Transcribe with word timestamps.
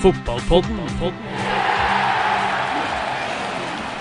Fotballpodden. 0.00 0.78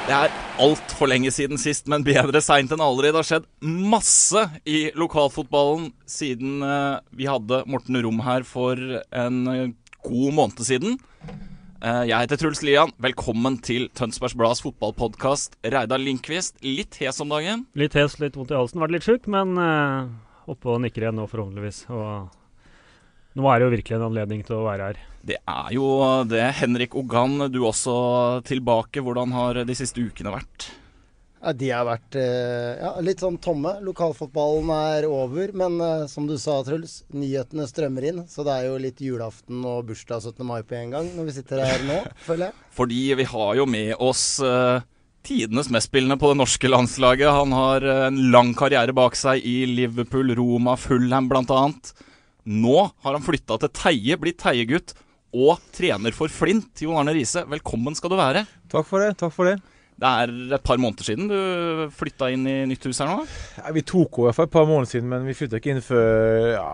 Det 0.08 0.14
er 0.16 0.36
altfor 0.64 1.10
lenge 1.12 1.28
siden 1.36 1.60
sist, 1.60 1.90
men 1.92 2.06
bedre 2.08 2.40
seint 2.40 2.72
enn 2.72 2.84
aldri. 2.84 3.10
Det 3.12 3.20
har 3.20 3.28
skjedd 3.28 3.50
masse 3.60 4.46
i 4.64 4.94
lokalfotballen 4.96 5.90
siden 6.08 6.64
eh, 6.64 7.02
vi 7.20 7.28
hadde 7.28 7.66
Morten 7.68 8.00
Rom 8.06 8.24
her 8.24 8.48
for 8.48 8.80
en 8.80 9.42
eh, 9.52 9.76
god 10.08 10.38
måned 10.40 10.64
siden. 10.64 10.96
Eh, 11.84 12.06
jeg 12.14 12.16
heter 12.16 12.40
Truls 12.46 12.64
Lian. 12.64 12.96
Velkommen 13.04 13.60
til 13.60 13.92
Tønsbergs 13.92 14.38
Blads 14.40 14.64
fotballpodkast. 14.64 15.60
Reidar 15.68 16.00
Lindqvist, 16.00 16.62
litt 16.64 16.96
hes 17.04 17.20
om 17.20 17.36
dagen. 17.36 17.68
Litt 17.76 18.00
hes, 18.00 18.22
litt 18.24 18.40
vondt 18.40 18.56
i 18.56 18.60
halsen. 18.62 18.80
Vært 18.88 18.96
litt 18.96 19.12
sjuk, 19.12 19.28
men 19.28 19.60
oppe 19.60 20.72
og 20.78 20.80
nikker 20.88 21.10
igjen 21.10 21.20
nå, 21.20 21.28
forhåpentligvis. 21.28 21.90
Og 21.92 23.36
nå 23.36 23.52
er 23.52 23.60
det 23.60 23.68
jo 23.68 23.78
virkelig 23.82 24.00
en 24.00 24.12
anledning 24.14 24.48
til 24.48 24.62
å 24.64 24.68
være 24.72 24.94
her. 24.94 25.08
Det 25.26 25.40
er 25.44 25.72
jo 25.76 25.88
det. 26.30 26.46
Henrik 26.62 26.96
Ogan, 26.98 27.50
du 27.52 27.64
også 27.68 27.96
tilbake. 28.48 29.04
Hvordan 29.04 29.34
har 29.36 29.64
de 29.68 29.76
siste 29.78 30.02
ukene 30.02 30.34
vært? 30.34 30.70
Ja, 31.40 31.54
de 31.56 31.70
har 31.72 31.86
vært 31.88 32.18
eh, 32.20 32.80
ja, 32.82 32.92
litt 33.04 33.22
sånn 33.24 33.38
tomme. 33.40 33.78
Lokalfotballen 33.86 34.72
er 34.76 35.08
over. 35.08 35.54
Men 35.56 35.80
eh, 35.84 36.06
som 36.12 36.28
du 36.28 36.36
sa, 36.40 36.58
Truls, 36.68 37.02
nyhetene 37.16 37.68
strømmer 37.70 38.10
inn. 38.12 38.22
Så 38.32 38.44
det 38.48 38.56
er 38.58 38.68
jo 38.68 38.80
litt 38.82 39.00
julaften 39.04 39.64
og 39.64 39.88
bursdag 39.88 40.24
17. 40.34 40.44
mai 40.48 40.62
på 40.68 40.80
en 40.80 40.96
gang 40.98 41.12
når 41.16 41.30
vi 41.30 41.36
sitter 41.40 41.64
her 41.64 41.86
nå, 41.88 42.02
føler 42.28 42.50
jeg. 42.50 42.58
Fordi 42.76 43.02
vi 43.22 43.28
har 43.32 43.54
jo 43.60 43.68
med 43.72 43.94
oss 44.04 44.26
eh, 44.44 44.84
tidenes 45.28 45.72
mestspillende 45.72 46.20
på 46.20 46.34
det 46.34 46.42
norske 46.42 46.72
landslaget. 46.72 47.32
Han 47.40 47.56
har 47.56 47.88
en 48.10 48.20
lang 48.36 48.52
karriere 48.60 48.96
bak 48.96 49.16
seg 49.20 49.44
i 49.48 49.62
Liverpool, 49.70 50.36
Roma, 50.40 50.76
Fulham 50.80 51.32
bl.a. 51.32 51.64
Nå 52.50 52.78
har 53.04 53.16
han 53.16 53.24
flytta 53.24 53.60
til 53.62 53.72
Teie, 53.78 54.20
blitt 54.20 54.40
Teie-gutt, 54.42 54.96
og 55.36 55.60
trener 55.76 56.16
for 56.16 56.32
Flint. 56.34 56.72
Jon 56.82 56.98
Arne 56.98 57.14
Riise, 57.16 57.44
velkommen 57.50 57.98
skal 57.98 58.14
du 58.14 58.18
være. 58.20 58.46
Takk 58.72 58.88
for 58.88 59.04
det. 59.04 59.16
takk 59.20 59.34
for 59.36 59.50
det. 59.50 59.60
Det 60.00 60.08
er 60.08 60.32
et 60.56 60.64
par 60.64 60.80
måneder 60.80 61.04
siden 61.04 61.28
du 61.28 61.90
flytta 61.92 62.30
inn 62.32 62.46
i 62.48 62.56
nytt 62.70 62.86
hus 62.88 63.02
her 63.04 63.10
nå? 63.10 63.26
Ja, 63.60 63.74
vi 63.76 63.84
tok 63.84 64.22
over 64.22 64.36
for 64.36 64.48
et 64.48 64.54
par 64.54 64.68
måneder 64.70 64.94
siden, 64.94 65.10
men 65.12 65.28
vi 65.28 65.36
flytta 65.36 65.60
ikke 65.60 65.74
inn 65.74 65.84
før 65.84 66.54
ja, 66.54 66.70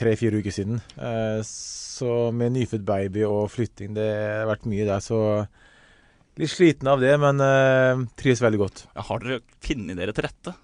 tre-fire 0.00 0.40
uker 0.40 0.54
siden. 0.54 0.80
Eh, 0.96 1.42
så 1.44 2.14
med 2.32 2.56
nyfødt 2.56 2.86
baby 2.88 3.26
og 3.28 3.52
flytting, 3.52 3.92
det 3.98 4.08
har 4.08 4.48
vært 4.48 4.64
mye 4.70 4.88
der. 4.88 5.04
Så 5.04 5.20
litt 6.40 6.54
sliten 6.54 6.88
av 6.88 7.04
det, 7.04 7.12
men 7.20 7.44
eh, 7.44 8.06
trives 8.16 8.42
veldig 8.42 8.62
godt. 8.64 8.86
Ja, 8.94 9.04
har 9.10 9.22
dere 9.26 9.42
funnet 9.68 10.00
dere 10.00 10.16
til 10.16 10.28
rette? 10.30 10.56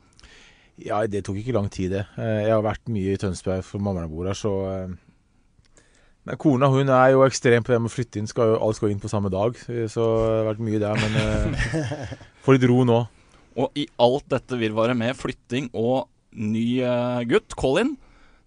Ja, 0.80 1.04
det 1.04 1.26
tok 1.28 1.36
ikke 1.42 1.58
lang 1.58 1.68
tid, 1.68 1.92
det. 1.98 2.06
Eh, 2.16 2.46
jeg 2.46 2.56
har 2.56 2.64
vært 2.64 2.88
mye 2.88 3.12
i 3.12 3.20
Tønsberg 3.20 3.60
for 3.68 3.84
mammaen 3.84 4.08
bor 4.08 4.32
her, 4.32 4.40
så 4.40 4.54
kona 6.38 6.68
hun 6.70 6.90
er 6.92 7.14
jo 7.14 7.24
ekstrem 7.26 7.64
på 7.66 7.72
det 7.72 7.80
med 7.80 7.90
å 7.90 7.94
flytte 7.94 8.20
inn. 8.20 8.28
Skal 8.30 8.52
jo, 8.52 8.58
alt 8.62 8.78
skal 8.78 8.92
inn 8.92 9.02
på 9.02 9.10
samme 9.10 9.32
dag. 9.32 9.56
Så 9.90 10.04
det 10.04 10.36
har 10.36 10.48
vært 10.52 10.64
mye 10.66 10.82
der. 10.82 11.02
Men 11.02 11.20
eh, 11.24 12.14
får 12.44 12.58
litt 12.58 12.68
ro 12.70 12.84
nå. 12.86 13.00
Og 13.60 13.78
i 13.80 13.86
alt 14.00 14.28
dette 14.30 14.58
virvaret 14.60 14.98
med 14.98 15.18
flytting 15.18 15.70
og 15.74 16.06
ny 16.38 16.82
eh, 16.86 17.22
gutt, 17.30 17.56
Colin, 17.58 17.96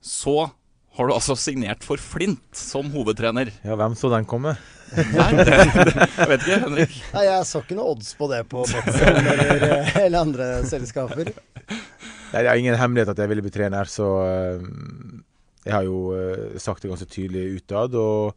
så 0.03 0.51
har 0.93 1.09
du 1.09 1.13
altså 1.15 1.35
signert 1.39 1.83
for 1.85 1.97
Flint 2.01 2.43
som 2.55 2.91
hovedtrener. 2.93 3.49
Ja, 3.65 3.75
hvem 3.79 3.95
så 3.97 4.11
den 4.13 4.27
komme? 4.29 4.55
Nei, 4.93 5.29
det, 5.39 5.45
det, 5.49 5.93
jeg 6.05 6.29
vet 6.29 6.43
ikke, 6.45 6.57
Henrik. 6.67 6.97
Nei, 7.15 7.23
Jeg 7.25 7.45
så 7.49 7.61
ikke 7.63 7.77
noe 7.79 7.95
odds 7.95 8.11
på 8.19 8.27
det 8.29 8.43
på 8.51 8.65
Betson 8.69 9.17
eller, 9.17 9.63
eh, 9.71 9.95
eller 10.03 10.19
andre 10.19 10.49
selskaper. 10.69 11.31
Nei, 11.33 12.41
Det 12.43 12.45
er 12.45 12.61
ingen 12.61 12.77
hemmelighet 12.77 13.13
at 13.15 13.23
jeg 13.23 13.31
ville 13.31 13.45
bli 13.45 13.53
trener, 13.53 13.89
så 13.89 14.09
eh, 14.27 14.67
jeg 15.63 15.73
har 15.75 15.85
jo 15.87 16.11
eh, 16.17 16.59
sagt 16.59 16.83
det 16.83 16.91
ganske 16.91 17.07
tydelig 17.07 17.61
utad. 17.61 17.95
Og 17.95 18.35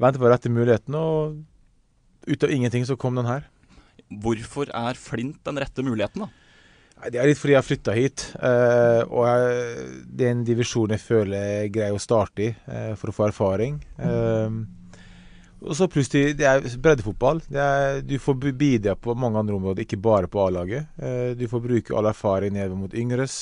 venter 0.00 0.22
på 0.22 0.30
rette 0.30 0.52
muligheten, 0.52 0.94
og 0.98 2.30
ut 2.30 2.46
av 2.46 2.54
ingenting 2.54 2.86
så 2.86 2.96
kom 3.00 3.18
den 3.18 3.28
her. 3.28 3.48
Hvorfor 4.22 4.70
er 4.70 4.98
Flint 4.98 5.42
den 5.46 5.58
rette 5.62 5.84
muligheten, 5.86 6.26
da? 6.26 6.30
Det 7.10 7.18
er 7.18 7.26
litt 7.26 7.40
fordi 7.40 7.52
jeg 7.56 7.58
har 7.58 7.66
flytta 7.66 7.94
hit. 7.96 8.22
eh, 8.38 9.02
og 9.10 9.26
jeg, 9.26 9.88
det 10.06 10.28
er 10.28 10.32
en 10.36 10.46
divisjon 10.46 10.94
jeg 10.94 11.02
føler 11.02 11.42
jeg 11.42 11.74
greier 11.74 11.96
å 11.96 12.00
starte 12.00 12.46
i 12.46 12.48
eh, 12.54 12.94
for 12.96 13.10
å 13.10 13.16
få 13.16 13.26
erfaring. 13.28 13.80
Og 15.64 15.72
så 15.72 15.88
plutselig, 15.88 16.36
det 16.36 16.44
er 16.44 16.60
breddefotball. 16.60 17.40
Det 17.48 17.60
er, 17.60 18.00
du 18.04 18.18
får 18.20 18.36
bidra 18.52 18.94
på 19.00 19.14
mange 19.16 19.40
andre 19.40 19.56
områder, 19.56 19.86
ikke 19.86 19.96
bare 20.04 20.28
på 20.28 20.42
A-laget. 20.44 20.90
Du 21.40 21.46
får 21.48 21.62
bruke 21.64 21.94
all 21.96 22.10
erfaring 22.10 22.52
nedover 22.52 22.82
mot 22.82 22.96
yngres. 23.00 23.38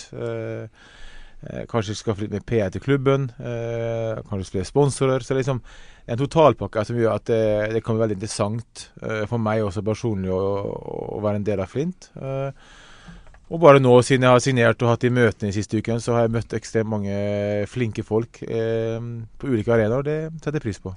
Kanskje 1.70 1.96
skaffe 1.98 2.24
litt 2.24 2.34
mer 2.34 2.44
PR 2.46 2.70
til 2.72 2.84
klubben. 2.84 3.30
Eh, 3.40 4.20
kanskje 4.28 4.56
flere 4.56 4.68
sponsorer. 4.68 5.24
Så 5.26 5.34
liksom, 5.34 5.62
det 6.04 6.12
er 6.12 6.16
en 6.16 6.22
totalpakke 6.22 6.84
som 6.86 6.98
gjør 6.98 7.16
at 7.16 7.26
det, 7.30 7.42
det 7.74 7.82
kan 7.84 7.96
bli 7.96 8.04
veldig 8.04 8.18
interessant 8.20 8.86
eh, 9.02 9.24
for 9.30 9.42
meg 9.42 9.64
også 9.66 9.84
personlig 9.86 10.32
å, 10.34 10.40
å 11.16 11.20
være 11.24 11.42
en 11.42 11.46
del 11.46 11.62
av 11.64 11.70
Flint. 11.72 12.10
Eh, 12.14 12.50
og 13.52 13.60
bare 13.60 13.82
nå, 13.82 13.92
siden 14.00 14.24
jeg 14.24 14.32
har 14.32 14.40
signert 14.40 14.82
og 14.82 14.94
hatt 14.94 15.02
de 15.04 15.10
møtene 15.12 15.50
de 15.50 15.56
siste 15.58 15.76
ukene, 15.76 16.00
så 16.00 16.14
har 16.16 16.24
jeg 16.24 16.32
møtt 16.38 16.54
ekstremt 16.56 16.88
mange 16.88 17.16
flinke 17.68 18.04
folk 18.06 18.40
eh, 18.46 18.96
på 19.36 19.50
ulike 19.50 19.74
arenaer. 19.74 20.06
Det 20.06 20.18
setter 20.38 20.56
jeg 20.56 20.68
pris 20.70 20.80
på. 20.80 20.94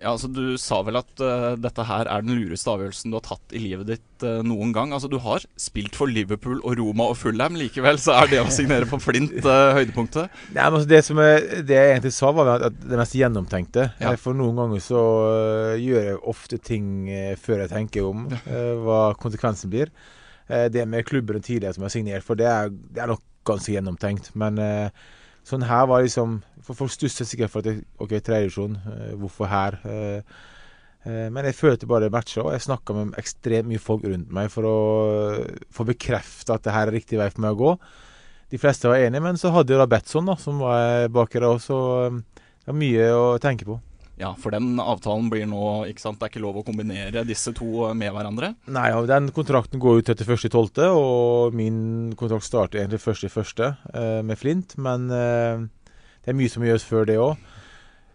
Ja, 0.00 0.10
altså 0.10 0.28
Du 0.28 0.56
sa 0.60 0.80
vel 0.84 0.98
at 0.98 1.22
uh, 1.22 1.54
dette 1.60 1.84
her 1.86 2.08
er 2.10 2.24
den 2.24 2.34
lureste 2.36 2.70
avgjørelsen 2.72 3.12
du 3.12 3.18
har 3.18 3.24
tatt 3.24 3.54
i 3.54 3.60
livet 3.62 3.88
ditt 3.92 4.24
uh, 4.26 4.42
noen 4.46 4.72
gang. 4.74 4.92
Altså 4.94 5.10
Du 5.10 5.16
har 5.22 5.44
spilt 5.60 5.96
for 5.96 6.10
Liverpool 6.10 6.58
og 6.60 6.78
Roma 6.80 7.08
og 7.12 7.18
Fulham. 7.20 7.58
Likevel 7.58 8.00
så 8.02 8.16
er 8.18 8.32
det 8.32 8.40
å 8.42 8.50
signere 8.52 8.88
for 8.90 9.02
Flint 9.02 9.36
uh, 9.46 9.74
høydepunktet. 9.78 10.32
Nei, 10.50 10.64
men 10.66 10.80
altså 10.80 10.90
det, 10.90 11.02
som 11.06 11.20
jeg, 11.22 11.62
det 11.68 11.78
jeg 11.78 11.92
egentlig 11.94 12.14
sa, 12.16 12.32
var 12.36 12.66
at 12.70 12.80
det 12.82 13.00
mest 13.00 13.18
gjennomtenkte. 13.18 13.86
Ja. 14.02 14.14
For 14.20 14.36
noen 14.36 14.58
ganger 14.60 14.82
så 14.84 15.04
gjør 15.80 16.10
jeg 16.10 16.24
ofte 16.34 16.58
ting 16.58 16.88
før 17.40 17.64
jeg 17.64 17.72
tenker 17.72 18.08
om 18.08 18.26
hva 18.84 19.00
konsekvensen 19.20 19.72
blir. 19.72 19.92
Det 20.44 20.84
med 20.88 21.06
klubber 21.08 21.38
tidligere 21.38 21.76
som 21.76 21.84
jeg 21.84 21.90
har 21.90 21.94
signert 21.94 22.26
for, 22.26 22.38
det 22.38 22.48
er, 22.50 22.72
det 22.72 23.02
er 23.04 23.12
nok 23.14 23.22
ganske 23.48 23.74
gjennomtenkt. 23.74 24.32
Men 24.38 24.58
eh, 24.58 25.04
sånn 25.44 25.64
her 25.68 25.86
var 25.90 26.04
liksom 26.04 26.40
For 26.64 26.76
folk 26.78 26.92
stusset 26.94 27.28
sikkert 27.28 27.52
for 27.52 27.60
at 27.60 27.70
jeg, 27.70 27.84
OK, 28.00 28.16
tredjevisjon, 28.24 28.76
uh, 28.80 29.12
hvorfor 29.20 29.50
her? 29.50 29.76
Eh, 29.84 30.38
eh, 31.04 31.26
men 31.28 31.44
jeg 31.44 31.58
følte 31.58 31.88
bare 31.90 32.08
matcha, 32.12 32.40
og 32.40 32.54
jeg 32.54 32.64
snakka 32.64 32.96
med 32.96 33.18
ekstremt 33.20 33.68
mye 33.68 33.82
folk 33.82 34.06
rundt 34.08 34.32
meg 34.32 34.48
for 34.48 34.64
å 34.64 34.78
få 35.68 35.84
bekrefta 35.90 36.56
at 36.56 36.64
det 36.64 36.72
her 36.72 36.88
er 36.88 36.96
riktig 36.96 37.20
vei 37.20 37.28
for 37.28 37.44
meg 37.44 37.52
å 37.52 37.60
gå. 37.60 37.74
De 38.54 38.60
fleste 38.62 38.88
var 38.88 39.04
enige, 39.04 39.26
men 39.26 39.36
så 39.36 39.52
hadde 39.52 39.76
jeg 39.76 39.82
da 39.82 39.90
Betson, 39.92 40.32
da, 40.32 40.38
som 40.40 40.64
var 40.64 41.12
bak 41.12 41.36
her 41.36 41.44
også. 41.50 41.68
Så 41.68 41.76
det 42.64 42.72
var 42.72 42.80
mye 42.80 43.12
å 43.12 43.26
tenke 43.44 43.68
på. 43.68 43.76
Ja, 44.20 44.30
for 44.38 44.54
den 44.54 44.78
avtalen 44.78 45.26
blir 45.30 45.46
nå 45.50 45.62
ikke 45.90 46.04
sant, 46.04 46.20
Det 46.20 46.28
er 46.28 46.32
ikke 46.32 46.44
lov 46.44 46.60
å 46.60 46.66
kombinere 46.66 47.24
disse 47.26 47.50
to 47.56 47.88
med 47.98 48.12
hverandre. 48.14 48.52
Nei, 48.70 48.86
ja, 48.92 49.00
den 49.10 49.32
kontrakten 49.34 49.82
går 49.82 50.00
ut 50.00 50.12
31.12., 50.14 50.84
og 50.94 51.56
min 51.58 52.14
kontrakt 52.18 52.46
starter 52.46 52.84
egentlig 52.84 53.02
1.1. 53.02 53.64
Uh, 53.90 54.20
med 54.22 54.38
Flint. 54.38 54.76
Men 54.78 55.10
eh, 55.10 55.64
det 56.22 56.30
er 56.30 56.38
mye 56.38 56.52
som 56.52 56.62
må 56.62 56.70
gjøres 56.70 56.86
før 56.86 57.10
det 57.10 57.18
òg. 57.18 57.50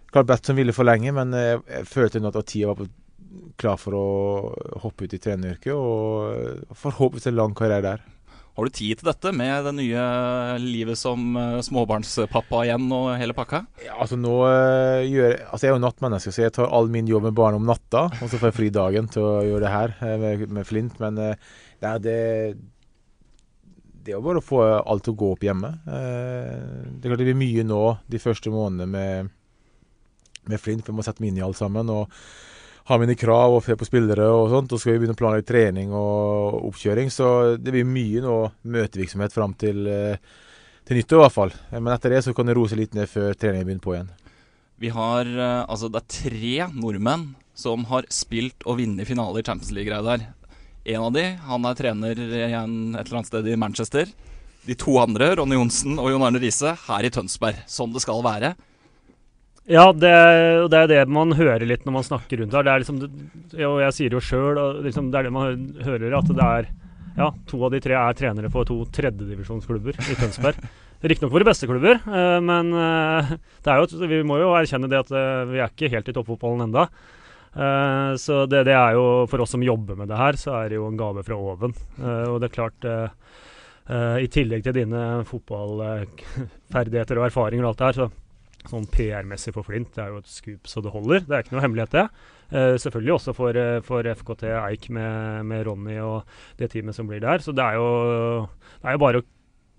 Klart 0.10 0.30
Batson 0.30 0.58
ville 0.58 0.74
forlenge, 0.74 1.12
men 1.14 1.36
eh, 1.36 1.60
jeg 1.68 1.90
følte 1.92 2.24
nå 2.24 2.32
at 2.32 2.48
tida 2.48 2.72
var 2.72 2.88
klar 3.60 3.78
for 3.78 3.98
å 3.98 4.08
hoppe 4.86 5.06
ut 5.06 5.14
i 5.14 5.22
treneryrket. 5.22 5.76
Og 5.76 6.80
forhåpentligvis 6.80 7.30
en 7.34 7.40
lang 7.42 7.58
karriere 7.58 7.86
der. 7.92 8.08
Har 8.60 8.68
du 8.68 8.74
tid 8.76 9.00
til 9.00 9.08
dette 9.08 9.32
med 9.32 9.64
det 9.70 9.72
nye 9.78 10.06
livet 10.60 11.00
som 11.00 11.22
eh, 11.40 11.60
småbarnspappa 11.64 12.66
igjen 12.66 12.90
og 12.92 13.14
hele 13.16 13.32
pakka? 13.38 13.62
Ja, 13.86 13.94
altså 14.04 14.18
nå 14.20 14.34
øh, 14.50 15.06
gjør 15.08 15.36
Altså 15.46 15.62
jeg 15.64 15.72
er 15.72 15.78
jo 15.78 15.84
nattmenneske, 15.86 16.34
så 16.36 16.44
jeg 16.44 16.56
tar 16.58 16.68
all 16.76 16.92
min 16.92 17.08
jobb 17.08 17.30
med 17.30 17.38
barn 17.40 17.56
om 17.56 17.64
natta. 17.70 18.10
Og 18.20 18.26
så 18.28 18.36
får 18.36 18.50
jeg 18.50 18.58
fri 18.58 18.68
dagen 18.76 19.08
til 19.14 19.24
å 19.24 19.38
gjøre 19.48 19.64
det 19.64 19.72
her 19.72 19.96
øh, 20.04 20.18
med, 20.26 20.44
med 20.60 20.68
Flint. 20.68 21.00
Men 21.00 21.22
øh, 21.24 21.56
det 22.04 22.18
det 24.04 24.14
er 24.14 24.18
jo 24.18 24.26
bare 24.26 24.42
å 24.42 24.44
få 24.44 24.60
alt 24.80 25.04
til 25.06 25.14
å 25.14 25.20
gå 25.24 25.32
opp 25.38 25.44
hjemme. 25.48 25.70
Eh, 25.88 26.60
Det 27.00 27.08
er 27.08 27.12
klart 27.14 27.24
det 27.24 27.30
blir 27.30 27.40
mye 27.40 27.64
nå 27.68 27.82
de 28.12 28.20
første 28.20 28.52
månedene 28.52 28.92
med, 28.92 29.32
med 30.52 30.60
Flint. 30.60 30.84
Vi 30.88 30.96
må 31.00 31.06
sette 31.08 31.24
meg 31.24 31.32
inn 31.32 31.40
i 31.40 31.46
alt 31.48 31.60
sammen. 31.60 31.92
Og 31.96 32.12
har 32.90 33.00
mine 33.02 33.16
krav 33.18 33.54
og 33.54 33.64
se 33.66 33.76
på 33.78 33.86
spillere 33.88 34.26
og 34.34 34.50
sånt. 34.52 34.72
Og 34.72 34.80
så 34.80 34.86
skal 34.86 34.96
vi 34.96 35.04
begynne 35.04 35.16
å 35.18 35.20
planlegge 35.20 35.50
trening 35.52 35.92
og 35.96 36.70
oppkjøring. 36.72 37.12
Så 37.14 37.58
det 37.62 37.74
blir 37.76 37.88
mye 37.88 38.24
nå 38.26 38.38
møtevirksomhet 38.66 39.36
fram 39.36 39.54
til, 39.62 39.86
eh, 39.88 40.18
til 40.88 40.98
nyttår 40.98 41.20
i 41.20 41.24
hvert 41.26 41.38
fall. 41.38 41.54
Men 41.76 41.94
etter 41.94 42.16
det 42.16 42.24
så 42.26 42.34
kan 42.34 42.50
det 42.50 42.58
roe 42.58 42.70
seg 42.70 42.82
litt 42.82 42.98
ned 42.98 43.10
før 43.12 43.38
treningen 43.38 43.68
begynner 43.68 43.86
på 43.86 43.96
igjen. 43.96 44.10
Vi 44.80 44.90
har 44.96 45.28
eh, 45.28 45.66
Altså, 45.68 45.92
det 45.92 46.02
er 46.02 46.16
tre 46.16 46.56
nordmenn 46.74 47.36
som 47.60 47.84
har 47.92 48.08
spilt 48.10 48.64
og 48.66 48.80
vunnet 48.80 49.08
finale 49.08 49.42
i 49.42 49.46
Champions 49.46 49.74
League-greia 49.76 50.06
der. 50.06 50.28
En 50.90 51.06
av 51.10 51.14
de, 51.14 51.26
han 51.44 51.66
er 51.68 51.76
trener 51.76 52.18
igjen 52.18 52.96
et 52.96 53.04
eller 53.04 53.20
annet 53.20 53.30
sted 53.30 53.48
i 53.52 53.58
Manchester. 53.60 54.10
De 54.66 54.76
to 54.80 54.96
andre, 55.02 55.36
Ronny 55.36 55.58
Johnsen 55.60 56.00
og 56.00 56.10
Jon 56.10 56.24
Arne 56.24 56.40
Riise, 56.42 56.72
her 56.88 57.06
i 57.06 57.12
Tønsberg. 57.14 57.60
Sånn 57.70 57.94
det 57.94 58.02
skal 58.02 58.24
være. 58.26 58.56
Ja, 59.70 59.86
det, 59.94 60.10
er 60.10 60.68
det 60.72 60.78
er 60.80 60.88
det 60.90 61.02
man 61.14 61.36
hører 61.38 61.62
litt 61.70 61.84
når 61.86 62.00
man 62.00 62.06
snakker 62.08 62.42
rundt 62.42 62.56
her. 62.58 62.66
Det 62.66 62.72
er 62.74 62.82
liksom, 62.82 63.02
og 63.70 63.82
jeg 63.84 63.96
sier 64.00 64.16
jo 64.16 64.22
sjøl, 64.24 64.58
liksom, 64.86 65.12
det 65.14 65.20
er 65.20 65.28
det 65.28 65.34
man 65.36 65.60
hører, 65.86 66.16
at 66.18 66.32
det 66.34 66.46
er 66.46 66.70
ja, 67.20 67.28
to 67.50 67.60
av 67.66 67.74
de 67.74 67.82
tre 67.84 67.94
er 68.00 68.18
trenere 68.18 68.50
for 68.54 68.66
to 68.66 68.80
tredjedivisjonsklubber 68.96 69.94
i 70.00 70.18
Tønsberg. 70.18 70.58
Riktignok 71.00 71.32
våre 71.32 71.48
beste 71.48 71.68
klubber, 71.70 72.02
eh, 72.02 72.40
men 72.44 72.74
eh, 72.76 73.30
det 73.64 73.72
er 73.72 73.78
jo, 73.80 74.02
vi 74.10 74.20
må 74.28 74.40
jo 74.42 74.56
erkjenne 74.58 74.90
det 74.92 75.00
at 75.04 75.12
eh, 75.16 75.46
vi 75.52 75.62
er 75.62 75.70
ikke 75.72 75.92
helt 75.94 76.10
i 76.10 76.16
toppfotballen 76.18 76.66
enda. 76.70 76.90
Så 77.50 78.46
det, 78.46 78.60
det 78.68 78.76
er 78.78 78.94
jo, 78.94 79.26
for 79.28 79.42
oss 79.42 79.50
som 79.56 79.64
jobber 79.66 79.96
med 79.98 80.08
det 80.12 80.20
her, 80.20 80.38
så 80.38 80.52
er 80.60 80.70
det 80.70 80.78
jo 80.78 80.86
en 80.86 81.00
gave 81.00 81.24
fra 81.26 81.34
oven. 81.34 81.74
Og 81.98 82.36
det 82.38 82.46
er 82.46 82.54
klart 82.54 82.86
I 84.22 84.28
tillegg 84.30 84.62
til 84.68 84.76
dine 84.78 85.26
fotballferdigheter 85.26 87.18
og 87.18 87.26
erfaringer 87.26 87.66
og 87.66 87.72
alt 87.72 87.82
det 87.82 87.88
her, 87.88 87.98
så 87.98 88.29
sånn 88.68 88.86
PR-messig 88.92 89.54
for 89.56 89.64
Flint, 89.64 89.94
det 89.96 90.04
er 90.04 90.10
jo 90.12 90.20
et 90.20 90.28
skup 90.30 90.68
så 90.68 90.82
det 90.84 90.92
holder. 90.92 91.24
Det 91.26 91.36
er 91.38 91.44
ikke 91.46 91.56
noe 91.56 91.64
hemmelighet, 91.64 91.96
det. 91.96 92.06
Uh, 92.50 92.76
selvfølgelig 92.82 93.14
også 93.16 93.34
for, 93.38 93.56
eh, 93.56 93.80
for 93.86 94.04
FKT 94.04 94.44
Eik 94.58 94.90
med, 94.90 95.46
med 95.46 95.66
Ronny 95.68 96.00
og 96.02 96.24
det 96.58 96.72
teamet 96.74 96.98
som 96.98 97.08
blir 97.08 97.22
der. 97.22 97.40
Så 97.46 97.54
det 97.56 97.64
er 97.64 97.78
jo, 97.78 98.48
det 98.82 98.90
er 98.90 98.98
jo 98.98 99.04
bare 99.06 99.22
å 99.22 99.28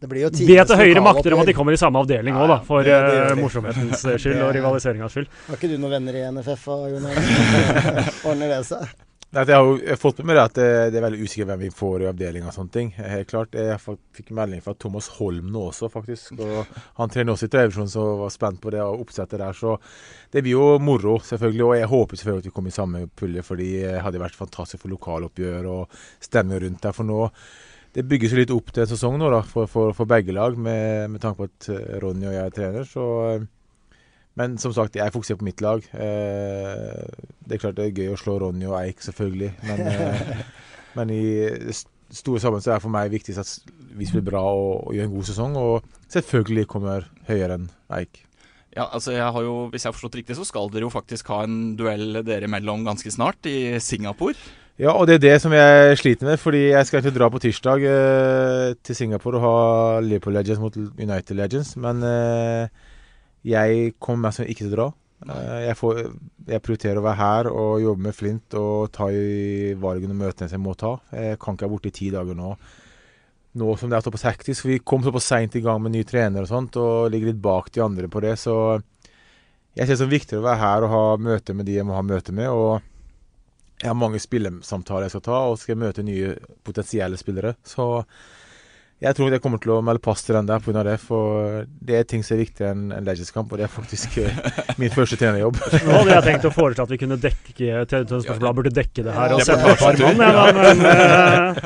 be 0.09 0.31
til 0.32 0.79
høyere 0.81 1.03
makter 1.05 1.35
om 1.37 1.43
at 1.43 1.50
de 1.50 1.53
kommer 1.53 1.77
i 1.77 1.81
samme 1.81 2.00
avdeling 2.00 2.32
Ja, 2.32 2.41
òg, 2.41 2.49
da. 2.49 2.56
ja, 2.56 2.65
For 2.65 2.82
det- 2.87 3.03
det 3.11 3.19
eh, 3.27 3.37
morsomhetens 3.43 4.06
skyld 4.23 4.41
og 4.47 4.55
rivaliseringas 4.56 5.12
skyld. 5.12 5.29
Har 5.50 5.59
ikke 5.61 5.69
du 5.69 5.77
noen 5.77 5.99
venner 5.99 6.17
i 6.17 6.25
NFF, 6.31 6.69
og 6.73 6.88
Jon 6.94 7.11
Arne? 7.11 8.06
Ordner 8.31 8.55
det 8.56 8.62
seg? 8.71 8.87
Jeg 9.31 9.47
har 9.55 9.62
jo 9.62 9.94
fått 9.94 10.19
med 10.25 10.32
meg 10.32 10.41
at 10.43 10.56
det, 10.59 10.71
det 10.91 10.99
er 10.99 11.05
veldig 11.05 11.23
usikkert 11.23 11.49
hvem 11.53 11.61
vi 11.62 11.69
får 11.71 12.03
i 12.03 12.06
avdelinga 12.11 12.49
og 12.50 12.55
sånne 12.56 12.73
ting. 12.75 12.88
Helt 12.99 13.29
klart. 13.31 13.55
Jeg 13.55 13.79
fikk 13.79 14.32
melding 14.35 14.65
fra 14.65 14.75
Thomas 14.75 15.06
Holm 15.21 15.53
nå 15.55 15.69
også, 15.69 15.87
faktisk. 15.93 16.32
Og 16.43 16.73
han 16.99 17.12
trener 17.15 17.37
også 17.37 17.47
i 17.47 17.53
tredjevisjon, 17.53 17.93
så 17.93 18.09
var 18.19 18.32
spent 18.35 18.59
på 18.65 18.73
det 18.75 18.81
og 18.82 19.05
oppsettet 19.05 19.38
der. 19.38 19.55
Så 19.55 19.77
det 20.35 20.43
blir 20.43 20.56
jo 20.56 20.67
moro, 20.82 21.21
selvfølgelig. 21.29 21.62
Og 21.69 21.79
jeg 21.79 21.91
håper 21.93 22.19
selvfølgelig 22.19 22.43
at 22.43 22.50
vi 22.50 22.55
kommer 22.56 22.75
i 22.75 22.79
samme 22.81 23.05
pulje, 23.23 23.47
fordi 23.47 23.71
det 23.85 24.03
hadde 24.03 24.25
vært 24.25 24.41
fantastisk 24.41 24.82
for 24.82 24.97
lokaloppgjør 24.97 25.71
og 25.77 26.03
stemning 26.27 26.65
rundt 26.67 26.82
der. 26.88 26.99
For 26.99 27.06
nå 27.06 27.29
det 27.94 28.06
bygges 28.11 28.35
jo 28.35 28.38
litt 28.38 28.53
opp 28.55 28.75
til 28.75 28.82
en 28.82 28.91
sesong 28.91 29.17
nå 29.19 29.31
da, 29.31 29.41
for, 29.47 29.71
for, 29.71 29.94
for 29.94 30.11
begge 30.11 30.35
lag, 30.35 30.59
med, 30.59 31.11
med 31.11 31.23
tanke 31.23 31.43
på 31.43 31.49
at 31.49 31.71
eh, 31.75 31.97
Ronny 32.03 32.27
og 32.27 32.35
jeg 32.35 32.50
er 32.50 32.55
trener. 32.55 32.87
Så 32.87 33.06
eh, 33.31 33.49
men 34.38 34.56
som 34.62 34.73
sagt, 34.73 34.97
jeg 34.97 35.12
fokuserer 35.12 35.41
på 35.41 35.49
mitt 35.49 35.62
lag. 35.65 35.85
Eh, 35.93 37.03
det 37.47 37.56
er 37.56 37.62
klart 37.62 37.79
det 37.79 37.88
er 37.88 37.97
gøy 37.97 38.12
å 38.15 38.21
slå 38.21 38.38
Ronny 38.41 38.69
og 38.71 38.79
Eik, 38.79 39.03
selvfølgelig. 39.05 39.50
Men, 39.67 39.82
eh, 39.91 40.43
men 40.97 41.12
i 41.15 41.25
store 42.11 42.43
sammenheng 42.43 42.65
så 42.65 42.73
er 42.73 42.79
det 42.79 42.87
for 42.87 42.94
meg 42.94 43.12
viktigst 43.12 43.43
at 43.43 43.77
vi 43.99 44.06
spiller 44.09 44.27
bra 44.31 44.43
og, 44.55 44.88
og 44.88 44.97
gjør 44.97 45.09
en 45.09 45.15
god 45.17 45.31
sesong. 45.31 45.61
Og 45.61 46.11
selvfølgelig 46.15 46.67
kommer 46.71 47.09
høyere 47.29 47.59
enn 47.59 47.71
Eik. 47.99 48.23
Ja, 48.71 48.87
altså 48.87 49.17
jeg 49.17 49.27
har 49.27 49.43
jo, 49.43 49.67
Hvis 49.73 49.82
jeg 49.82 49.91
har 49.91 49.97
forstått 49.97 50.21
riktig, 50.21 50.37
så 50.38 50.47
skal 50.47 50.71
dere 50.71 50.87
jo 50.87 50.94
faktisk 50.94 51.32
ha 51.35 51.43
en 51.43 51.75
duell 51.79 52.23
dere 52.23 52.47
imellom 52.47 52.87
ganske 52.87 53.11
snart, 53.11 53.47
i 53.50 53.81
Singapore. 53.82 54.38
Ja, 54.81 54.94
og 54.94 55.11
det 55.11 55.19
er 55.19 55.25
det 55.27 55.41
som 55.43 55.53
jeg 55.53 55.97
sliter 56.00 56.25
med, 56.31 56.38
fordi 56.41 56.71
jeg 56.71 56.87
skal 56.87 57.00
egentlig 57.00 57.19
dra 57.19 57.27
på 57.29 57.41
tirsdag 57.43 57.82
eh, 57.85 58.69
til 58.81 58.97
Singapore 58.97 59.37
og 59.37 59.44
ha 59.44 59.56
Liverpool 60.00 60.38
Legends 60.38 60.62
mot 60.62 60.79
United 60.79 61.37
Legends. 61.37 61.75
Men 61.77 62.00
eh, 62.06 62.71
jeg 63.46 63.94
kommer 63.98 64.28
meg 64.28 64.37
som 64.37 64.48
ikke 64.48 64.66
til 64.66 64.72
å 64.72 64.76
dra. 64.76 64.88
Eh, 65.28 65.56
jeg, 65.66 65.76
får, 65.76 65.98
jeg 66.48 66.64
prioriterer 66.64 67.00
å 67.00 67.04
være 67.04 67.20
her 67.20 67.50
og 67.52 67.82
jobbe 67.84 68.06
med 68.08 68.16
Flint 68.16 68.56
og 68.60 68.92
ta 68.94 69.10
i 69.12 69.72
valgene 69.81 70.16
og 70.16 70.22
møtene 70.22 70.52
jeg 70.52 70.62
må 70.62 70.76
ta. 70.78 70.96
Jeg 71.14 71.40
kan 71.40 71.56
ikke 71.56 71.66
være 71.66 71.75
borte 71.75 71.92
i 71.92 71.96
ti 71.96 72.10
dager 72.12 72.38
nå. 72.38 72.54
Nå 73.60 73.72
som 73.76 73.90
det 73.90 73.98
er 73.98 74.06
såpass 74.06 74.28
hektisk, 74.28 74.62
for 74.62 74.70
vi 74.70 74.82
kom 74.87 75.02
såpass 75.02 75.26
seint 75.32 75.56
i 75.58 75.64
gang 75.64 75.81
med 75.82 75.96
ny 75.96 76.04
trener 76.06 76.46
og 76.46 76.52
sånt, 76.52 76.76
og 76.78 77.10
ligger 77.10 77.32
litt 77.32 77.42
bak 77.42 77.72
de 77.75 77.82
andre 77.82 78.06
på 78.06 78.22
det, 78.22 78.37
så 78.38 78.54
jeg 79.75 79.86
ser 79.86 79.96
det 79.96 80.02
som 80.04 80.12
viktigere 80.12 80.43
å 80.43 80.46
være 80.46 80.60
her 80.60 80.86
og 80.86 80.93
ha 80.94 81.02
møte 81.19 81.54
med 81.56 81.66
de 81.66 81.81
jeg 81.81 81.86
må 81.88 81.96
ha 81.96 82.04
møte 82.06 82.34
med. 82.36 82.50
og 82.50 82.86
jeg 83.81 83.88
har 83.88 83.96
mange 83.96 84.20
spillesamtaler 84.20 85.06
jeg 85.06 85.14
skal 85.14 85.25
ta, 85.25 85.38
og 85.48 85.58
skal 85.58 85.78
møte 85.81 86.04
nye 86.04 86.34
potensielle 86.66 87.16
spillere. 87.16 87.54
Så 87.64 87.86
jeg 89.00 89.17
tror 89.17 89.32
jeg 89.32 89.41
kommer 89.41 89.61
til 89.62 89.70
å 89.73 89.79
melde 89.81 90.02
pass 90.05 90.20
til 90.26 90.37
den 90.37 90.49
der 90.49 90.61
pga. 90.61 90.82
det. 90.85 90.99
For 91.00 91.62
det 91.88 91.97
er 91.97 92.08
ting 92.08 92.25
som 92.26 92.35
er 92.37 92.43
viktigere 92.43 92.75
enn 92.75 92.91
en 92.93 93.06
Legends-kamp, 93.06 93.49
og 93.49 93.61
det 93.61 93.64
er 93.64 93.73
faktisk 93.73 94.19
eh, 94.20 94.41
min 94.81 94.93
første 94.93 95.17
trenerjobb. 95.17 95.56
Nå 95.56 95.94
hadde 95.94 96.12
jeg 96.12 96.26
tenkt 96.26 96.49
å 96.50 96.52
foreslå 96.52 96.85
at 96.85 96.93
vi 96.93 96.99
kunne 97.00 97.17
dekke 97.20 97.85
Tønsbergs 97.88 98.43
Blad 98.43 98.58
burde 98.58 98.73
dekke 98.76 99.05
det 99.06 99.14
her 99.17 99.37
og 99.37 99.41
sende 99.49 99.73
et 99.73 99.81
par 99.81 99.97
mann. 100.05 100.20
Ja, 100.20 100.43
men, 100.52 100.82
men 100.85 100.91
eh, 100.91 101.62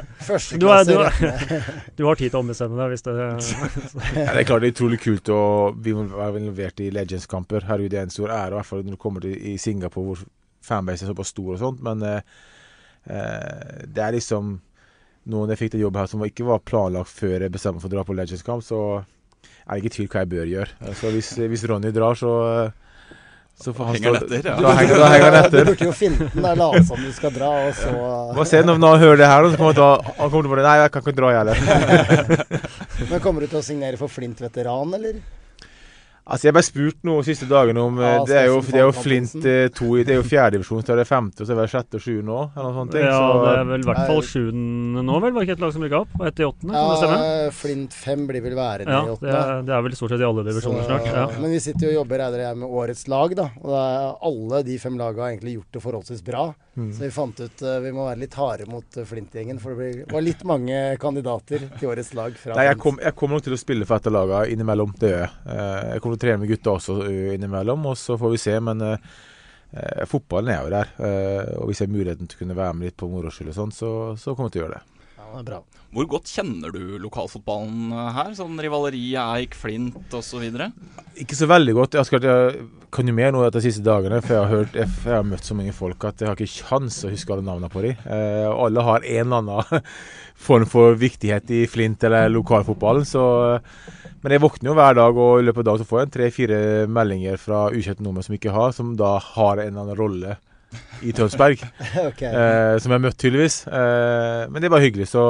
du, 0.63 0.69
er, 0.71 0.87
du, 0.87 0.95
er, 1.03 1.19
du 1.99 2.05
har 2.07 2.21
tid 2.21 2.31
til 2.31 2.39
å 2.39 2.43
ombestemme 2.45 2.79
deg 2.79 2.95
hvis 2.95 3.03
det 3.09 3.17
Ja, 3.19 3.33
det 3.35 4.45
er 4.45 4.47
klart 4.53 4.63
det 4.63 4.71
er 4.71 4.77
utrolig 4.77 5.01
kult 5.03 5.33
å 5.35 5.43
bli 5.75 5.97
involvert 6.05 6.85
i 6.87 6.93
Legends-kamper. 6.95 7.67
Herregud, 7.67 7.91
det 7.97 7.99
er 7.99 8.07
en 8.07 8.15
stor 8.15 8.31
ære, 8.31 8.53
i 8.55 8.59
hvert 8.61 8.71
fall 8.71 8.87
når 8.87 8.95
du 8.95 9.01
kommer 9.09 9.27
til 9.27 9.35
i 9.35 9.57
Singapore 9.59 10.13
hvor 10.13 10.23
fanbase 10.65 11.03
er 11.03 11.11
såpass 11.11 11.35
stor 11.35 11.57
og 11.57 11.61
sånt. 11.65 11.83
Men 11.83 12.07
eh, 12.07 12.23
eh, 13.11 13.83
det 13.91 14.07
er 14.07 14.15
liksom 14.21 14.55
noen 15.31 15.51
jeg 15.55 15.59
fikk 15.63 15.75
til 15.75 15.85
jobb 15.87 15.97
her 15.97 16.07
som 16.11 16.23
ikke 16.27 16.45
var 16.49 16.61
planlagt 16.67 17.09
før 17.13 17.41
jeg 17.47 17.53
bestemte 17.55 17.79
meg 17.79 17.85
for 17.85 17.91
å 17.93 17.97
dra 17.97 18.05
på 18.05 18.17
Legends-kamp, 18.19 18.65
så 18.67 18.81
er 19.65 19.75
det 19.79 19.83
ikke 19.85 19.95
tvil 19.97 20.09
hva 20.13 20.23
jeg 20.25 20.33
bør 20.35 20.51
gjøre. 20.51 20.95
Så 21.01 21.13
hvis, 21.15 21.31
hvis 21.53 21.65
Ronny 21.71 21.93
drar, 21.97 22.15
så 22.21 22.33
så 23.55 23.71
får 23.71 23.87
han 23.87 23.95
Henger 23.95 24.15
stå- 24.17 24.19
han 24.19 24.25
etter, 24.35 24.47
ja. 24.51 24.55
Da 24.59 24.71
henger, 24.75 24.97
da 24.99 25.09
henger 25.13 25.35
han 25.37 25.45
Du 25.53 25.59
burde 25.69 25.85
jo 25.87 25.93
finne 25.95 26.27
den 26.33 26.43
der, 26.43 26.57
late 26.59 26.81
som 26.89 26.99
du 26.99 27.13
skal 27.15 27.31
dra, 27.37 27.51
og 27.69 27.77
så 27.79 27.93
Bare 28.35 28.47
se 28.51 28.63
når, 28.67 28.81
når 28.83 28.97
han 28.97 29.03
hører 29.05 29.21
det 29.21 29.29
her, 29.31 29.47
så 29.53 29.61
kommer 29.61 29.71
han 29.71 29.77
til 29.79 30.49
å 30.49 30.51
bare 30.57 30.65
Nei, 30.67 30.73
jeg 30.81 30.91
kan 30.97 31.05
ikke 31.05 31.15
dra, 31.21 31.31
jeg 31.31 31.39
heller. 31.39 32.57
Men 33.13 33.23
kommer 33.23 33.45
du 33.47 33.53
til 33.53 33.61
å 33.61 33.63
signere 33.63 34.01
for 34.01 34.11
Flint 34.11 34.43
veteran, 34.43 34.97
eller? 34.99 35.21
Altså, 36.25 36.47
Jeg 36.49 36.55
ble 36.57 36.63
spurt 36.65 37.03
noe 37.05 37.21
de 37.21 37.27
siste 37.29 37.45
dagene 37.51 37.83
om 37.85 37.99
eh, 38.01 38.15
Ja, 38.15 38.21
Det 38.25 38.37
er 38.41 38.47
jo, 38.49 38.61
det 38.65 38.79
er 38.81 38.87
jo 38.87 38.93
Flint 38.97 39.35
Antonsen. 39.35 39.45
eh, 39.45 40.01
i 40.01 40.05
Det 40.09 40.13
er 40.15 40.19
jo 40.21 40.25
fjerdedivisjon, 40.25 40.81
så 40.87 40.95
er 40.95 41.01
det 41.03 41.07
femte, 41.11 41.43
og 41.43 41.49
så 41.49 41.53
er 41.53 41.59
det 41.61 41.67
sjette 41.75 41.99
og 41.99 42.05
sjuende 42.05 42.25
nå, 42.31 42.39
eller 42.57 42.65
noe 42.71 42.77
sånt. 42.79 42.97
Ja, 42.97 43.11
så, 43.13 43.43
det 43.45 43.51
er 43.59 43.69
vel 43.69 43.85
i 43.85 43.89
hvert 43.91 44.07
fall 44.09 44.23
sjuende 44.25 45.05
nå, 45.05 45.19
vel? 45.21 45.35
Var 45.37 45.45
ikke 45.45 45.57
et 45.59 45.65
lag 45.67 45.75
som 45.77 45.85
rykka 45.85 46.01
opp? 46.01 46.15
Og 46.21 46.27
ett 46.31 46.41
i 46.41 46.47
åttende, 46.49 46.73
kan 46.73 46.89
det 46.89 46.97
stemme? 47.03 47.19
Ja, 47.29 47.51
Flint 47.61 47.93
5 47.99 48.27
blir 48.31 48.45
vel 48.47 48.57
værende 48.57 48.89
Ja, 48.97 49.03
i 49.03 49.05
det 49.05 49.15
åttende. 49.19 49.43
er, 49.45 49.63
det 49.69 49.75
er 49.77 49.85
vel 49.89 49.97
stort 50.01 50.15
sett 50.15 50.25
i 50.25 50.29
alle 50.31 50.45
divisjoner 50.49 50.81
Så- 50.81 50.89
snart. 50.89 51.11
Ja. 51.13 51.27
Men 51.45 51.51
vi 51.53 51.61
sitter 51.61 51.85
jo 51.85 51.93
og 51.93 51.99
jobber 52.01 52.25
regner 52.25 52.41
jeg, 52.47 52.57
med 52.65 52.69
årets 52.81 53.05
lag, 53.13 53.37
da. 53.37 53.47
Og 53.61 53.69
det 53.75 53.85
alle 54.33 54.63
de 54.65 54.79
fem 54.79 54.97
lagene 54.97 55.21
har 55.27 55.35
egentlig 55.37 55.59
gjort 55.59 55.73
det 55.77 55.83
forholdsvis 55.85 56.25
bra. 56.25 56.47
Mm. 56.75 56.89
Så 56.91 57.05
vi 57.05 57.11
fant 57.15 57.39
ut 57.39 57.63
uh, 57.63 57.77
vi 57.85 57.93
må 57.95 58.03
være 58.09 58.19
litt 58.25 58.35
harde 58.35 58.65
mot 58.67 58.97
Flint-gjengen. 59.07 59.61
For 59.63 59.77
det 59.77 59.79
blir, 59.79 60.01
var 60.11 60.25
litt 60.25 60.41
mange 60.49 60.97
kandidater 60.99 61.69
til 61.79 61.89
årets 61.93 62.15
lag 62.19 62.33
fra 62.41 62.57
Nei, 62.57 62.65
jeg, 62.67 62.75
Flint. 62.75 62.83
kom, 62.83 62.99
jeg 63.05 63.15
kommer 63.15 63.37
nok 63.39 63.45
til 63.47 63.55
å 63.55 63.61
spille 63.61 63.87
for 63.87 64.01
et 64.01 64.09
av 64.11 64.17
lagene 64.17 64.49
innimellom. 64.57 64.95
Det 64.99 65.13
gjør 65.13 65.21
jeg. 65.23 65.31
Jeg 65.95 66.01
til 66.15 66.25
trene 66.27 66.43
med 66.43 66.51
gutta 66.53 66.75
også 66.79 66.99
innimellom, 67.35 67.91
og 67.91 67.99
så 68.01 68.19
får 68.21 68.35
vi 68.35 68.41
se. 68.41 68.57
Men 68.65 68.83
fotballen 70.07 70.53
er 70.55 70.61
jo 70.63 70.71
der. 70.71 70.91
og 71.59 71.67
hvis 71.67 71.81
jeg 71.83 71.89
har 71.89 71.97
muligheten 71.97 72.29
til 72.31 72.39
å 72.39 72.43
kunne 72.45 72.59
være 72.59 72.75
med 72.79 72.91
litt 72.91 72.99
på 73.01 73.09
moro 73.11 73.33
skyld 73.35 73.51
og 73.51 73.57
sånn, 73.57 73.73
så, 73.75 73.91
så 74.21 74.35
kommer 74.35 74.53
jeg 74.53 74.57
til 74.57 74.63
å 74.63 74.67
gjøre 74.69 74.79
det. 74.79 74.94
Det 75.35 75.41
er 75.43 75.47
bra. 75.49 75.57
Hvor 75.95 76.07
godt 76.11 76.31
kjenner 76.31 76.71
du 76.75 76.97
lokalfotballen 77.03 77.91
eh, 77.95 78.11
her? 78.15 78.33
Sånn 78.39 78.55
rivaleri, 78.63 79.01
Eik, 79.19 79.57
Flint 79.59 80.15
osv.? 80.15 80.45
Ikke 81.19 81.39
så 81.39 81.49
veldig 81.51 81.75
godt. 81.75 81.97
Jeg, 81.99 82.07
skrevet- 82.07 82.29
jeg 82.31 82.69
kan 82.95 83.11
jo 83.11 83.15
mer 83.17 83.33
nå 83.35 83.43
de 83.51 83.63
siste 83.65 83.83
dagene, 83.83 84.21
for 84.23 84.35
jeg 84.37 84.43
har, 84.45 84.53
hørt, 84.53 84.79
jeg, 84.79 84.91
jeg 85.03 85.15
har 85.17 85.27
møtt 85.27 85.47
så 85.49 85.57
mange 85.59 85.75
folk 85.75 86.07
at 86.07 86.23
jeg 86.23 86.31
har 86.31 86.39
ikke 86.39 86.67
kjangs 86.69 87.01
å 87.07 87.11
huske 87.11 87.35
alle 87.35 87.47
navnene 87.47 87.71
på 87.73 87.83
dem. 87.83 87.99
Eh, 88.07 88.47
alle 88.51 88.87
har 88.87 89.03
en 89.03 89.27
eller 89.27 89.43
annen 89.43 89.91
form 90.47 90.67
for 90.71 90.95
viktighet 91.03 91.51
i 91.55 91.65
Flint 91.71 92.07
eller 92.07 92.31
lokalfotballen. 92.35 93.07
Så, 93.11 93.27
men 94.23 94.35
jeg 94.37 94.43
våkner 94.47 94.71
jo 94.71 94.79
hver 94.79 94.99
dag, 95.03 95.19
og 95.27 95.43
i 95.43 95.47
løpet 95.49 95.65
av 95.65 95.71
dagen 95.73 95.83
så 95.83 95.91
får 95.91 96.01
jeg 96.05 96.11
en 96.11 96.17
tre-fire 96.21 96.63
meldinger 97.01 97.43
fra 97.43 97.67
ukjente 97.75 98.07
nordmenn 98.07 98.27
som 98.31 98.39
ikke 98.39 98.55
har, 98.55 98.75
som 98.79 98.95
da 98.99 99.17
har 99.35 99.59
en 99.63 99.67
eller 99.73 99.83
annen 99.89 99.99
rolle 99.99 100.39
i 101.03 101.13
Tønsberg. 101.17 101.63
okay. 102.11 102.31
eh, 102.33 102.75
som 102.81 102.91
jeg 102.93 102.99
har 102.99 103.05
møtt, 103.07 103.19
tydeligvis. 103.21 103.61
Eh, 103.69 104.45
men 104.51 104.63
det 104.65 104.71
bare 104.73 104.87
hyggelig, 104.87 105.09
så 105.13 105.25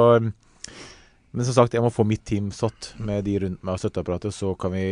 Men 1.35 1.43
som 1.43 1.51
sagt, 1.57 1.73
jeg 1.75 1.83
må 1.83 1.89
få 1.91 2.05
mitt 2.07 2.23
team 2.23 2.47
satt 2.55 2.93
med 3.03 3.25
de 3.27 3.33
rundt 3.43 3.59
meg 3.65 3.73
og 3.75 3.79
støtteapparatet, 3.81 4.31
så 4.31 4.53
kan 4.55 4.71
vi, 4.71 4.85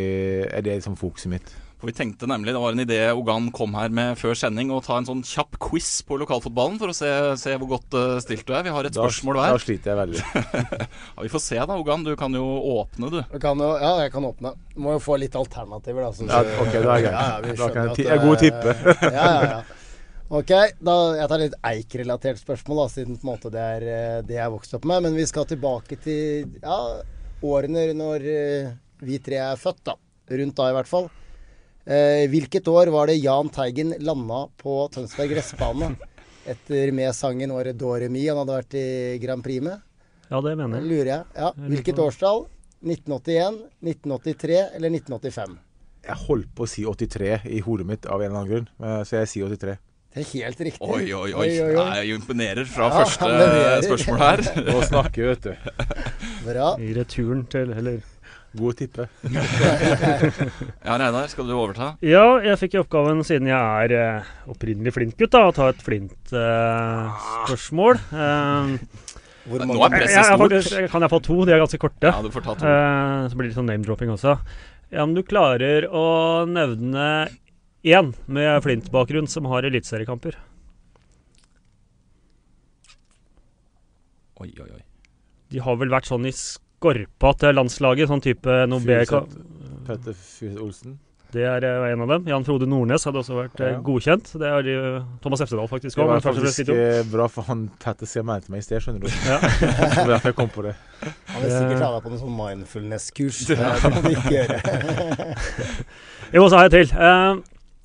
er 0.44 0.60
det 0.60 0.74
liksom 0.76 0.92
fokuset 1.00 1.30
mitt. 1.32 1.52
For 1.80 1.88
vi 1.88 1.94
tenkte 1.96 2.28
nemlig, 2.28 2.52
Det 2.52 2.60
var 2.60 2.72
en 2.72 2.80
idé 2.84 2.98
Ogan 3.16 3.46
kom 3.52 3.72
her 3.76 3.88
med 3.92 4.16
før 4.20 4.36
sending, 4.36 4.68
å 4.72 4.82
ta 4.84 4.98
en 5.00 5.08
sånn 5.08 5.22
kjapp 5.24 5.56
quiz 5.60 6.02
på 6.04 6.18
lokalfotballen 6.20 6.76
for 6.80 6.92
å 6.92 6.96
se, 6.96 7.08
se 7.40 7.56
hvor 7.56 7.70
godt 7.74 7.96
eh, 7.96 8.20
stilt 8.24 8.44
du 8.44 8.52
er. 8.56 8.62
Vi 8.64 8.72
har 8.76 8.84
et 8.88 8.92
Da, 8.92 9.02
spørsmål 9.08 9.38
da 9.40 9.46
hver. 9.54 9.64
sliter 9.64 9.92
jeg 9.94 10.00
veldig. 10.02 10.24
Ja, 11.16 11.22
vi 11.24 11.32
får 11.32 11.42
se 11.46 11.56
da, 11.64 11.78
Ogan. 11.80 12.04
Du 12.04 12.12
kan 12.20 12.36
jo 12.36 12.44
åpne, 12.76 13.08
du. 13.12 13.18
Vi 13.32 13.40
kan 13.40 13.64
jo, 13.64 13.70
ja, 13.80 13.94
jeg 14.04 14.12
kan 14.12 14.28
åpne. 14.28 14.52
Må 14.84 14.98
jo 14.98 15.00
få 15.04 15.16
litt 15.24 15.36
alternativer, 15.40 16.04
da. 16.04 16.12
så 16.12 16.28
Ja, 16.28 16.42
ok, 16.60 16.76
da 16.76 16.84
er 16.84 16.84
jeg 16.84 17.06
greit. 17.06 17.16
Ja, 17.16 17.24
ja, 17.24 17.56
Da 17.64 17.70
kan 17.72 17.88
jeg 17.88 17.96
ti- 17.96 18.04
jeg 18.04 18.18
er 18.18 18.22
god 18.26 18.36
å 18.36 18.40
det- 18.44 19.00
Ja, 19.00 19.24
ja, 19.24 19.40
ja. 19.54 19.62
Ok, 20.34 20.50
da, 20.82 20.94
jeg 21.14 21.30
tar 21.30 21.38
litt 21.38 21.52
Eik-relatert 21.62 22.40
spørsmål, 22.40 22.78
da, 22.80 22.84
siden 22.90 23.18
på 23.20 23.22
en 23.22 23.28
måte 23.28 23.50
det 23.54 23.60
er 23.76 23.84
eh, 23.86 24.22
det 24.26 24.34
jeg 24.34 24.50
vokste 24.50 24.80
opp 24.80 24.88
med. 24.90 25.04
Men 25.04 25.14
vi 25.14 25.26
skal 25.30 25.46
tilbake 25.46 25.94
til 26.02 26.56
ja, 26.58 26.78
årene 27.46 27.84
når 27.94 28.26
eh, 28.32 28.72
vi 29.06 29.20
tre 29.22 29.38
er 29.44 29.60
født, 29.60 29.84
da. 29.86 29.94
Rundt 30.40 30.56
da, 30.58 30.66
i 30.72 30.74
hvert 30.74 30.90
fall. 30.90 31.06
Eh, 31.86 32.24
hvilket 32.32 32.66
år 32.72 32.90
var 32.90 33.12
det 33.12 33.20
Jahn 33.20 33.52
Teigen 33.54 33.94
landa 34.02 34.40
på 34.58 34.80
Tønsberg 34.96 35.36
gressbane? 35.36 35.92
Etter 36.50 36.90
med 36.98 37.14
sangen 37.14 37.54
'Året 37.54 37.78
Doremi' 37.78 38.26
han 38.26 38.42
hadde 38.42 38.58
vært 38.58 38.74
i 38.80 38.84
Grand 39.22 39.46
Prix 39.46 39.62
med? 39.62 39.86
Ja, 40.32 40.42
det 40.42 40.58
mener 40.58 40.82
jeg. 40.82 40.90
lurer 40.90 41.12
jeg. 41.12 41.32
Ja. 41.38 41.54
Hvilket 41.70 42.04
årstall? 42.08 42.46
1981, 42.82 43.62
1983 43.86 44.60
eller 44.66 44.98
1985? 44.98 45.58
Jeg 46.10 46.22
holdt 46.26 46.54
på 46.58 46.66
å 46.66 46.74
si 46.74 46.82
83 46.82 47.44
i 47.54 47.62
hodet 47.64 47.92
mitt 47.94 48.10
av 48.10 48.18
en 48.18 48.32
eller 48.32 48.42
annen 48.42 48.50
grunn, 48.50 49.04
så 49.06 49.22
jeg 49.22 49.30
sier 49.30 49.54
83. 49.54 49.78
Det 50.14 50.22
er 50.22 50.28
helt 50.46 50.60
riktig. 50.62 50.78
Oi, 50.86 51.10
oi, 51.10 51.32
oi. 51.34 51.48
Jeg 51.50 52.06
imponerer 52.14 52.62
fra 52.70 52.86
Ja, 52.86 53.02
første 53.02 53.26
spørsmål 53.88 54.14
her. 54.20 54.38
Nå 54.68 54.78
snakker 54.86 55.18
vi, 55.18 55.26
vet 55.32 55.42
du. 55.48 55.52
Bra. 56.48 56.68
I 56.78 56.94
returen 56.94 57.42
til 57.50 57.72
Eller 57.74 57.98
God 58.54 58.78
tippe. 58.78 59.08
Ja, 60.86 60.94
Reinar, 61.00 61.26
skal 61.32 61.48
du 61.48 61.52
overta? 61.56 61.88
Ja, 62.06 62.22
jeg 62.44 62.58
fikk 62.60 62.74
i 62.76 62.78
oppgaven, 62.84 63.24
siden 63.26 63.48
jeg 63.50 63.58
er 63.58 63.90
eh, 63.98 64.22
opprinnelig 64.54 64.92
Flint-gutt, 64.94 65.32
da, 65.34 65.40
å 65.48 65.52
ta 65.56 65.64
et 65.72 65.82
Flint-spørsmål. 65.82 67.94
Hvor 69.44 69.58
Nå 69.66 69.74
er 69.74 69.90
presset 69.92 70.14
jeg, 70.14 70.16
jeg, 70.20 70.24
stort. 70.28 70.40
faktisk, 70.44 70.70
jeg, 70.78 70.86
kan 70.94 71.02
jeg 71.04 71.10
få 71.16 71.20
to? 71.26 71.36
De 71.42 71.50
er 71.56 71.60
ganske 71.64 71.80
korte. 71.82 72.08
Ja, 72.14 72.18
du 72.22 72.30
får 72.32 72.42
ta 72.46 72.52
to. 72.60 72.64
Eh, 72.70 73.26
så 73.26 73.32
blir 73.34 73.44
det 73.44 73.50
litt 73.50 73.58
sånn 73.58 73.66
name-dropping 73.72 74.10
også. 74.14 74.32
Ja, 74.94 75.00
Om 75.02 75.12
du 75.18 75.22
klarer 75.26 75.80
å 75.90 76.06
nevne 76.46 77.26
én 77.84 78.12
med 78.26 78.62
Flint-bakgrunn 78.64 79.28
som 79.28 79.46
har 79.52 79.66
eliteseriekamper. 79.68 80.36
Oi, 84.40 84.50
oi, 84.60 84.68
oi. 84.74 84.82
De 85.52 85.60
har 85.62 85.76
vel 85.78 85.92
vært 85.92 86.08
sånn 86.08 86.26
i 86.26 86.32
skorpa 86.34 87.34
til 87.38 87.54
landslaget, 87.54 88.10
sånn 88.10 88.24
type 88.24 88.62
Nobeka 88.68 89.22
Petter 89.84 90.16
Furuseth 90.16 90.62
Olsen. 90.64 90.96
Det 91.34 91.42
er 91.42 91.64
eh, 91.66 91.84
en 91.90 92.02
av 92.04 92.10
dem. 92.12 92.28
Jan 92.30 92.44
Frode 92.46 92.66
Nordnes 92.70 93.04
hadde 93.08 93.18
også 93.18 93.34
vært 93.36 93.60
eh, 93.60 93.72
Ja. 93.74 93.78
godkjent. 93.82 94.28
Det 94.38 94.50
er 94.50 94.66
de, 94.66 94.74
Thomas 95.22 95.42
Eftedal 95.42 95.66
faktisk 95.70 95.98
Det 95.98 96.06
var 96.06 96.22
faktisk 96.22 96.70
eh, 96.70 97.00
bra, 97.10 97.26
for 97.32 97.46
han 97.48 97.64
Petter 97.82 98.22
mer 98.22 98.44
til 98.44 98.54
meg 98.54 98.62
i 98.62 98.66
sted, 98.66 98.84
skjønner 98.84 99.02
du. 99.02 99.08
Ja. 99.26 99.40
Det 99.98 100.04
derfor 100.12 100.30
jeg 100.30 100.38
kom 100.38 100.52
på 100.54 100.66
det. 100.68 100.76
Han 101.32 101.42
vil 101.42 101.50
sikkert 101.56 101.82
deg 101.82 102.06
på 102.06 102.12
noe 102.14 102.22
sånn 102.22 102.36
mindfulness-kurs. 102.38 103.42
Det 103.50 103.58
må 103.96 104.04
du 104.06 104.12
ikke 104.14 104.36
gjøre. 104.36 104.60
Jo, 106.38 106.46
så 106.46 106.60
har 106.60 106.70
jeg 106.70 106.76
til. 106.78 106.94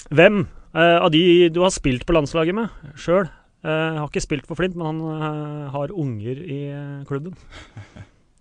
Hvem 0.07 0.45
uh, 0.75 0.97
av 1.03 1.09
de 1.13 1.49
du 1.53 1.59
har 1.63 1.73
spilt 1.75 2.05
på 2.07 2.15
landslaget 2.15 2.55
med 2.57 2.95
sjøl 2.99 3.27
Jeg 3.59 3.97
har 3.99 4.07
ikke 4.07 4.23
spilt 4.23 4.47
for 4.47 4.55
Flint, 4.55 4.77
men 4.79 4.87
han 4.87 4.99
uh, 5.03 5.65
har 5.73 5.91
unger 5.91 6.39
i 6.39 6.59
eh, 6.71 7.01
klubben. 7.09 7.33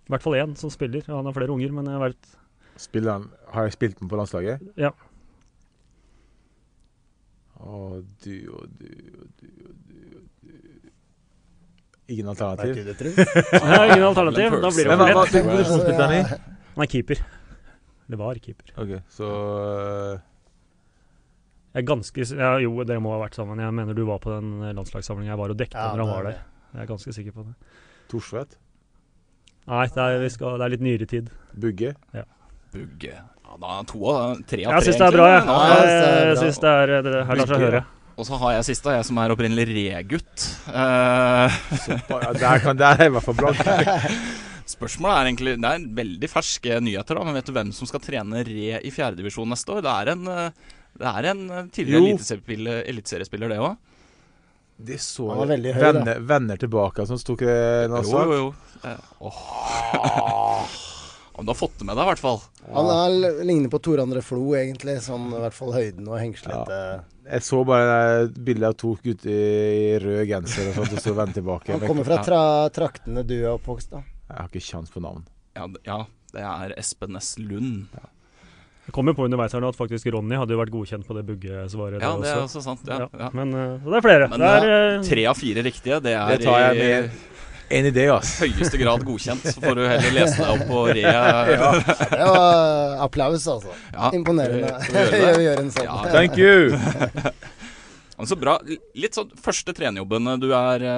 I 0.07 0.13
hvert 0.13 0.23
fall 0.23 0.37
én 0.39 0.53
som 0.55 0.71
spiller. 0.71 1.03
Han 1.11 1.27
har 1.27 1.35
flere 1.35 1.51
unger, 1.51 1.73
men 1.75 1.89
jeg 1.91 1.99
vet 2.05 2.37
Spiller 2.79 3.17
han, 3.17 3.25
har 3.51 3.67
jeg 3.67 3.75
spilt 3.75 3.99
med 3.99 4.09
på 4.09 4.15
landslaget? 4.15 4.63
Ja. 4.79 4.93
Og 7.59 8.05
du 8.23 8.35
og 8.55 8.71
du 8.79 8.87
og 9.19 9.27
du 9.41 9.49
og 9.67 9.75
du 9.83 9.99
du 10.47 10.55
Ingen 12.07 12.31
alternativ? 12.31 12.79
du 12.79 12.87
det, 12.87 12.95
Nei, 13.67 13.83
Ingen 13.91 14.07
alternativ. 14.07 14.55
Da 14.63 14.71
blir 14.71 14.87
det 14.87 14.95
hva, 14.95 15.25
for 15.27 15.83
lett. 15.83 15.99
han 15.99 16.15
i? 16.15 16.23
Han 16.77 16.87
er 16.87 16.91
keeper. 16.95 17.21
Det 18.09 18.17
var 18.23 18.39
keeper. 18.39 18.71
Ok, 18.79 18.95
så 19.11 19.27
Jeg 21.79 21.85
er 21.85 21.87
ganske 21.87 22.25
ja, 22.35 22.53
Jo, 22.59 22.73
dere 22.83 22.99
må 23.03 23.13
ha 23.15 23.21
vært 23.21 23.37
sammen. 23.39 23.59
Jeg 23.63 23.71
mener 23.75 23.95
du 23.95 24.03
var 24.09 24.19
på 24.19 24.33
den 24.33 24.57
landslagssamlinga 24.75 25.31
jeg 25.31 25.39
var 25.39 25.53
og 25.53 25.59
dekket 25.59 25.77
Ja, 25.79 25.91
når 25.95 26.03
han 26.03 26.09
var 26.11 26.19
er 26.19 26.27
der. 26.27 26.41
Jeg 26.73 26.83
er 26.83 26.89
ganske 26.89 27.13
sikker 27.15 27.35
på 27.37 27.45
det. 27.47 27.53
Thorsvedt? 28.11 28.57
Nei, 29.69 29.85
det 29.93 30.03
er, 30.03 30.17
vi 30.19 30.31
skal, 30.33 30.57
det 30.59 30.65
er 30.65 30.73
litt 30.73 30.83
nyere 30.83 31.07
tid. 31.09 31.29
Bugge? 31.53 31.93
Ja. 32.17 32.25
Bugge. 32.73 33.13
Ja, 33.15 33.55
da 33.61 33.77
er 33.77 33.87
to 33.89 34.01
av 34.11 34.41
tre 34.49 34.65
av 34.65 34.75
Jeg 34.75 34.83
tre. 34.83 34.89
syns 34.89 34.99
det 34.99 35.07
er 35.07 35.15
bra, 35.15 35.29
jeg. 35.29 35.45
Ja, 35.47 35.61
jeg 35.69 35.87
det 35.87 36.09
er 36.09 36.27
Jeg 36.27 36.41
syns 36.43 36.59
det 36.65 36.73
er 36.73 36.93
det 37.05 37.15
her 37.29 37.39
lar 37.39 37.53
seg 37.53 37.65
høre. 37.65 37.81
Og 38.19 38.27
så 38.27 38.35
har 38.41 38.57
jeg 38.57 38.67
siste, 38.67 38.91
jeg 38.97 39.07
som 39.07 39.21
er 39.23 39.31
opprinnelig 39.31 39.65
regutt. 39.71 40.45
Uh, 40.67 41.47
der, 42.35 42.59
kan, 42.59 42.75
der 42.75 42.97
er 42.97 43.05
jeg 43.05 43.13
i 43.13 43.15
hvert 43.15 43.27
fall 43.29 43.39
blank. 43.39 43.61
spørsmålet 44.73 45.15
er 45.15 45.29
egentlig 45.29 45.53
Det 45.63 45.69
er 45.69 45.85
veldig 45.97 46.29
ferske 46.29 46.81
nyheter, 46.83 47.17
da, 47.17 47.23
men 47.25 47.37
vet 47.39 47.47
du 47.47 47.53
hvem 47.55 47.71
som 47.73 47.89
skal 47.89 48.03
trene 48.03 48.43
re 48.45 48.81
i 48.83 48.91
fjerdedivisjon 48.93 49.49
neste 49.49 49.77
år? 49.77 49.85
Det 49.85 49.93
er 49.95 50.11
en, 50.13 50.27
eh, 50.33 50.75
det 50.97 51.07
er 51.13 51.29
en 51.31 51.43
eh, 51.51 51.65
tidligere 51.75 52.81
eliteseriespiller- 52.89 53.49
det 53.53 53.59
òg. 53.59 53.77
De 54.79 54.95
så 54.97 55.27
Han 55.29 55.37
var 55.41 55.49
veldig 55.51 55.73
høy, 55.75 55.79
da. 55.81 55.91
venner, 55.91 56.19
venner 56.23 56.57
tilbake 56.57 57.05
som 57.05 57.17
sto 57.19 57.33
ikke 57.35 57.89
noe 57.91 57.99
Jo, 58.07 58.21
jo, 58.23 58.37
jo. 58.39 58.53
Eh, 58.87 58.97
åh. 59.21 60.65
Ja, 61.39 61.41
men 61.41 61.45
du 61.45 61.49
har 61.51 61.55
fått 61.55 61.77
det 61.79 61.85
med 61.87 61.95
deg, 61.95 62.03
i 62.03 62.09
hvert 62.09 62.19
fall. 62.19 62.39
Han 62.75 62.89
er, 62.91 63.43
ligner 63.47 63.69
på 63.71 63.79
Tor 63.79 64.01
André 64.03 64.19
Flo, 64.21 64.41
egentlig. 64.59 64.97
Sånn 65.05 65.29
i 65.31 65.39
hvert 65.39 65.55
fall 65.55 65.71
høyden 65.71 66.07
og 66.11 66.17
hengslete. 66.19 66.79
Jeg 67.29 67.45
så 67.47 67.61
bare 67.63 67.93
et 68.25 68.39
bilde 68.43 68.67
av 68.67 68.75
to 68.75 68.91
gutter 68.99 69.31
i 69.31 69.93
rød 70.03 70.25
genser 70.27 70.67
og 70.67 70.81
sånt, 70.81 70.97
og 70.97 71.03
så 71.05 71.13
vende 71.15 71.37
tilbake. 71.37 71.71
Han 71.77 71.85
kommer 71.87 72.03
fra 72.09 72.17
tra 72.27 72.41
traktene 72.75 73.23
du 73.23 73.37
er 73.37 73.53
oppvokst, 73.53 73.93
da. 73.95 74.01
Jeg 74.27 74.35
har 74.41 74.49
ikke 74.51 74.65
kjangs 74.67 74.91
på 74.91 74.99
navn. 75.05 75.23
Ja, 75.55 75.69
ja, 75.87 75.99
det 76.35 76.43
er 76.43 76.75
Espen 76.81 77.15
S. 77.21 77.37
Lund. 77.39 77.87
Jeg 78.89 78.95
kom 78.95 79.05
jo 79.05 79.13
på 79.13 79.25
underveis 79.27 79.53
her 79.53 79.61
nå 79.61 79.69
at 79.69 79.77
faktisk 79.77 80.07
Ronny 80.15 80.33
hadde 80.33 80.55
jo 80.55 80.57
vært 80.57 80.71
godkjent 80.73 81.05
på 81.05 81.13
det 81.13 81.21
buggesvaret. 81.27 82.01
Ja, 82.01 82.15
det 82.17 82.31
er 82.31 82.39
også. 82.41 82.57
også 82.57 82.61
sant. 82.65 82.87
Ja, 82.89 83.05
ja. 83.05 83.27
Men 83.37 83.53
uh, 83.53 83.83
det 83.85 83.99
er 83.99 84.01
flere. 84.01 84.29
Men 84.31 84.41
det 84.41 84.49
er, 84.49 84.71
eh, 84.73 85.03
Tre 85.05 85.25
av 85.29 85.37
fire 85.37 85.63
riktige, 85.67 85.99
det 86.01 86.15
er 86.17 86.31
Det 86.33 86.47
tar 86.47 86.57
jeg 86.63 86.79
i 86.79 86.87
med 86.87 87.27
en 87.69 87.85
idé, 87.85 88.07
høyeste 88.09 88.79
grad 88.81 89.05
godkjent. 89.05 89.45
Så 89.45 89.61
får 89.61 89.77
du 89.77 89.83
heller 89.85 90.15
lese 90.15 90.41
deg 90.41 90.49
opp 90.55 90.65
på 90.71 90.81
re. 90.89 91.03
Det 92.15 92.29
var 92.33 93.05
applaus, 93.05 93.45
altså. 93.45 93.77
Ja, 93.93 94.09
Imponerende. 94.17 94.73
vi 94.89 95.05
det? 95.13 95.29
Gjør 95.45 95.61
en 95.61 95.73
sånn. 95.75 95.85
Ja, 95.85 95.99
Thank 96.09 96.41
you! 96.41 96.73
Så 98.31 98.41
bra. 98.41 98.57
Litt 98.97 99.21
sånn 99.21 99.29
første 99.37 99.77
trenerjobben 99.77 100.33
du 100.41 100.49
er 100.57 100.89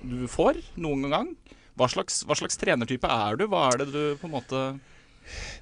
Du 0.00 0.24
får 0.24 0.64
noen 0.80 1.04
gang. 1.12 1.34
Hva 1.76 1.92
slags, 1.92 2.24
hva 2.24 2.40
slags 2.40 2.56
trenertype 2.56 3.12
er 3.12 3.36
du? 3.36 3.44
Hva 3.52 3.68
er 3.74 3.84
det 3.84 3.92
du 3.92 4.02
på 4.16 4.30
en 4.30 4.38
måte 4.40 4.70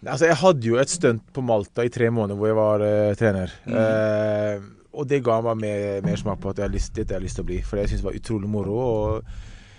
Altså, 0.06 0.28
jeg 0.28 0.38
hadde 0.38 0.68
jo 0.68 0.78
et 0.78 0.92
stunt 0.92 1.24
på 1.34 1.42
Malta 1.42 1.84
i 1.86 1.92
tre 1.92 2.10
måneder 2.14 2.38
hvor 2.38 2.50
jeg 2.50 2.58
var 2.58 2.84
uh, 2.84 3.16
trener. 3.18 3.54
Eh, 3.66 4.56
og 4.98 5.06
det 5.10 5.24
ga 5.26 5.40
meg 5.44 5.60
mer, 5.62 6.00
mer 6.06 6.18
smak 6.18 6.40
på 6.42 6.52
at 6.52 6.60
jeg 6.60 6.68
har 6.68 6.74
lyst, 6.74 6.94
dette 6.94 7.14
jeg 7.14 7.18
har 7.20 7.24
lyst 7.24 7.38
til 7.38 7.46
å 7.46 7.50
bli. 7.50 7.58
For 7.66 7.80
jeg 7.80 7.90
syns 7.90 8.02
det 8.02 8.08
var 8.08 8.18
utrolig 8.18 8.50
moro. 8.50 8.76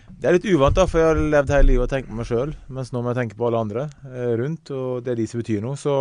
Det 0.10 0.28
er 0.28 0.36
litt 0.36 0.50
uvant, 0.50 0.76
da, 0.76 0.86
for 0.90 1.00
jeg 1.00 1.10
har 1.12 1.22
levd 1.36 1.54
hele 1.56 1.70
livet 1.72 1.86
og 1.86 1.92
tenkt 1.94 2.10
på 2.12 2.18
meg 2.20 2.28
sjøl. 2.28 2.52
Mens 2.76 2.92
nå 2.92 3.04
må 3.04 3.14
jeg 3.14 3.20
tenke 3.22 3.40
på 3.40 3.48
alle 3.48 3.64
andre 3.64 3.84
uh, 4.08 4.34
rundt, 4.42 4.74
og 4.76 5.06
det 5.06 5.14
er 5.14 5.22
de 5.22 5.30
som 5.32 5.44
betyr 5.44 5.64
noe. 5.64 5.80
Så 5.80 5.96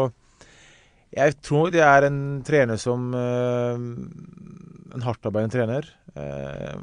jeg 1.15 1.39
tror 1.45 1.71
det 1.73 1.85
er 1.87 2.05
en 2.11 2.21
trener 2.45 2.77
som 2.77 3.01
En 3.17 5.05
hardtarbeidende 5.05 5.55
trener, 5.55 5.89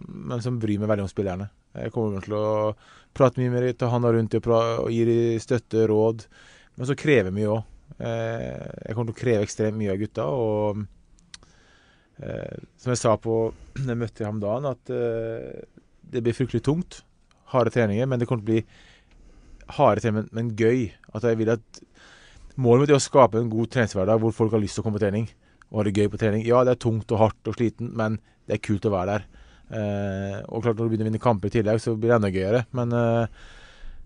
men 0.07 0.41
som 0.41 0.57
bryr 0.61 0.79
meg 0.81 0.89
veldig 0.89 1.05
om 1.05 1.11
spillerne. 1.11 1.47
Jeg 1.75 1.91
kommer 1.93 2.23
til 2.23 2.35
å 2.37 2.73
prate 3.15 3.41
mye 3.41 3.51
med 3.51 3.65
dem, 3.65 3.77
ta 3.79 3.89
handa 3.91 4.11
rundt 4.13 4.35
dem 4.35 4.51
og, 4.51 4.85
og 4.85 4.91
gi 4.93 5.03
dem 5.07 5.41
støtte, 5.41 5.85
råd. 5.89 6.25
Men 6.75 6.89
så 6.89 6.97
krever 6.99 7.33
mye 7.35 7.51
òg. 7.51 7.63
Eh, 7.95 8.65
jeg 8.87 8.95
kommer 8.95 9.11
til 9.11 9.15
å 9.15 9.21
kreve 9.21 9.45
ekstremt 9.45 9.79
mye 9.79 9.93
av 9.93 10.01
gutta. 10.01 10.25
Og 10.27 10.81
eh, 12.19 12.57
som 12.81 12.93
jeg 12.93 13.01
sa 13.01 13.15
på 13.21 13.37
da 13.85 13.93
jeg 13.93 14.01
møtte 14.01 14.27
ham 14.27 14.41
dagen, 14.43 14.69
at 14.71 14.93
eh, 14.93 15.63
det 16.11 16.23
blir 16.25 16.35
fryktelig 16.37 16.65
tungt. 16.65 17.01
Harde 17.53 17.71
treninger, 17.73 18.09
men 18.09 18.19
det 18.19 18.27
kommer 18.27 18.43
til 18.43 18.49
å 18.49 18.53
bli 18.53 19.73
harde 19.77 20.03
treninger, 20.03 20.31
men, 20.35 20.53
gøy. 20.57 20.89
At 21.15 21.27
jeg 21.27 21.41
vil 21.41 21.55
at 21.55 21.83
Målet 22.55 22.85
mitt 22.85 22.91
er 22.93 22.95
å 22.95 23.03
skape 23.03 23.35
en 23.35 23.49
god 23.51 23.67
treningshverdag 23.67 24.21
hvor 24.23 24.31
folk 24.31 24.53
har 24.55 24.61
lyst 24.63 24.77
til 24.77 24.79
å 24.79 24.85
komme 24.85 24.95
på 24.95 25.01
trening 25.01 25.25
og 25.65 25.81
ha 25.81 25.83
det 25.83 25.91
gøy 25.91 26.05
på 26.07 26.19
trening. 26.21 26.45
Ja, 26.47 26.61
det 26.63 26.71
er 26.71 26.79
tungt 26.79 27.09
og 27.11 27.19
hardt 27.19 27.49
og 27.51 27.57
sliten, 27.57 27.89
men 27.99 28.15
det 28.47 28.55
er 28.55 28.61
kult 28.63 28.87
å 28.87 28.93
være 28.93 29.17
der. 29.17 29.25
Og 30.47 30.63
klart 30.63 30.79
når 30.79 30.87
du 30.87 30.93
begynner 30.93 31.03
å 31.03 31.09
vinne 31.09 31.19
kamper 31.25 31.51
i 31.51 31.55
tillegg, 31.57 31.81
så 31.83 31.97
blir 31.99 32.13
det 32.13 32.15
enda 32.15 32.31
gøyere. 32.31 32.61
Men 32.79 32.95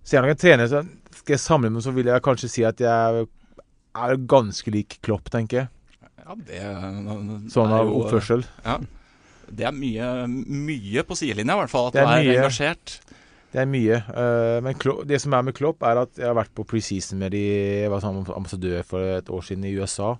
så 0.09 0.15
jeg 0.15 0.19
er 0.23 0.25
nok 0.25 0.33
en 0.33 0.41
trener 0.41 0.69
så 0.71 0.81
Skal 1.19 1.35
jeg 1.35 1.43
samle 1.43 1.69
med, 1.69 1.83
så 1.85 1.91
vil 1.93 2.07
jeg 2.09 2.23
kanskje 2.25 2.49
si 2.49 2.63
at 2.65 2.79
jeg 2.81 3.25
er 3.99 4.15
ganske 4.31 4.71
lik 4.73 4.97
Klopp, 5.05 5.29
tenker 5.33 5.61
jeg. 5.63 5.69
Ja, 6.25 6.35
det 6.47 6.61
Sånn 7.53 7.69
er 7.69 7.81
av 7.83 7.89
jo- 7.89 7.99
oppførsel. 8.03 8.43
Ja. 8.65 8.77
Det 9.49 9.65
er 9.65 9.73
mye, 9.73 10.09
mye 10.29 11.03
på 11.09 11.17
sidelinja, 11.17 11.55
i 11.57 11.61
hvert 11.63 11.71
fall. 11.73 11.87
At 11.89 11.93
Det 11.97 12.01
er 12.01 12.05
du 12.05 12.13
er 12.13 12.23
mye. 12.23 12.37
engasjert. 12.43 12.99
Det 13.51 13.61
er 13.63 13.65
mye. 13.65 13.95
eh, 14.13 14.59
men 14.61 14.75
Klopp, 14.77 15.07
det 15.09 15.19
som 15.21 15.33
er 15.33 15.41
med 15.47 15.55
Klopp, 15.57 15.81
er 15.83 15.97
at 16.03 16.15
jeg 16.15 16.27
har 16.27 16.35
vært 16.37 16.53
på 16.53 16.65
preseason 16.69 17.17
med 17.17 17.31
de 17.31 17.41
Jeg 17.81 17.89
var 17.89 17.99
sammen 18.01 18.23
med 18.27 18.35
ambassadør 18.35 18.83
for 18.85 18.99
et 19.17 19.25
år 19.29 19.41
siden 19.41 19.65
i 19.65 19.73
USA. 19.81 20.11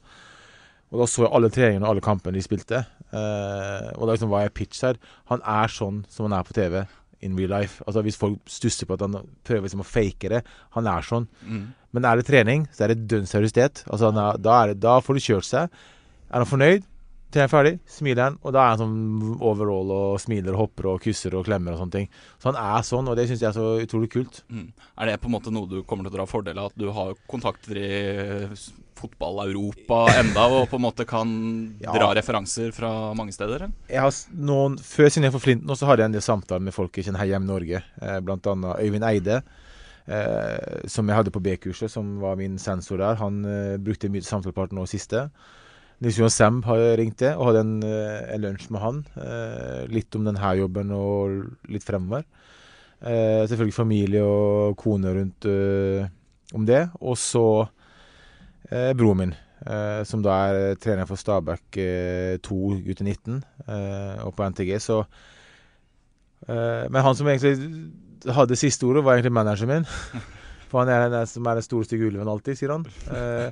Og 0.91 0.97
da 0.99 1.05
så 1.05 1.27
jeg 1.27 1.31
alle 1.31 1.49
treningene 1.53 1.85
og 1.85 1.91
alle 1.93 2.01
kampene 2.01 2.33
de 2.33 2.41
spilte. 2.41 2.85
Eh, 3.13 3.91
og 3.95 4.07
da 4.07 4.13
liksom 4.15 4.29
var 4.33 4.41
jeg 4.47 4.53
pitch 4.55 4.81
her. 4.81 4.95
Han 5.29 5.41
er 5.45 5.67
sånn 5.67 6.03
som 6.09 6.25
han 6.29 6.39
er 6.39 6.43
på 6.43 6.53
TV 6.57 6.87
in 7.25 7.35
real 7.37 7.51
life. 7.51 7.83
Altså 7.87 8.03
Hvis 8.05 8.17
folk 8.19 8.39
stusser 8.49 8.87
på 8.87 8.95
at 8.95 9.03
han 9.05 9.17
prøver 9.45 9.67
liksom 9.67 9.83
å 9.83 9.87
fake 9.87 10.31
det 10.31 10.43
Han 10.77 10.87
er 10.87 11.05
sånn. 11.05 11.27
Mm. 11.43 11.65
Men 11.95 12.05
er 12.05 12.19
det 12.19 12.27
trening, 12.29 12.67
så 12.73 12.85
er 12.85 12.93
det 12.93 13.07
dønn 13.09 13.27
seriøsitet. 13.29 13.83
Altså 13.89 14.11
er, 14.11 14.39
da, 14.39 14.55
er 14.61 14.73
det, 14.73 14.79
da 14.83 14.99
får 15.03 15.17
du 15.17 15.25
kjørt 15.25 15.47
seg. 15.47 15.79
Er 16.29 16.43
han 16.43 16.49
fornøyd, 16.49 16.85
Trener 17.29 17.47
ferdig, 17.51 17.75
smiler 17.85 18.23
han, 18.23 18.37
og 18.41 18.53
da 18.55 18.63
er 18.63 18.71
han 18.73 18.79
sånn 18.81 19.35
overall 19.45 19.91
og 19.93 20.15
smiler 20.23 20.55
og 20.55 20.63
hopper 20.63 20.87
og 20.89 21.03
kysser 21.05 21.35
og 21.37 21.43
klemmer 21.45 21.75
og 21.75 21.83
sånne 21.83 21.93
ting. 21.93 22.07
Så 22.41 22.49
han 22.49 22.57
er 22.57 22.81
sånn, 22.87 23.05
og 23.11 23.15
det 23.19 23.27
syns 23.29 23.43
jeg 23.43 23.51
er 23.51 23.57
så 23.59 23.67
utrolig 23.83 24.09
kult. 24.15 24.39
Mm. 24.49 24.71
Er 24.97 25.11
det 25.11 25.19
på 25.21 25.29
en 25.29 25.35
måte 25.35 25.53
noe 25.53 25.69
du 25.69 25.83
kommer 25.85 26.07
til 26.07 26.15
å 26.15 26.17
dra 26.17 26.25
fordel 26.25 26.57
av? 26.57 26.71
At 26.71 26.79
du 26.81 26.87
har 26.95 27.13
kontakter 27.29 27.77
i 27.77 27.91
fotball-Europa 28.99 29.99
enda, 30.19 30.47
og 30.57 30.65
på 30.71 30.79
en 30.79 30.83
måte 30.87 31.05
kan 31.07 31.29
Ja. 31.85 31.93
dra 31.95 32.09
referanser 32.17 32.73
fra 32.75 32.89
mange 33.15 33.31
steder? 33.35 33.69
Jeg 33.89 34.17
noen, 34.35 34.75
Før 34.81 35.07
siden 35.13 35.29
jeg 35.29 35.35
for 35.37 35.43
Flint 35.45 35.63
nå, 35.69 35.77
så 35.77 35.87
hadde 35.87 36.03
jeg 36.03 36.11
en 36.11 36.17
del 36.17 36.25
samtaler 36.25 36.65
med 36.65 36.75
folk 36.75 36.97
jeg 36.97 37.07
kjenner 37.07 37.21
her 37.23 37.33
hjemme 37.35 37.47
i 37.47 37.53
Norge. 37.53 37.83
Eh, 38.01 38.17
blant 38.25 38.49
annet 38.51 38.81
Øyvind 38.83 39.05
Eide, 39.07 39.39
eh, 40.09 40.81
som 40.89 41.07
jeg 41.07 41.19
hadde 41.21 41.31
på 41.37 41.41
B-kurset, 41.45 41.93
som 41.93 42.17
var 42.25 42.35
min 42.41 42.57
sensor 42.59 42.99
der. 42.99 43.21
Han 43.21 43.39
eh, 43.45 43.77
brukte 43.77 44.09
mye 44.11 44.25
samtalepartner 44.25 44.81
nå 44.81 44.89
siste. 44.89 45.27
Nils 45.99 46.15
Johan 46.15 46.31
Sam 46.31 46.61
har 46.63 46.79
ringt 46.99 47.17
til 47.19 47.35
og 47.35 47.49
hadde 47.49 47.63
en, 47.65 47.73
eh, 47.83 48.35
en 48.35 48.43
lunsj 48.45 48.69
med 48.71 48.79
han. 48.79 49.01
Eh, 49.19 49.81
litt 49.91 50.15
om 50.15 50.23
denne 50.23 50.53
jobben 50.55 50.93
og 50.95 51.49
litt 51.67 51.83
fremover. 51.83 52.23
Eh, 53.01 53.43
selvfølgelig 53.47 53.75
familie 53.75 54.23
og 54.23 54.77
kone 54.79 55.11
rundt 55.15 55.45
eh, 55.45 56.07
om 56.55 56.65
det. 56.65 56.85
Og 57.01 57.17
så 57.19 57.67
eh, 58.71 58.93
broren 58.95 59.19
min, 59.25 59.35
eh, 59.67 60.03
som 60.07 60.23
da 60.23 60.37
er 60.47 60.79
trener 60.79 61.07
for 61.09 61.19
Stabæk 61.19 61.79
eh, 61.83 62.37
2 62.47 62.59
gutter 62.87 63.03
19 63.03 63.43
eh, 63.67 64.23
og 64.23 64.33
på 64.35 64.47
NTG. 64.47 64.77
Så 64.79 65.01
eh, 66.47 66.87
Men 66.87 67.03
han 67.03 67.15
som 67.15 67.27
egentlig 67.27 67.59
hadde 68.35 68.55
siste 68.59 68.87
ordet, 68.87 69.03
var 69.03 69.17
egentlig 69.17 69.35
manageren 69.35 69.73
min. 69.73 69.89
For 70.69 70.83
han 70.83 70.89
er 70.93 71.09
den 71.09 71.27
som 71.27 71.47
er 71.49 71.57
den 71.57 71.65
store 71.65 71.87
stygge 71.87 72.07
ulven 72.07 72.29
alltid, 72.29 72.55
sier 72.55 72.75
han. 72.75 72.83
Eh, 73.09 73.51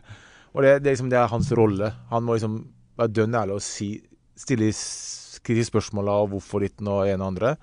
og 0.58 0.66
det, 0.66 0.72
det, 0.82 0.90
er 0.90 0.96
liksom, 0.96 1.12
det 1.14 1.20
er 1.22 1.30
hans 1.32 1.52
rolle. 1.56 1.92
Han 2.10 2.26
må 2.26 2.36
liksom 2.38 2.58
være 2.98 3.14
dønn 3.14 3.38
ærlig 3.38 3.60
og 3.60 3.64
si, 3.64 3.92
stille 4.38 4.72
spørsmål 5.70 6.10
av 6.10 6.28
hvorfor 6.34 6.66
ditten 6.66 6.90
og 6.92 7.06
en 7.08 7.22
og 7.22 7.30
andre. 7.32 7.54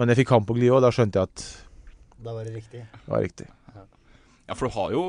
Men 0.00 0.10
jeg 0.10 0.22
fikk 0.24 0.32
han 0.34 0.46
på 0.48 0.56
glid 0.58 0.72
òg, 0.74 0.82
da 0.84 0.90
skjønte 0.94 1.20
jeg 1.22 1.30
at 1.30 1.46
Da 2.24 2.34
var 2.36 2.44
det 2.48 2.54
riktig. 2.58 2.82
det 2.90 3.08
var 3.14 3.22
riktig. 3.24 3.46
Ja, 4.50 4.56
for 4.58 4.66
du 4.66 4.74
har 4.74 4.90
jo 4.90 5.02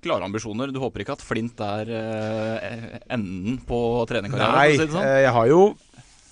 klare 0.00 0.24
ambisjoner. 0.24 0.70
Du 0.72 0.78
håper 0.80 1.02
ikke 1.04 1.12
at 1.18 1.24
Flint 1.26 1.60
er 1.60 1.90
eh, 1.92 2.94
enden 3.12 3.58
på 3.68 3.80
trenerkarrieren? 4.08 4.56
Nei, 4.56 4.78
si 4.80 4.86
sånn? 4.88 5.04
eh, 5.04 5.18
jeg 5.26 5.34
har 5.36 5.50
jo 5.50 5.58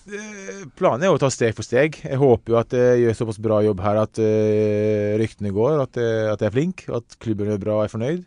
eh, 0.09 0.63
Planen 0.79 1.05
er 1.05 1.11
jo 1.13 1.19
å 1.19 1.21
ta 1.21 1.29
steg 1.35 1.53
for 1.59 1.67
steg. 1.67 1.99
Jeg 2.01 2.17
håper 2.23 2.55
jo 2.55 2.61
at 2.63 2.73
jeg 2.79 3.03
gjør 3.03 3.19
såpass 3.21 3.41
bra 3.45 3.59
jobb 3.67 3.83
her 3.85 4.01
at 4.07 4.21
eh, 4.25 5.13
ryktene 5.21 5.53
går, 5.53 5.83
at, 5.85 6.01
jeg- 6.01 6.31
at 6.33 6.41
jeg 6.47 6.49
er 6.49 6.57
flink, 6.57 6.87
at 6.89 7.19
klubben 7.21 7.53
gjør 7.53 7.61
bra 7.67 7.77
og 7.83 7.85
er 7.85 7.93
fornøyd. 7.99 8.25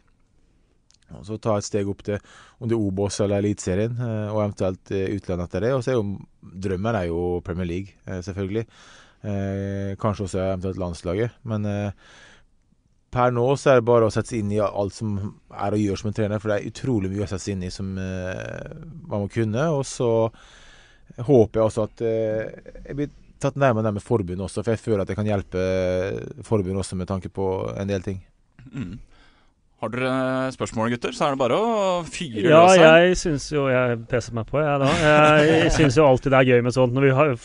Og 1.15 1.23
så 1.27 1.37
ta 1.39 1.55
et 1.57 1.65
steg 1.67 1.87
opp 1.87 2.03
til 2.05 2.17
om 2.59 2.67
det 2.67 2.75
er 2.75 2.83
Obos 2.83 3.19
eller 3.23 3.39
Eliteserien, 3.39 3.95
eh, 3.95 4.29
og 4.31 4.41
eventuelt 4.43 4.93
eh, 4.95 5.09
utlandet 5.15 5.47
etter 5.47 5.65
det. 5.67 5.73
Og 5.75 5.83
så 5.83 5.93
er 5.93 5.99
jo 5.99 6.17
drømmen 6.67 6.99
er 6.99 7.09
jo 7.09 7.21
Premier 7.45 7.69
League, 7.69 7.99
eh, 8.07 8.23
selvfølgelig. 8.25 8.67
Kanskje 9.97 10.23
også 10.27 10.39
eventuelt 10.39 10.77
landslaget. 10.79 11.39
Men 11.49 11.65
per 13.11 13.31
nå 13.33 13.47
så 13.57 13.71
er 13.71 13.79
det 13.79 13.87
bare 13.89 14.07
å 14.07 14.11
sette 14.13 14.29
seg 14.29 14.43
inn 14.43 14.53
i 14.53 14.59
alt 14.61 14.93
som 14.93 15.15
er 15.49 15.73
å 15.73 15.79
gjøre 15.81 15.99
som 15.99 16.11
en 16.11 16.15
trener, 16.15 16.39
for 16.39 16.53
det 16.53 16.59
er 16.59 16.69
utrolig 16.69 17.09
mye 17.11 17.25
å 17.25 17.27
sette 17.27 17.43
seg 17.43 17.55
inn 17.57 17.65
i 17.65 17.71
som 17.73 17.89
man 17.97 19.23
må 19.25 19.25
kunne. 19.33 19.65
Og 19.73 19.81
så 19.89 20.11
håper 21.17 21.59
jeg 21.59 21.65
også 21.65 21.87
at 21.89 22.05
jeg 22.05 22.99
blir 22.99 23.11
tatt 23.41 23.57
nærmere 23.57 23.89
nærmere 23.89 24.05
forbundet 24.05 24.45
også, 24.45 24.61
for 24.61 24.75
jeg 24.75 24.83
føler 24.85 25.03
at 25.03 25.11
jeg 25.11 25.19
kan 25.19 25.31
hjelpe 25.33 25.65
forbundet 26.45 26.85
også 26.85 27.01
med 27.01 27.09
tanke 27.09 27.33
på 27.33 27.49
en 27.73 27.89
del 27.89 28.05
ting. 28.05 28.21
Mm. 28.69 28.95
Har 29.77 29.91
dere 29.93 30.11
spørsmål, 30.55 30.89
gutter, 30.95 31.11
så 31.13 31.27
er 31.27 31.35
det 31.35 31.39
bare 31.43 31.57
å 31.61 32.03
fyre 32.09 32.41
Ja, 32.49 32.63
løs 32.65 32.77
her. 32.81 33.03
jeg 33.05 33.17
syns 33.21 33.43
jo 33.53 33.67
Jeg 33.69 33.99
peser 34.09 34.33
meg 34.33 34.47
på, 34.49 34.57
jeg 34.63 34.79
da. 34.81 34.87
Jeg 35.45 35.71
syns 35.75 35.97
jo 35.99 36.07
alltid 36.07 36.33
det 36.33 36.39
er 36.39 36.49
gøy 36.55 36.63
med 36.65 36.73
sånt 36.73 36.95
når 36.97 37.05
vi 37.05 37.11
har, 37.13 37.35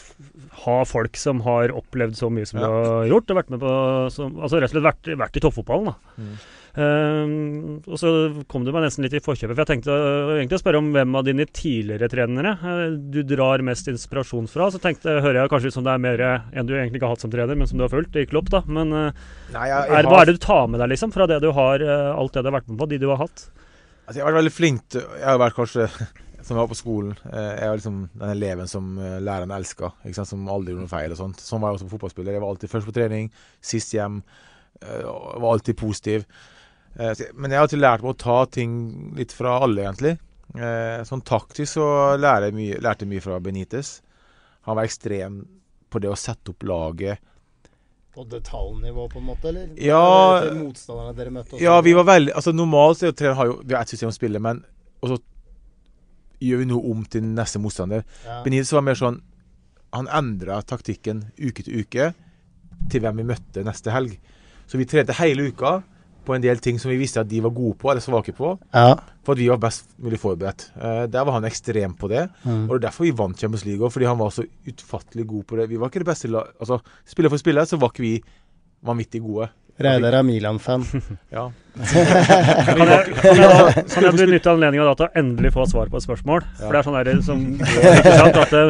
har 0.65 0.85
folk 0.89 1.17
som 1.21 1.43
har 1.45 1.75
opplevd 1.77 2.17
så 2.17 2.31
mye 2.33 2.49
som 2.49 2.61
Ja. 2.63 2.67
de 2.67 2.73
har 2.89 3.07
gjort. 3.13 3.31
Og 3.31 3.37
vært 3.43 3.51
med 3.53 3.61
på 3.61 3.75
som, 4.17 4.33
Altså 4.41 4.63
rett 4.63 4.73
og 4.73 4.81
slett 4.81 4.89
vært, 4.89 5.13
vært 5.27 5.37
i 5.37 5.45
toppfotballen, 5.45 5.93
da. 5.93 5.95
Mm. 6.17 6.35
Ehm, 6.73 7.83
og 7.85 7.99
så 8.01 8.11
kom 8.49 8.63
du 8.65 8.71
meg 8.73 8.87
nesten 8.87 9.05
litt 9.05 9.13
i 9.13 9.21
forkjøpet, 9.21 9.53
for 9.53 9.61
jeg 9.61 9.69
tenkte 9.69 9.93
uh, 9.93 10.31
egentlig 10.39 10.57
å 10.57 10.63
spørre 10.63 10.81
om 10.81 10.89
hvem 10.95 11.19
av 11.19 11.27
dine 11.27 11.45
tidligere 11.45 12.09
trenere 12.09 12.55
uh, 12.63 12.95
du 12.97 13.21
drar 13.29 13.65
mest 13.67 13.91
inspirasjon 13.93 14.49
fra. 14.49 14.71
Så 14.73 14.81
tenkte, 14.81 15.19
hører 15.21 15.43
jeg 15.43 15.53
kanskje 15.53 15.73
ut 15.73 15.77
som 15.77 15.85
det 15.85 15.93
er 15.93 16.03
mer 16.07 16.23
en 16.25 16.69
du 16.69 16.73
egentlig 16.73 17.03
ikke 17.03 17.11
har 17.11 17.19
hatt 17.19 17.27
som 17.27 17.33
trener, 17.33 17.59
men 17.59 17.69
som 17.69 17.77
du 17.77 17.85
har 17.85 17.93
fulgt 17.93 18.17
i 18.17 18.25
Klopp, 18.29 18.49
da. 18.55 18.63
Men 18.65 18.89
Nei, 18.89 19.67
jeg, 19.69 19.85
er, 19.85 20.09
hva 20.09 20.23
er 20.23 20.31
det 20.31 20.39
du 20.39 20.43
tar 20.47 20.65
med 20.73 20.81
deg, 20.81 20.95
liksom, 20.95 21.13
fra 21.13 21.29
det 21.29 21.43
du 21.45 21.51
har, 21.53 21.85
alt 21.85 22.33
det 22.33 22.45
du 22.45 22.49
har 22.49 22.57
vært 22.57 22.71
med 22.73 22.81
på, 22.81 22.89
de 22.89 23.01
du 23.03 23.09
har 23.13 23.21
hatt? 23.21 23.45
Altså, 24.03 24.17
jeg 24.17 24.25
har 24.25 24.33
vært 24.33 24.41
veldig 24.41 24.53
flink 24.53 24.97
Jeg 24.97 25.27
har 25.29 25.39
vært 25.39 25.55
kanskje 25.55 25.85
Som 26.43 26.57
jeg 26.57 26.59
var 26.59 26.71
på 26.73 26.75
skolen. 26.75 27.13
eh, 27.31 27.53
Jeg 27.61 27.69
var 27.71 27.77
liksom 27.79 27.99
den 28.19 28.33
eleven 28.33 28.67
som 28.67 28.97
læreren 28.99 29.53
elska. 29.55 29.93
Som 30.27 30.49
aldri 30.51 30.73
gjorde 30.73 30.89
noe 30.89 30.91
feil. 30.91 31.13
og 31.15 31.21
sånt 31.21 31.39
Sånn 31.39 31.63
var 31.63 31.71
jeg 31.71 31.77
også 31.77 31.85
som 31.85 31.93
fotballspiller. 31.93 32.35
Jeg 32.35 32.43
var 32.43 32.51
alltid 32.51 32.73
først 32.73 32.89
på 32.89 32.95
trening, 32.97 33.29
sist 33.63 33.95
hjem. 33.95 34.17
Jeg 34.83 35.05
Var 35.07 35.47
alltid 35.53 35.79
positiv. 35.79 36.27
Eh, 36.99 37.15
Men 37.35 37.51
jeg 37.51 37.59
har 37.59 37.67
alltid 37.67 37.81
lært 37.81 38.03
meg 38.05 38.13
å 38.15 38.19
ta 38.19 38.45
ting 38.47 38.73
litt 39.17 39.33
fra 39.33 39.59
alle, 39.65 39.83
egentlig. 39.87 40.19
Eh, 40.55 41.03
Sånn 41.09 41.23
taktisk 41.25 41.79
så 41.79 41.87
lærte 42.21 42.51
jeg 42.51 42.55
mye, 42.59 42.81
lærte 42.85 43.07
mye 43.09 43.23
fra 43.25 43.39
Benitez. 43.41 44.01
Han 44.69 44.77
var 44.77 44.85
ekstrem 44.85 45.47
på 45.91 46.01
det 46.01 46.11
å 46.13 46.17
sette 46.17 46.53
opp 46.53 46.63
laget 46.63 47.19
På 48.15 48.25
detaljnivå, 48.29 49.09
på 49.11 49.19
en 49.19 49.25
måte, 49.27 49.49
eller? 49.49 49.71
Ja. 49.81 50.39
Eller 50.43 50.55
motstanderne 50.63 51.17
dere 51.17 51.31
møtte? 51.33 51.55
også? 51.57 51.63
Ja, 51.65 51.81
vi 51.81 51.93
var 51.97 52.05
veldig 52.05 52.33
Altså 52.37 52.53
Normalt 52.53 52.99
så 53.01 53.11
har 53.35 53.47
jo 53.47 53.57
Vi 53.65 53.75
har 53.75 53.83
ett 53.83 53.89
system 53.89 54.09
å 54.13 54.15
spille, 54.15 54.39
men 54.41 54.63
Og 55.03 55.09
så 55.11 55.19
gjør 56.41 56.59
vi 56.59 56.65
noe 56.71 56.91
om 56.93 57.05
til 57.05 57.23
neste 57.23 57.61
motstander. 57.63 58.05
Ja. 58.27 58.43
Benitez 58.45 58.73
var 58.73 58.83
mer 58.83 58.95
sånn 58.99 59.21
Han 59.93 60.09
endra 60.09 60.63
taktikken 60.63 61.25
uke 61.41 61.63
til 61.65 61.81
uke 61.83 62.13
til 62.91 63.01
hvem 63.01 63.17
vi 63.21 63.25
møtte 63.29 63.63
neste 63.65 63.93
helg. 63.95 64.17
Så 64.67 64.79
vi 64.81 64.85
trente 64.89 65.15
hele 65.19 65.45
uka 65.53 65.83
på 66.25 66.35
en 66.37 66.43
del 66.45 66.61
ting 66.63 66.79
som 66.79 66.91
vi 66.93 66.99
visste 67.01 67.23
at 67.23 67.31
de 67.31 67.41
var 67.45 67.55
gode 67.55 67.77
på 67.81 67.91
eller 67.93 68.05
svake 68.05 68.35
på, 68.37 68.55
Ja. 68.75 68.97
for 69.25 69.33
at 69.35 69.39
vi 69.43 69.49
var 69.51 69.59
best 69.63 69.89
mulig 69.99 70.21
forberedt. 70.23 70.69
Uh, 70.77 71.05
der 71.11 71.25
var 71.25 71.33
han 71.39 71.45
ekstrem 71.49 71.95
på 71.99 72.09
det. 72.09 72.29
Mm. 72.45 72.69
Og 72.69 72.77
det 72.77 72.81
er 72.81 72.87
derfor 72.89 73.05
vi 73.09 73.17
vant 73.23 73.39
Champions 73.39 73.65
League 73.67 73.83
òg, 73.85 73.93
fordi 73.95 74.07
han 74.11 74.19
var 74.19 74.31
så 74.31 74.45
utfattelig 74.67 75.27
god 75.27 75.47
på 75.47 75.57
det. 75.61 75.69
Vi 75.71 75.81
var 75.81 75.91
ikke 75.91 76.05
det 76.05 76.11
beste 76.13 76.31
la 76.31 76.45
Altså, 76.61 76.81
spiller 77.07 77.31
for 77.33 77.43
spiller, 77.43 77.65
så 77.67 77.79
var 77.79 77.91
ikke 77.93 78.07
vi 78.07 78.15
vanvittig 78.83 79.23
gode. 79.23 79.49
Reidar 79.83 80.13
er 80.19 80.23
Milan-fan. 80.23 80.85
Ja. 81.33 81.47
Kan 81.83 82.83
jeg, 82.85 83.15
kan 83.17 83.39
jeg, 83.41 83.49
da, 83.49 83.83
kan 83.89 84.05
jeg 84.05 84.17
benytte 84.19 84.51
anledninga 84.53 84.93
til 84.99 85.07
å 85.07 85.15
endelig 85.17 85.53
få 85.55 85.65
svar 85.71 85.89
på 85.89 85.97
et 85.97 86.05
spørsmål? 86.05 86.45
For 86.59 86.75
det 86.75 86.83
er 86.83 86.85
sånn 86.85 86.99
der 86.99 87.23
som 87.25 87.41
ikke 87.63 88.13
sant, 88.19 88.37
at 88.43 88.53
det, 88.53 88.61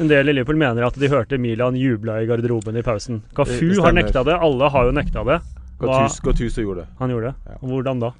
En 0.00 0.08
del 0.08 0.32
i 0.32 0.36
Liverpool 0.38 0.56
mener 0.56 0.86
at 0.86 0.96
de 0.96 1.10
hørte 1.12 1.36
Milan 1.38 1.76
jubla 1.76 2.16
i 2.22 2.26
garderoben 2.30 2.80
i 2.80 2.84
pausen. 2.86 3.20
Det 3.36 3.76
har 3.84 3.92
nekta 3.96 4.24
det. 4.24 4.38
Alle 4.40 4.70
har 4.72 4.88
jo 4.88 4.96
nekta 4.96 5.26
det. 5.28 5.38
Gattuso 5.80 6.24
Gattuso 6.24 6.64
gjorde 6.64 6.84
det. 6.84 6.88
han 6.98 7.12
gjorde 7.12 7.32
det. 7.32 7.50
Ja. 7.52 7.58
Og 7.60 7.68
Hvordan 7.74 8.02
da? 8.02 8.12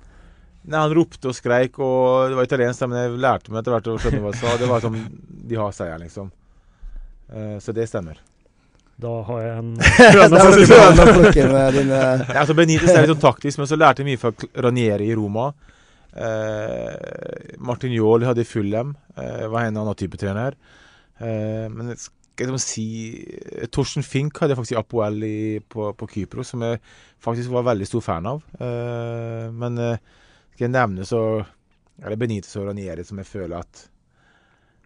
Nei, 0.66 0.80
Han 0.80 0.94
ropte 0.98 1.30
og 1.30 1.36
skreik, 1.36 1.78
og 1.78 2.30
det 2.30 2.38
var 2.38 2.48
italiensk, 2.48 2.86
men 2.90 2.98
jeg 3.04 3.18
lærte 3.22 3.52
meg 3.52 3.60
etter 3.62 3.76
hvert 3.76 3.90
å 3.92 3.98
skjønne 4.02 4.22
hva 4.24 4.32
han 4.32 4.40
sa. 4.40 4.54
Det 4.58 4.70
var 4.70 4.82
som 4.82 4.96
De 5.50 5.60
har 5.60 5.76
seier, 5.76 6.00
liksom. 6.02 6.32
Uh, 7.30 7.56
så 7.62 7.74
det 7.74 7.86
stemmer. 7.90 8.18
Da 8.96 9.12
har 9.28 9.40
jeg 9.44 9.56
en 9.60 9.72
høne 9.76 10.40
å 10.40 11.14
plukke 11.18 11.46
med 11.52 11.74
dine 11.76 11.98
ja, 12.32 12.38
altså 12.40 12.54
Benitez 12.56 12.94
er 12.94 13.04
litt 13.04 13.12
sånn 13.12 13.24
taktisk, 13.26 13.60
men 13.60 13.68
så 13.68 13.76
lærte 13.76 14.00
jeg 14.00 14.08
mye 14.08 14.20
fra 14.20 14.32
Ranieri 14.66 15.10
i 15.10 15.16
Roma. 15.18 15.50
Uh, 16.16 16.96
Martin 17.60 17.92
Jål 17.92 18.24
hadde 18.24 18.40
i 18.40 18.48
Fulham, 18.48 18.94
eh, 19.20 19.44
var 19.52 19.66
en 19.66 19.76
annen 19.82 19.98
type 20.00 20.16
trener. 20.20 20.56
Uh, 21.20 21.68
men 21.68 21.92
jeg 22.44 22.50
liksom 22.50 22.62
si 22.62 23.66
Torsten 23.72 24.04
Fink 24.06 24.38
hadde 24.40 24.52
jeg 24.52 24.60
faktisk 24.60 24.76
i 24.76 24.80
Apoel 24.80 25.26
i, 25.26 25.36
på, 25.60 25.88
på 25.96 26.08
Kypros, 26.12 26.52
som 26.52 26.64
jeg 26.66 26.80
faktisk 27.24 27.52
var 27.54 27.68
veldig 27.70 27.88
stor 27.88 28.04
fan 28.04 28.28
av. 28.30 28.42
Uh, 28.60 29.52
men 29.56 29.80
uh, 29.80 30.24
skal 30.54 30.66
jeg 30.68 30.74
nevne, 30.74 31.06
så 31.08 31.20
er 32.02 32.12
det 32.12 32.20
Benitez 32.20 32.56
og 32.60 32.68
Ranieri 32.68 33.06
som 33.08 33.22
jeg 33.22 33.28
føler 33.30 33.56
at 33.58 33.86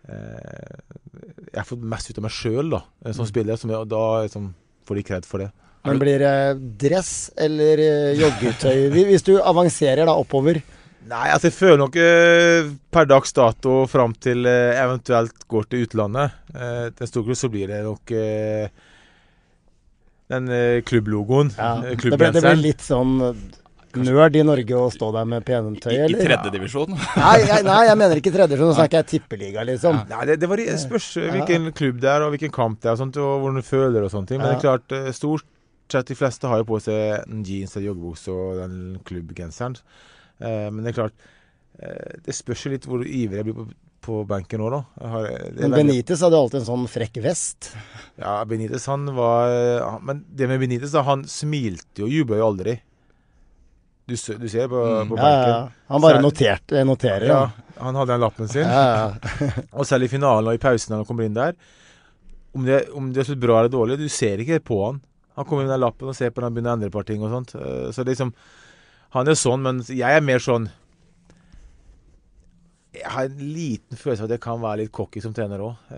uh, 0.07 0.79
Jeg 1.49 1.59
har 1.59 1.67
fått 1.67 1.89
mest 1.95 2.11
ut 2.11 2.21
av 2.23 2.27
meg 2.29 2.37
sjøl 2.37 2.79
som 3.11 3.27
spiller, 3.29 3.59
som 3.59 3.73
jeg, 3.73 3.83
og 3.83 3.91
da 3.91 4.05
liksom, 4.29 4.53
får 4.87 5.01
de 5.01 5.07
kred 5.11 5.29
for 5.29 5.43
det. 5.43 5.51
Men 5.87 6.01
blir 6.01 6.21
det 6.21 6.61
dress 6.81 7.31
eller 7.41 7.81
eh, 7.81 8.19
joggetøy? 8.21 8.91
Hvis 8.93 9.25
du 9.25 9.39
avanserer 9.41 10.05
da 10.05 10.17
oppover 10.19 10.61
Nei, 11.09 11.31
altså 11.33 11.49
jeg 11.49 11.57
føler 11.57 11.79
nok 11.81 11.97
eh, 11.97 12.67
per 12.93 13.07
dags 13.09 13.33
dato 13.33 13.87
fram 13.89 14.13
til 14.21 14.45
eh, 14.49 14.77
eventuelt 14.83 15.47
går 15.49 15.69
til 15.71 15.87
utlandet 15.87 16.35
eh, 16.53 16.91
til 16.93 17.07
en 17.07 17.11
stor 17.11 17.25
klubb, 17.25 17.39
så 17.41 17.49
blir 17.53 17.71
det 17.73 17.81
nok 17.87 18.13
den 20.31 20.51
klubblogoen. 20.87 21.55
ja. 21.57 21.73
det, 21.81 21.81
blir, 21.81 21.91
det 21.91 22.03
klubbgenseren. 22.05 22.61
litt 22.63 22.85
sånn 22.85 23.17
nerd 23.99 24.37
i 24.39 24.43
Norge 24.47 24.77
å 24.79 24.91
stå 24.95 25.09
der 25.17 25.25
med 25.27 25.43
PNM-tøy, 25.49 25.95
I, 25.97 26.05
I 26.13 26.19
tredjedivisjon. 26.21 26.93
Nei, 27.25 27.39
nei, 27.67 27.81
jeg 27.89 27.99
mener 27.99 28.21
ikke 28.21 28.33
tredjedivisjon, 28.37 28.71
nå 28.71 28.77
snakker 28.79 29.01
jeg 29.01 29.09
tippeliga, 29.17 29.65
liksom. 29.67 30.05
Nei, 30.13 30.21
det, 30.29 30.37
det 30.43 30.51
varie- 30.53 30.77
spørs 30.79 31.09
eh, 31.19 31.33
hvilken 31.35 31.73
klubb 31.75 31.99
det 32.05 32.13
er, 32.13 32.27
og 32.27 32.37
hvilken 32.37 32.55
kamp 32.55 32.79
det 32.85 32.93
er, 32.93 32.95
og, 32.95 33.01
sånt, 33.03 33.19
og 33.19 33.41
hvordan 33.43 33.59
du 33.59 33.67
føler 33.67 34.07
og 34.07 34.13
sånne 34.13 34.31
ting. 34.31 34.43
Men 34.43 34.53
det 34.53 34.61
er 34.61 34.63
klart, 34.69 34.95
stort 35.17 35.49
sett 35.91 36.13
de 36.13 36.15
fleste 36.15 36.47
har 36.47 36.63
jo 36.63 36.69
på 36.69 36.79
seg 36.85 37.25
en 37.25 37.43
jeans 37.43 37.75
og 37.81 37.89
joggebukse 37.89 38.31
og 38.31 38.61
den 38.63 38.79
klubbgenseren. 39.09 39.75
Eh, 40.41 40.71
men 40.71 40.83
det 40.85 40.93
er 40.95 40.99
klart, 41.03 41.13
eh, 41.79 42.19
det 42.25 42.35
spørs 42.35 42.65
jo 42.67 42.71
litt 42.73 42.87
hvor 42.89 43.05
ivrig 43.05 43.41
jeg 43.41 43.45
blir 43.51 43.55
på, 43.61 43.67
på 44.01 44.27
benken 44.27 44.61
nå, 44.63 44.71
da. 44.73 44.83
Har, 45.13 45.27
Men 45.59 45.71
Benitez 45.77 46.21
hadde 46.25 46.39
alltid 46.41 46.61
en 46.63 46.69
sånn 46.71 46.87
frekk 46.89 47.19
vest. 47.23 47.75
Ja, 48.17 48.39
Benitez 48.49 48.87
han 48.89 49.05
var 49.15 49.51
han- 49.85 50.05
Men 50.05 50.25
det 50.33 50.49
med 50.49 50.61
Benitez, 50.61 50.93
da, 50.93 51.03
han 51.03 51.25
smilte 51.29 52.01
jo 52.01 52.07
og 52.09 52.11
jubla 52.15 52.39
jo 52.41 52.47
aldri. 52.55 52.81
Du, 54.11 54.17
du 54.17 54.49
ser 54.49 54.67
på, 54.67 54.81
Mm. 54.81 55.09
på 55.13 55.17
Ja, 55.21 55.29
ja, 55.31 55.49
ja. 55.49 55.69
Han 55.89 56.01
bare 56.03 56.17
er- 56.19 56.23
noterte, 56.25 56.81
noterer, 56.85 57.27
Ja, 57.29 57.51
han. 57.79 57.95
hadde 57.95 58.09
den 58.11 58.21
lappen 58.21 58.49
sin. 58.49 58.67
Og 59.79 59.87
selv 59.87 60.03
i 60.05 60.09
finalen 60.09 60.49
og 60.49 60.55
i 60.55 60.59
pausen 60.59 60.91
når 60.91 61.05
han 61.05 61.07
kommer 61.07 61.25
inn 61.29 61.35
der 61.37 61.55
Om 62.57 62.65
det, 62.67 62.81
om 62.91 63.13
det 63.13 63.21
er 63.23 63.29
så 63.35 63.39
bra 63.39 63.61
eller 63.61 63.71
dårlig, 63.71 63.99
du 64.01 64.09
ser 64.09 64.39
ikke 64.43 64.59
på 64.65 64.81
han. 64.87 65.01
Han 65.37 65.45
kommer 65.45 65.63
med 65.63 65.71
den 65.77 65.81
lappen 65.85 66.09
og 66.11 66.17
ser 66.17 66.31
på 66.35 66.41
den 66.43 66.51
og 66.51 66.57
begynner 66.57 66.73
å 66.73 66.79
endre 66.81 66.91
par 66.91 67.05
ting 67.07 67.23
og 67.23 67.31
sånt. 67.31 67.55
Eh, 67.55 67.93
Så 67.93 68.03
det 68.03 68.09
er 68.09 68.15
liksom 68.25 68.33
Han 69.17 69.31
er 69.31 69.39
sånn, 69.39 69.65
men 69.65 69.81
jeg 69.89 70.07
er 70.07 70.23
mer 70.23 70.43
sånn 70.43 70.69
Jeg 72.95 73.07
har 73.11 73.27
en 73.27 73.41
liten 73.55 73.99
følelse 73.99 74.23
av 74.23 74.29
at 74.29 74.35
jeg 74.37 74.43
kan 74.45 74.61
være 74.63 74.83
litt 74.83 74.93
cocky 74.95 75.23
som 75.23 75.35
trener 75.35 75.63
òg. 75.63 75.91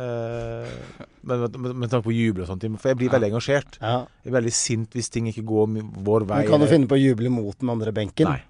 Men 1.25 1.45
med, 1.49 1.89
tanke 1.89 2.05
på 2.05 2.13
å 2.13 2.17
juble 2.17 2.45
og 2.45 2.51
sånt. 2.51 2.67
For 2.77 2.93
jeg 2.93 3.01
blir 3.01 3.13
veldig 3.13 3.31
engasjert. 3.33 3.79
ja. 3.81 4.03
Jeg 4.23 4.33
er 4.33 4.37
veldig 4.37 4.55
sint 4.55 4.97
hvis 4.97 5.09
ting 5.13 5.29
ikke 5.31 5.45
går 5.49 5.77
vår 6.05 6.27
vei. 6.29 6.43
Men 6.45 6.51
kan 6.53 6.65
du 6.65 6.69
finne 6.71 6.91
på 6.91 6.99
å 6.99 7.01
juble 7.01 7.33
mot 7.33 7.57
den 7.59 7.73
andre 7.73 7.95
benken? 7.97 8.29
Nei. 8.29 8.43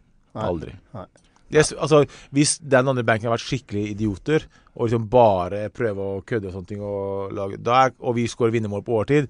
Aldri. 0.42 0.74
Nei. 0.96 1.06
Det 1.52 1.60
er 1.60 1.80
altså, 1.84 2.02
hvis 2.32 2.56
den 2.64 2.88
andre 2.88 3.04
benken 3.04 3.28
har 3.28 3.36
vært 3.36 3.44
skikkelig 3.44 3.82
idioter, 3.90 4.46
og 4.72 4.86
liksom 4.86 5.08
bare 5.12 5.66
prøver 5.74 6.14
å 6.14 6.22
kødde 6.24 6.48
og 6.48 6.54
sånne 6.56 6.70
ting, 6.70 6.84
og, 6.86 7.34
lage, 7.36 7.58
da 7.60 7.82
er, 7.86 7.92
og 8.00 8.16
vi 8.16 8.24
skårer 8.30 8.54
vinnermål 8.54 8.84
på 8.86 8.94
overtid, 8.96 9.28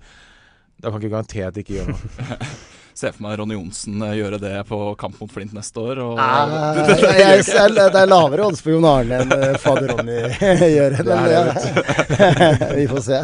da 0.83 0.91
kan 0.91 0.99
jeg 0.99 1.07
ikke 1.07 1.15
garantere 1.17 1.49
at 1.49 1.57
de 1.57 1.63
ikke 1.65 1.79
gjør 1.79 1.93
noe. 1.93 2.53
Ser 2.99 3.15
for 3.15 3.25
meg 3.25 3.39
Ronny 3.41 3.57
Johnsen 3.57 4.03
eh, 4.05 4.17
gjøre 4.19 4.39
det 4.43 4.53
på 4.69 4.79
kamp 5.01 5.17
mot 5.23 5.31
Flint 5.33 5.55
neste 5.57 5.81
år. 5.81 6.03
Og, 6.05 6.19
Ah, 6.21 6.77
jeg, 6.77 7.47
jeg, 7.49 7.73
det 7.79 8.03
er 8.03 8.11
lavere 8.11 8.45
odds 8.51 8.61
på 8.65 8.75
Jon 8.75 8.85
Arne 8.91 9.23
enn 9.23 9.33
eh, 9.33 9.57
fader 9.63 9.95
Ronny 9.95 10.19
gjør. 10.77 10.99
Det 10.99 11.07
Men 11.09 11.33
er 11.33 12.77
vi 12.81 12.85
får 12.91 13.05
se. 13.07 13.23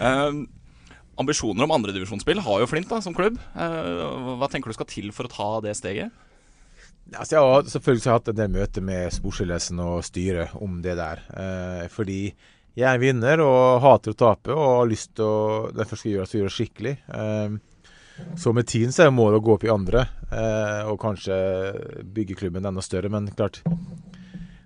Um, 0.00 0.46
ambisjoner 1.20 1.66
om 1.66 1.74
andredivisjonsspill 1.76 2.40
har 2.46 2.64
jo 2.64 2.70
Flint 2.70 2.88
da, 2.88 3.02
som 3.04 3.16
klubb. 3.16 3.36
Uh, 3.52 4.38
hva 4.40 4.48
tenker 4.52 4.72
du 4.72 4.78
skal 4.78 4.88
til 4.88 5.12
for 5.12 5.28
å 5.28 5.32
ta 5.34 5.50
det 5.66 5.76
steget? 5.76 6.14
Altså, 7.12 7.36
jeg 7.36 7.44
har 7.44 7.68
selvfølgelig 7.68 8.14
hatt 8.14 8.32
en 8.32 8.38
del 8.38 8.52
møter 8.54 8.84
med 8.86 9.12
sportsledelsen 9.12 9.80
og 9.84 10.00
styret 10.08 10.56
om 10.56 10.80
det 10.84 10.96
der. 10.96 11.20
Uh, 11.36 11.84
fordi 11.92 12.22
jeg 12.72 12.88
er 12.88 12.96
en 12.96 13.02
vinner 13.02 13.42
og 13.44 13.82
hater 13.84 14.14
å 14.14 14.18
tape 14.18 14.54
og 14.54 14.78
har 14.78 14.88
lyst 14.88 15.12
til 15.18 15.28
å 15.28 15.68
Derfor 15.76 15.98
skal 15.98 16.10
jeg 16.10 16.18
gjør, 16.18 16.28
så 16.30 16.38
gjør 16.38 16.48
det 16.48 16.56
skikkelig. 16.56 16.94
Eh, 17.18 17.56
så 18.38 18.52
med 18.56 18.68
tiden 18.68 18.92
så 18.94 19.06
er 19.06 19.14
målet 19.14 19.40
å 19.40 19.44
gå 19.44 19.56
opp 19.56 19.66
i 19.66 19.72
andre 19.72 20.06
eh, 20.30 20.88
og 20.88 21.00
kanskje 21.02 21.36
bygge 22.14 22.36
klubben 22.38 22.64
enda 22.68 22.84
større. 22.84 23.10
Men 23.12 23.28
klart 23.36 23.60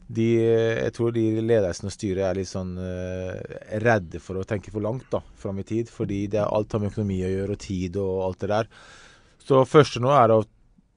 de, 0.06 0.26
Jeg 0.38 0.92
tror 0.94 1.14
de 1.14 1.24
ledelsen 1.42 1.88
og 1.90 1.94
styret 1.94 2.28
er 2.28 2.38
litt 2.38 2.50
sånn 2.50 2.76
eh, 2.78 3.56
redde 3.82 4.20
for 4.22 4.38
å 4.38 4.46
tenke 4.46 4.70
for 4.74 4.84
langt 4.84 5.08
da, 5.10 5.22
fram 5.38 5.58
i 5.62 5.66
tid. 5.66 5.90
Fordi 5.92 6.26
det 6.30 6.42
er 6.42 6.50
alt 6.50 6.74
har 6.74 6.82
med 6.82 6.92
økonomi 6.94 7.22
å 7.26 7.32
gjøre 7.32 7.56
og 7.56 7.64
tid 7.64 7.98
og 8.02 8.20
alt 8.28 8.44
det 8.44 8.52
der. 8.54 8.70
Så 9.46 9.64
første 9.66 10.02
nå 10.02 10.12
er 10.14 10.34
å 10.34 10.44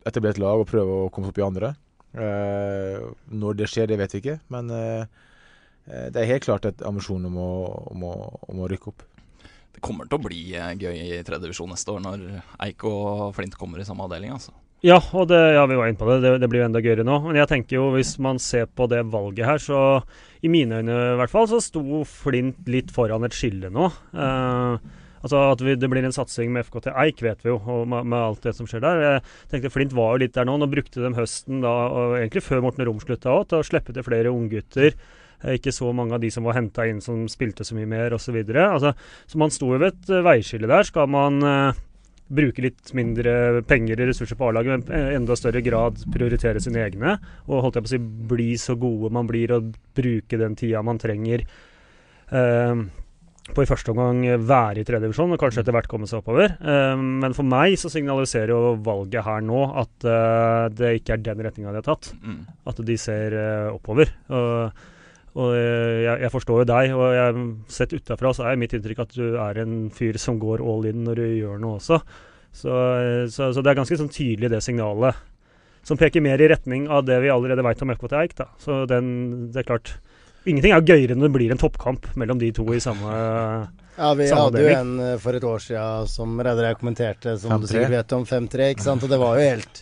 etablere 0.09 0.37
et 0.37 0.43
lag 0.43 0.61
og 0.61 0.69
prøve 0.69 1.05
å 1.05 1.09
komme 1.13 1.33
opp 1.33 1.41
i 1.41 1.45
andre. 1.45 1.73
Eh, 2.13 3.01
når 3.33 3.57
det 3.57 3.69
skjer, 3.69 3.89
det 3.89 3.97
vet 4.01 4.13
vi 4.13 4.23
ikke. 4.23 4.39
Men 4.53 4.69
det 5.87 6.19
er 6.21 6.33
helt 6.33 6.45
klart 6.45 6.67
et 6.69 6.83
ambisjon 6.85 7.23
om 7.29 7.37
å, 7.39 7.51
om 7.93 8.03
å, 8.09 8.15
om 8.51 8.59
å 8.65 8.67
rykke 8.69 8.91
opp. 8.91 9.05
Det 9.79 9.83
kommer 9.85 10.09
til 10.09 10.17
å 10.17 10.25
bli 10.25 10.41
eh, 10.57 10.73
gøy 10.75 10.97
i 10.97 11.19
tredjedivisjon 11.23 11.69
neste 11.71 11.93
år 11.93 12.01
når 12.03 12.25
Eik 12.65 12.83
og 12.89 13.29
Flint 13.37 13.55
kommer 13.55 13.79
i 13.79 13.87
samme 13.87 14.03
avdeling. 14.03 14.33
altså. 14.35 14.51
Ja, 14.83 14.97
og 15.11 15.27
det, 15.27 15.39
ja, 15.57 15.65
vi 15.67 15.75
var 15.75 15.89
inne 15.91 15.99
på 15.99 16.07
det. 16.07 16.21
det. 16.23 16.31
Det 16.39 16.49
blir 16.51 16.63
enda 16.63 16.81
gøyere 16.83 17.03
nå. 17.07 17.17
Men 17.25 17.39
jeg 17.41 17.49
tenker 17.51 17.77
jo, 17.77 17.89
hvis 17.95 18.13
man 18.23 18.39
ser 18.43 18.67
på 18.67 18.87
det 18.91 19.01
valget 19.11 19.47
her, 19.47 19.59
så 19.59 19.81
i 20.43 20.51
mine 20.51 20.79
øyne 20.79 20.95
i 20.95 21.17
hvert 21.19 21.31
fall, 21.31 21.49
så 21.51 21.59
sto 21.63 22.01
Flint 22.07 22.67
litt 22.71 22.91
foran 22.95 23.27
et 23.27 23.35
skille 23.35 23.71
nå. 23.75 23.89
Eh, 24.15 24.89
altså 25.19 25.43
At 25.51 25.63
vi, 25.63 25.75
det 25.79 25.91
blir 25.91 26.07
en 26.07 26.15
satsing 26.15 26.51
med 26.55 26.67
FK 26.67 26.79
til 26.87 26.99
Eik, 27.03 27.23
vet 27.23 27.43
vi 27.43 27.51
jo, 27.51 27.59
og 27.59 27.87
med, 27.91 28.07
med 28.07 28.19
alt 28.19 28.47
det 28.47 28.55
som 28.55 28.67
skjer 28.67 28.83
der. 28.83 29.05
Jeg 29.05 29.23
tenkte 29.51 29.73
Flint 29.75 29.95
var 29.95 30.15
jo 30.15 30.23
litt 30.23 30.35
der 30.35 30.47
nå. 30.47 30.55
Nå 30.59 30.71
brukte 30.71 31.03
de 31.03 31.11
høsten, 31.15 31.59
da, 31.63 31.75
og 31.91 32.17
egentlig 32.21 32.43
før 32.47 32.63
Morten 32.67 32.87
Rom 32.87 33.03
slutta 33.03 33.35
òg, 33.35 33.49
til 33.51 33.59
å 33.59 33.67
slippe 33.67 33.95
til 33.95 34.07
flere 34.07 34.31
unggutter. 34.31 34.95
Eh, 35.43 35.57
Ikke 35.59 35.73
så 35.75 35.91
mange 35.95 36.17
av 36.17 36.23
de 36.23 36.31
som 36.33 36.47
var 36.47 36.57
henta 36.59 36.87
inn 36.89 37.01
som 37.03 37.27
spilte 37.31 37.67
så 37.67 37.77
mye 37.77 37.89
mer 37.89 38.15
osv. 38.17 38.41
Så, 38.43 38.65
altså, 38.65 38.95
så 39.27 39.41
man 39.41 39.53
sto 39.53 39.71
ved 39.75 39.91
et 39.91 40.11
eh, 40.13 40.25
veiskille 40.25 40.69
der. 40.69 40.87
Skal 40.87 41.09
man 41.11 41.39
eh, 41.45 41.85
bruke 42.29 42.61
litt 42.63 42.93
mindre 42.97 43.63
penger 43.67 44.03
og 44.03 44.11
ressurser 44.11 44.37
på 44.37 44.49
A-laget, 44.49 44.85
men 44.85 45.17
enda 45.17 45.37
større 45.37 45.63
grad 45.65 46.03
prioritere 46.13 46.61
sine 46.61 46.83
egne. 46.85 47.17
Og 47.47 47.63
holdt 47.65 47.79
jeg 47.79 47.85
på 47.85 47.89
å 47.89 47.95
si 47.95 48.01
bli 48.33 48.49
så 48.61 48.77
gode 48.79 49.11
man 49.15 49.29
blir, 49.29 49.55
og 49.55 49.73
bruke 49.97 50.39
den 50.39 50.57
tida 50.59 50.83
man 50.85 51.01
trenger 51.01 51.45
eh, 52.29 52.83
på 53.49 53.63
i 53.65 53.69
første 53.69 53.89
omgang 53.95 54.21
være 54.45 54.83
i 54.83 54.85
tredje 54.85 55.07
divisjon, 55.07 55.33
og 55.33 55.41
kanskje 55.41 55.63
etter 55.63 55.73
hvert 55.73 55.89
komme 55.89 56.05
seg 56.09 56.21
oppover. 56.21 56.53
Eh, 56.59 56.93
men 57.25 57.33
for 57.37 57.49
meg 57.49 57.73
så 57.81 57.89
signaliserer 57.89 58.53
jo 58.53 58.75
valget 58.85 59.25
her 59.25 59.41
nå 59.45 59.63
at 59.81 60.05
eh, 60.05 60.69
det 60.77 60.93
ikke 60.99 61.17
er 61.17 61.25
den 61.31 61.43
retninga 61.47 61.73
de 61.73 61.81
har 61.81 61.89
tatt. 61.89 62.13
Mm. 62.21 62.43
At 62.69 62.85
de 62.85 63.01
ser 63.01 63.39
oppover. 63.73 64.13
Og, 64.29 64.85
og 65.37 65.53
eh, 65.53 65.99
jeg, 66.05 66.15
jeg 66.23 66.33
forstår 66.33 66.63
jo 66.63 66.67
deg, 66.71 66.95
og 66.97 67.13
jeg, 67.13 67.45
sett 67.69 67.93
utafra 67.93 68.33
så 68.33 68.47
er 68.49 68.59
mitt 68.59 68.73
inntrykk 68.73 69.03
at 69.05 69.15
du 69.17 69.25
er 69.37 69.61
en 69.61 69.77
fyr 69.93 70.17
som 70.21 70.39
går 70.41 70.63
all 70.65 70.87
in 70.89 71.03
når 71.05 71.21
du 71.21 71.25
gjør 71.27 71.61
noe 71.61 71.77
også. 71.77 71.99
Så, 72.49 72.73
eh, 72.73 73.25
så, 73.29 73.51
så 73.53 73.63
det 73.63 73.73
er 73.73 73.81
ganske 73.81 73.99
sånn 73.99 74.13
tydelig 74.13 74.51
det 74.51 74.63
signalet. 74.65 75.17
Som 75.85 75.99
peker 75.99 76.23
mer 76.23 76.41
i 76.41 76.49
retning 76.51 76.89
av 76.91 77.05
det 77.07 77.19
vi 77.23 77.31
allerede 77.31 77.63
veit 77.65 77.81
om 77.85 77.93
FKT 77.93 78.15
Eik. 78.19 78.33
Da. 78.37 78.49
Så 78.61 78.83
den, 78.89 79.11
det 79.53 79.63
er 79.63 79.69
klart 79.73 79.97
Ingenting 80.47 80.71
er 80.71 80.85
gøyere 80.87 81.13
enn 81.13 81.23
det 81.25 81.33
blir 81.35 81.51
en 81.51 81.59
toppkamp 81.59 82.05
mellom 82.17 82.39
de 82.39 82.47
to 82.55 82.63
i 82.71 82.79
samme 82.79 83.09
Ja, 83.99 84.13
vi 84.15 84.29
Samme 84.29 84.45
hadde 84.47 84.61
jo 84.63 84.69
en 84.71 84.91
eh, 85.03 85.17
for 85.19 85.35
et 85.35 85.43
år 85.43 85.63
siden 85.63 86.07
som 86.07 86.37
Reidar 86.39 86.69
jeg 86.69 86.77
kommenterte, 86.79 87.33
som 87.41 87.59
du 87.59 87.67
sikkert 87.67 87.91
vet 87.97 88.13
om, 88.15 88.23
5-3, 88.27 88.69
ikke 88.73 88.85
sant. 88.85 89.03
Og 89.03 89.11
det 89.11 89.19
var 89.19 89.35
jo 89.35 89.49
helt 89.49 89.81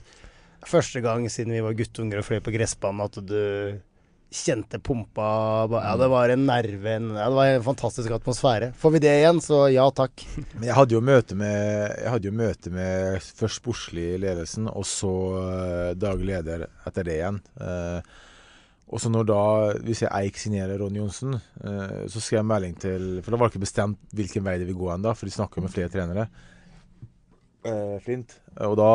første 0.67 1.03
gang 1.05 1.27
siden 1.29 1.53
vi 1.53 1.61
var 1.63 1.77
guttunger 1.77 2.19
og 2.19 2.25
fløy 2.25 2.41
på 2.43 2.53
gressbanen 2.55 3.05
at 3.05 3.19
du 3.21 3.37
kjente 4.33 4.79
pumpa 4.83 5.27
Ja, 5.71 5.95
det 5.99 6.07
var 6.11 6.29
en 6.29 6.45
nerve, 6.45 6.93
ja, 6.93 7.29
det 7.29 7.35
var 7.35 7.47
en 7.47 7.63
fantastisk 7.63 8.11
atmosfære. 8.11 8.71
Får 8.77 8.93
vi 8.95 9.01
det 9.03 9.13
igjen, 9.21 9.41
så 9.43 9.63
ja 9.71 9.87
takk. 9.95 10.23
Men 10.57 10.67
jeg 10.67 10.77
hadde 10.77 10.97
jo 10.97 11.03
møte 11.03 11.37
med, 11.39 11.57
jeg 12.01 12.13
hadde 12.13 12.29
jo 12.29 12.37
møte 12.37 12.73
med 12.73 13.27
først 13.39 13.61
sportslig 13.61 14.09
ledelsen, 14.23 14.67
og 14.67 14.87
så 14.87 15.13
uh, 15.37 15.91
daglig 15.97 16.33
leder 16.33 16.67
etter 16.87 17.07
det 17.07 17.19
igjen. 17.21 17.39
Uh, 17.61 18.01
og 18.87 19.03
så 19.03 19.11
når 19.11 19.25
da, 19.27 19.39
hvis 19.83 20.05
jeg 20.05 20.11
Eik 20.15 20.37
signerer 20.39 20.79
Ronny 20.79 21.01
Johnsen, 21.01 21.39
uh, 21.63 22.03
så 22.07 22.19
skrev 22.19 22.41
jeg 22.41 22.51
melding 22.51 22.77
til 22.79 23.07
For 23.19 23.33
da 23.33 23.39
var 23.39 23.49
det 23.49 23.57
ikke 23.57 23.65
bestemt 23.65 24.15
hvilken 24.15 24.45
vei 24.47 24.59
det 24.61 24.69
vil 24.69 24.79
gå 24.79 24.93
ennå, 24.95 25.15
for 25.15 25.27
de 25.27 25.35
snakker 25.35 25.63
med 25.63 25.73
flere 25.73 25.91
trenere. 25.91 26.29
Eh, 27.67 27.95
Flint. 28.03 28.37
Og 28.63 28.77
da 28.79 28.91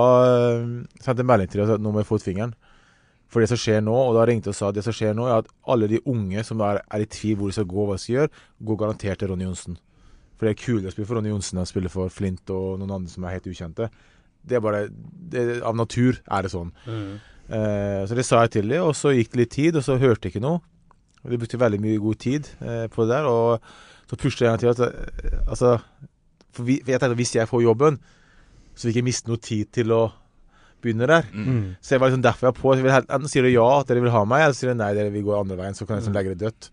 sendte 1.03 1.21
jeg 1.21 1.29
melding 1.29 1.51
til 1.51 1.63
dem 1.63 1.75
at 1.75 1.83
nå 1.83 1.93
må 1.93 2.03
jeg 2.03 2.09
få 2.09 2.19
ut 2.21 2.25
fingeren. 2.25 2.55
For 3.33 3.41
det 3.41 3.49
som 3.49 3.61
skjer 3.61 3.81
nå, 3.81 3.95
og 3.97 4.13
da 4.19 4.27
ringte 4.29 4.53
og 4.53 4.57
sa 4.59 4.69
at 4.69 4.77
det 4.77 4.85
som 4.85 4.93
skjer 4.93 5.15
nå, 5.17 5.25
er 5.25 5.41
at 5.41 5.49
alle 5.73 5.89
de 5.89 6.03
unge 6.11 6.43
som 6.45 6.61
er, 6.67 6.83
er 6.93 7.05
i 7.05 7.09
tvil 7.09 7.39
hvor 7.41 7.49
de 7.49 7.57
skal 7.57 7.69
gå, 7.71 7.87
hva 7.89 7.97
de 7.97 8.03
skal 8.03 8.17
gjøre, 8.19 8.33
går 8.69 8.81
garantert 8.83 9.23
til 9.23 9.33
Ronny 9.33 9.47
Johnsen. 9.49 9.79
For 10.37 10.49
det 10.49 10.53
er 10.53 10.59
kulere 10.65 10.91
å 10.91 10.95
spille 10.95 11.09
for 11.09 11.17
Ronny 11.21 11.31
Johnsen 11.33 11.59
enn 11.61 11.65
å 11.65 11.71
spille 11.71 11.93
for 11.93 12.13
Flint 12.13 12.53
og 12.53 12.81
noen 12.83 12.93
andre 12.99 13.13
som 13.13 13.25
er 13.25 13.37
helt 13.39 13.49
ukjente. 13.49 13.89
Det 14.43 14.59
er 14.59 14.65
bare 14.65 14.83
det, 14.91 15.45
Av 15.65 15.77
natur 15.79 16.19
er 16.19 16.45
det 16.45 16.51
sånn. 16.53 16.73
Eh, 17.53 18.03
så 18.11 18.19
det 18.19 18.25
sa 18.27 18.43
jeg 18.45 18.53
til 18.59 18.69
dem, 18.69 18.85
og 18.91 18.97
så 18.99 19.15
gikk 19.15 19.33
det 19.33 19.41
litt 19.41 19.55
tid, 19.55 19.79
og 19.79 19.87
så 19.87 19.97
hørte 20.03 20.29
jeg 20.29 20.35
ikke 20.35 20.45
noe. 20.45 20.61
Vi 21.23 21.39
brukte 21.39 21.61
veldig 21.63 21.79
mye 21.81 22.01
god 22.03 22.19
tid 22.19 22.49
eh, 22.61 22.89
på 22.91 23.07
det 23.07 23.15
der, 23.15 23.29
og 23.31 24.11
så 24.11 24.19
pusha 24.19 24.49
jeg 24.49 24.65
til 24.65 24.73
at 24.73 24.81
eh, 24.83 25.39
Altså 25.47 25.77
for, 26.53 26.67
vi, 26.67 26.81
for 26.83 26.93
jeg 26.93 27.01
tenkte 27.01 27.15
at 27.15 27.21
hvis 27.23 27.37
jeg 27.37 27.49
får 27.49 27.63
jobben, 27.63 28.01
så 28.75 28.85
vil 28.85 28.93
jeg 28.93 28.99
ikke 28.99 29.09
miste 29.09 29.31
noe 29.31 29.41
tid 29.41 29.71
til 29.73 29.95
å 29.95 30.03
begynne 30.83 31.09
der. 31.11 31.29
Mm. 31.33 31.77
Så 31.81 31.95
jeg 31.95 32.03
var 32.03 32.11
liksom 32.11 32.25
derfor 32.25 32.47
jeg 32.47 32.53
var 32.53 32.59
på. 32.61 32.75
Jeg 32.77 32.87
vil, 32.87 32.95
enten 33.03 33.31
sier 33.31 33.47
dere 33.47 33.55
ja, 33.55 33.69
at 33.81 33.91
dere 33.91 34.03
vil 34.05 34.15
ha 34.15 34.25
meg, 34.29 34.45
eller 34.47 34.59
sier 34.59 34.73
dere 34.73 34.81
nei, 34.81 34.91
dere 34.99 35.15
vil 35.15 35.27
gå 35.27 35.37
andre 35.39 35.59
veien. 35.61 35.79
Så 35.79 35.87
kan 35.87 35.97
jeg 35.97 36.05
liksom 36.05 36.17
legge 36.19 36.35
det 36.35 36.43
dødt. 36.47 36.71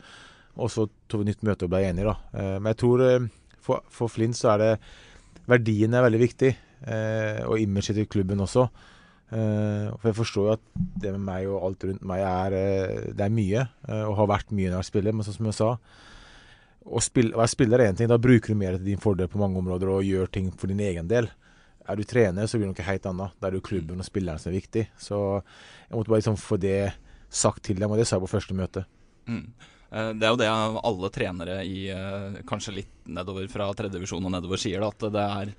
Og 0.59 0.71
så 0.73 0.87
tok 1.09 1.23
vi 1.23 1.29
nytt 1.29 1.45
møte 1.47 1.67
og 1.67 1.73
ble 1.73 1.83
enige, 1.87 2.09
da. 2.09 2.15
Eh, 2.41 2.55
men 2.59 2.71
jeg 2.73 2.79
tror 2.83 3.05
eh, 3.05 3.27
for, 3.63 3.85
for 3.93 4.11
Flint 4.11 4.37
så 4.39 4.53
er 4.55 4.63
det 4.63 4.71
Verdien 5.49 5.95
er 5.97 6.05
veldig 6.05 6.21
viktig. 6.21 6.51
Eh, 6.89 7.41
og 7.47 7.61
imaget 7.61 7.97
til 7.97 8.09
klubben 8.11 8.43
også. 8.43 8.67
Eh, 9.29 9.87
for 9.95 10.09
jeg 10.11 10.19
forstår 10.19 10.45
jo 10.49 10.53
at 10.57 10.67
det 11.01 11.15
med 11.15 11.25
meg 11.25 11.49
og 11.49 11.63
alt 11.69 11.87
rundt 11.89 12.05
meg 12.09 12.21
er 12.25 12.55
Det 13.13 13.25
er 13.25 13.33
mye. 13.33 13.65
og 14.03 14.15
har 14.19 14.31
vært 14.35 14.53
mye 14.53 14.69
når 14.69 14.83
jeg 14.83 14.91
spiller. 14.91 15.15
Men 15.15 15.27
sånn 15.27 15.39
som 15.39 15.49
jeg 15.49 15.59
sa 15.61 15.73
å 16.89 17.01
spille, 17.03 17.35
være 17.37 17.51
spiller 17.51 17.81
er 17.81 17.91
én 17.91 17.97
ting. 17.97 18.09
Da 18.09 18.19
bruker 18.21 18.53
du 18.53 18.59
mer 18.59 18.77
til 18.77 18.87
din 18.91 19.01
fordel 19.01 19.29
på 19.29 19.41
mange 19.41 19.59
områder 19.61 19.91
og 19.91 20.05
gjør 20.07 20.29
ting 20.31 20.49
for 20.55 20.71
din 20.71 20.81
egen 20.83 21.09
del. 21.09 21.29
Er 21.89 21.97
du 21.97 22.05
trener, 22.05 22.45
så 22.47 22.59
blir 22.59 22.69
det 22.69 22.75
noe 22.75 22.85
helt 22.87 23.09
annet. 23.09 23.35
Da 23.39 23.47
er 23.49 23.55
det 23.55 23.61
jo 23.61 23.67
klubben 23.69 24.03
og 24.03 24.07
spilleren 24.07 24.41
som 24.41 24.51
er 24.51 24.59
viktig. 24.59 24.85
Så 25.01 25.17
jeg 25.41 25.97
måtte 25.97 26.11
bare 26.13 26.21
liksom 26.21 26.37
få 26.39 26.59
det 26.61 26.93
sagt 27.29 27.63
til 27.65 27.81
dem, 27.81 27.89
og 27.91 27.97
det 27.99 28.07
sa 28.09 28.17
jeg 28.17 28.25
på 28.27 28.31
første 28.35 28.57
møte. 28.57 28.85
Mm. 29.29 29.43
Eh, 29.91 30.11
Det 30.13 30.27
er 30.27 30.31
jo 30.33 30.39
det 30.41 30.49
alle 30.49 31.09
trenere 31.13 31.57
i 31.65 31.89
eh, 31.93 32.39
kanskje 32.49 32.75
litt 32.77 32.93
nedover 33.09 33.49
fra 33.49 33.71
tredjedivisjon 33.73 34.25
og 34.25 34.33
nedover 34.37 34.61
sier, 34.61 34.81
da, 34.85 34.93
at 34.93 35.13
det 35.13 35.25
er 35.25 35.53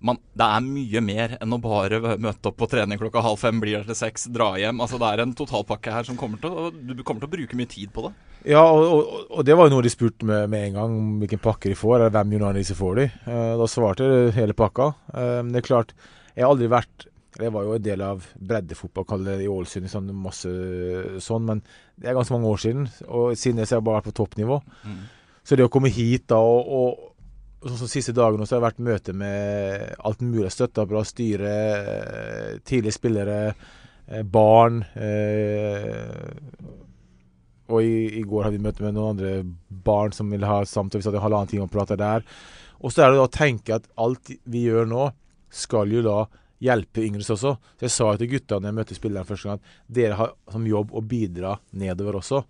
man, 0.00 0.18
det 0.38 0.46
er 0.46 0.62
mye 0.62 1.00
mer 1.02 1.32
enn 1.42 1.54
å 1.56 1.58
bare 1.58 1.98
møte 2.22 2.50
opp 2.52 2.58
på 2.60 2.68
trening 2.70 3.00
klokka 3.00 3.22
halv 3.24 3.40
fem, 3.40 3.58
blir 3.58 3.80
der 3.80 3.88
til 3.88 3.98
seks, 3.98 4.28
dra 4.30 4.52
hjem. 4.60 4.78
Altså 4.84 4.98
Det 5.00 5.08
er 5.10 5.22
en 5.24 5.34
totalpakke 5.34 5.90
her 5.94 6.06
som 6.06 6.18
kommer 6.18 6.38
til 6.38 6.54
å 6.54 6.68
Du 6.70 7.02
kommer 7.02 7.24
til 7.24 7.30
å 7.30 7.34
bruke 7.34 7.58
mye 7.58 7.70
tid 7.70 7.90
på 7.94 8.06
det. 8.06 8.12
Ja, 8.46 8.62
og, 8.62 8.84
og, 8.86 9.26
og 9.34 9.46
det 9.46 9.56
var 9.58 9.66
jo 9.66 9.74
noe 9.74 9.84
de 9.84 9.92
spurte 9.92 10.26
med, 10.28 10.46
med 10.52 10.68
en 10.68 10.78
gang, 10.78 10.96
om 11.00 11.10
hvilken 11.22 11.42
pakke 11.42 11.72
de 11.72 11.78
får, 11.78 11.96
eller 11.98 12.14
hvem 12.14 12.36
United 12.38 12.78
får 12.78 13.00
de. 13.00 13.06
Uh, 13.26 13.54
da 13.60 13.68
svarte 13.70 14.06
jeg 14.06 14.34
hele 14.38 14.56
pakka. 14.58 14.92
Uh, 15.10 15.42
det 15.50 15.62
er 15.62 15.66
klart, 15.66 15.94
jeg 16.34 16.44
har 16.46 16.54
aldri 16.54 16.70
vært 16.70 17.08
Jeg 17.38 17.52
var 17.54 17.66
jo 17.66 17.74
en 17.76 17.82
del 17.82 18.00
av 18.02 18.24
breddefotball, 18.34 19.04
kall 19.06 19.26
det 19.26 19.36
i 19.44 19.50
Ålesund, 19.50 19.86
sånn, 19.90 20.08
masse 20.16 20.50
sånn, 21.22 21.44
men 21.46 21.60
det 21.94 22.08
er 22.08 22.16
ganske 22.16 22.34
mange 22.34 22.50
år 22.50 22.62
siden. 22.64 22.88
Og 23.06 23.36
siden 23.38 23.60
det 23.60 23.68
så 23.68 23.76
har 23.76 23.82
jeg 23.82 23.86
bare 23.86 24.00
vært 24.00 24.08
på 24.08 24.16
toppnivå. 24.18 24.56
Mm. 24.82 25.04
Så 25.46 25.58
det 25.58 25.68
å 25.68 25.70
komme 25.70 25.92
hit 25.92 26.26
da 26.32 26.40
og, 26.42 26.72
og 26.74 27.68
sånn 27.68 27.78
som 27.84 27.90
siste 27.90 28.14
dagen 28.16 28.42
så 28.42 28.56
har 28.56 28.60
jeg 28.60 28.66
vært 28.66 28.82
møte 28.88 29.14
med 29.14 29.94
alt 30.08 30.24
mulig 30.24 30.50
støtteapparat, 30.50 31.10
styre, 31.12 31.54
tidlige 32.66 32.96
spillere, 32.96 33.38
barn. 34.24 34.82
Eh, 34.96 36.28
og 37.68 37.84
i, 37.84 38.18
i, 38.18 38.24
går 38.24 38.46
hadde 38.46 38.56
vi 38.56 38.64
møte 38.64 38.84
med 38.84 38.96
noen 38.96 39.14
andre 39.16 39.32
barn 39.68 40.14
som 40.16 40.30
ville 40.32 40.48
ha 40.48 40.62
samtale. 40.64 41.02
Vi 41.02 41.06
satt 41.06 41.18
en 41.18 41.24
halvannen 41.24 41.50
time 41.50 41.66
og 41.66 41.72
prata 41.72 41.98
der. 42.00 42.24
Og 42.80 42.94
så 42.94 43.04
er 43.04 43.12
det 43.12 43.18
da 43.18 43.26
å 43.26 43.32
tenke 43.32 43.76
at 43.76 43.88
alt 44.00 44.30
vi 44.48 44.64
gjør 44.68 44.88
nå, 44.88 45.08
skal 45.48 45.92
jo 45.92 46.02
da 46.04 46.18
hjelpe 46.64 47.04
yngre 47.04 47.24
også. 47.24 47.36
Så 47.36 47.86
jeg 47.86 47.94
sa 47.94 48.10
til 48.18 48.30
gutta 48.32 48.58
når 48.58 48.70
jeg 48.70 48.78
møtte 48.78 48.96
spillerne 48.98 49.28
første 49.28 49.50
gang, 49.50 49.60
at 49.60 49.94
dere 49.98 50.18
har 50.18 50.34
som 50.52 50.66
jobb 50.68 50.92
å 50.92 51.04
bidra 51.04 51.54
nedover 51.80 52.20
også. 52.20 52.42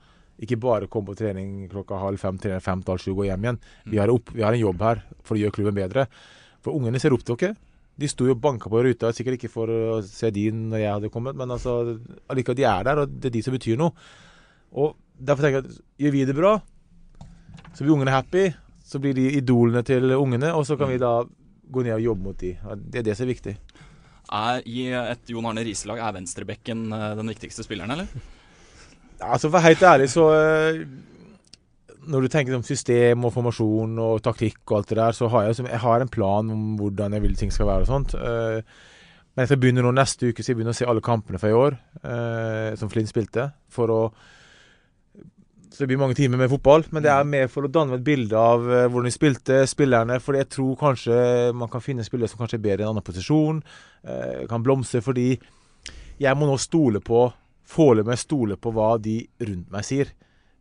Ikke 0.42 0.58
bare 0.62 0.86
komme 0.90 1.10
på 1.10 1.18
trening 1.18 1.66
klokka 1.70 1.98
halv 1.98 2.20
fem, 2.22 2.38
trene 2.38 2.62
fem 2.62 2.82
til 2.82 2.94
halv 2.94 3.02
sju, 3.02 3.14
gå 3.18 3.26
hjem 3.26 3.46
igjen. 3.46 3.62
Vi 3.90 3.98
har, 3.98 4.12
opp, 4.12 4.30
vi 4.34 4.44
har, 4.46 4.54
en 4.54 4.62
jobb 4.62 4.84
her 4.86 5.02
for 5.26 5.34
å 5.34 5.40
gjøre 5.40 5.56
klubben 5.56 5.78
bedre. 5.80 6.06
For 6.62 6.78
ungene 6.78 7.00
ser 7.02 7.16
opp 7.16 7.24
til 7.26 7.38
dere. 7.40 7.58
De 7.98 8.06
sto 8.06 8.28
jo 8.28 8.36
og 8.36 8.42
banka 8.42 8.70
på 8.70 8.84
ruta, 8.86 9.10
sikkert 9.10 9.40
ikke 9.40 9.50
for 9.50 9.72
å 9.74 9.98
se 10.06 10.30
din 10.30 10.68
når 10.70 10.82
jeg 10.84 10.92
hadde 10.92 11.10
kommet, 11.10 11.34
men 11.34 11.50
altså, 11.50 11.96
de 11.98 12.44
er 12.62 12.84
der, 12.86 13.00
og 13.02 13.16
det 13.18 13.32
er 13.32 13.34
de 13.34 13.42
som 13.42 13.56
betyr 13.56 13.80
noe. 13.80 13.90
Og 14.78 14.94
Derfor 15.18 15.44
tenker 15.44 15.60
jeg 15.60 15.66
at 15.66 15.80
gjør 15.98 16.14
vi 16.14 16.24
det 16.28 16.36
bra, 16.36 16.54
så 17.74 17.84
blir 17.84 17.94
ungene 17.94 18.14
happy. 18.14 18.48
Så 18.88 19.00
blir 19.02 19.12
de 19.12 19.26
idolene 19.36 19.82
til 19.84 20.14
ungene, 20.16 20.54
og 20.56 20.64
så 20.64 20.78
kan 20.80 20.88
vi 20.88 20.96
da 21.00 21.20
gå 21.68 21.82
ned 21.84 21.98
og 21.98 22.06
jobbe 22.06 22.24
mot 22.24 22.38
de. 22.40 22.54
Det 22.88 23.02
er 23.02 23.04
det 23.10 23.16
som 23.18 23.26
er 23.26 23.34
viktig. 23.34 23.52
Er, 24.28 24.62
I 24.64 24.86
et 24.96 25.30
Jon 25.32 25.46
Arne 25.48 25.64
Riise-lag 25.64 26.00
er 26.04 26.14
venstrebekken 26.16 26.86
eh, 26.92 27.12
den 27.18 27.32
viktigste 27.32 27.66
spilleren, 27.66 27.96
eller? 27.96 28.08
Altså 29.18 29.48
For 29.50 29.58
helt 29.58 29.82
ærlig, 29.82 30.04
så 30.12 30.24
eh, 30.30 30.76
Når 32.06 32.22
du 32.22 32.28
tenker 32.30 32.54
om 32.54 32.62
system 32.62 33.24
og 33.26 33.32
formasjon 33.34 33.98
og 33.98 34.20
taktikk 34.22 34.60
og 34.68 34.76
alt 34.76 34.92
det 34.92 34.98
der, 35.00 35.16
så 35.16 35.28
har 35.32 35.48
jeg, 35.48 35.66
jeg 35.66 35.80
har 35.82 36.00
en 36.00 36.12
plan 36.12 36.52
om 36.54 36.76
hvordan 36.78 37.16
jeg 37.16 37.24
vil 37.24 37.36
ting 37.36 37.52
skal 37.52 37.66
være 37.66 37.84
og 37.84 37.90
sånt. 37.90 38.14
Eh, 38.14 38.62
men 39.34 39.42
jeg 39.42 39.50
skal 39.50 39.60
begynne 39.64 39.84
nå 39.84 39.92
neste 39.96 40.30
uke 40.30 40.44
så 40.44 40.52
jeg 40.52 40.60
begynner 40.60 40.76
å 40.76 40.78
se 40.78 40.86
alle 40.88 41.04
kampene 41.04 41.38
fra 41.38 41.50
i 41.50 41.54
år 41.54 41.76
som 42.80 42.90
Flint 42.90 43.10
spilte. 43.10 43.44
For 43.70 43.92
å 43.92 43.98
så 45.78 45.84
det 45.84 45.92
blir 45.92 46.00
mange 46.00 46.16
timer 46.18 46.40
med 46.40 46.48
fotball, 46.50 46.82
men 46.90 47.04
det 47.04 47.10
er 47.12 47.22
mm. 47.22 47.28
mer 47.30 47.50
for 47.52 47.62
å 47.62 47.68
danne 47.70 47.94
et 47.94 48.02
bilde 48.02 48.34
av 48.34 48.64
uh, 48.66 48.88
hvordan 48.90 49.06
de 49.06 49.12
spilte, 49.14 49.58
spillerne. 49.70 50.16
For 50.18 50.34
jeg 50.34 50.48
tror 50.50 50.72
kanskje 50.80 51.18
man 51.54 51.70
kan 51.70 51.84
finne 51.84 52.02
spillere 52.02 52.26
som 52.32 52.40
kanskje 52.40 52.58
er 52.58 52.64
bedre 52.64 52.82
i 52.82 52.86
en 52.88 52.96
annen 52.96 53.04
posisjon. 53.06 53.60
Uh, 54.02 54.40
kan 54.50 54.64
blomstre 54.66 54.98
fordi 55.06 55.28
jeg 56.18 56.34
må 56.34 56.48
nå 56.48 56.56
stole 56.58 56.98
på 56.98 57.28
Foreløpig 57.68 58.16
stole 58.18 58.56
på 58.58 58.72
hva 58.74 58.88
de 58.98 59.20
rundt 59.44 59.70
meg 59.70 59.86
sier. 59.86 60.10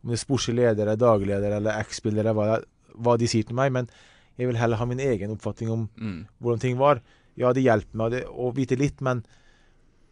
Om 0.04 0.12
det 0.12 0.20
er 0.20 0.22
sportslige 0.22 0.60
ledere, 0.60 0.94
dagledere 1.00 1.58
eller 1.58 1.82
eks-spillere, 1.82 2.34
hva, 2.36 2.60
hva, 2.94 3.16
de 3.18 3.26
sier 3.32 3.48
til 3.48 3.58
meg. 3.58 3.74
Men 3.74 3.90
jeg 4.38 4.52
vil 4.52 4.60
heller 4.60 4.78
ha 4.78 4.86
min 4.86 5.02
egen 5.02 5.34
oppfatning 5.34 5.74
om 5.74 5.88
mm. 5.98 6.18
hvordan 6.38 6.62
ting 6.62 6.78
var. 6.78 7.02
Ja, 7.34 7.50
det 7.56 7.66
hjelper 7.66 8.04
meg 8.04 8.20
å 8.30 8.52
vite 8.54 8.78
litt, 8.78 9.02
men 9.02 9.24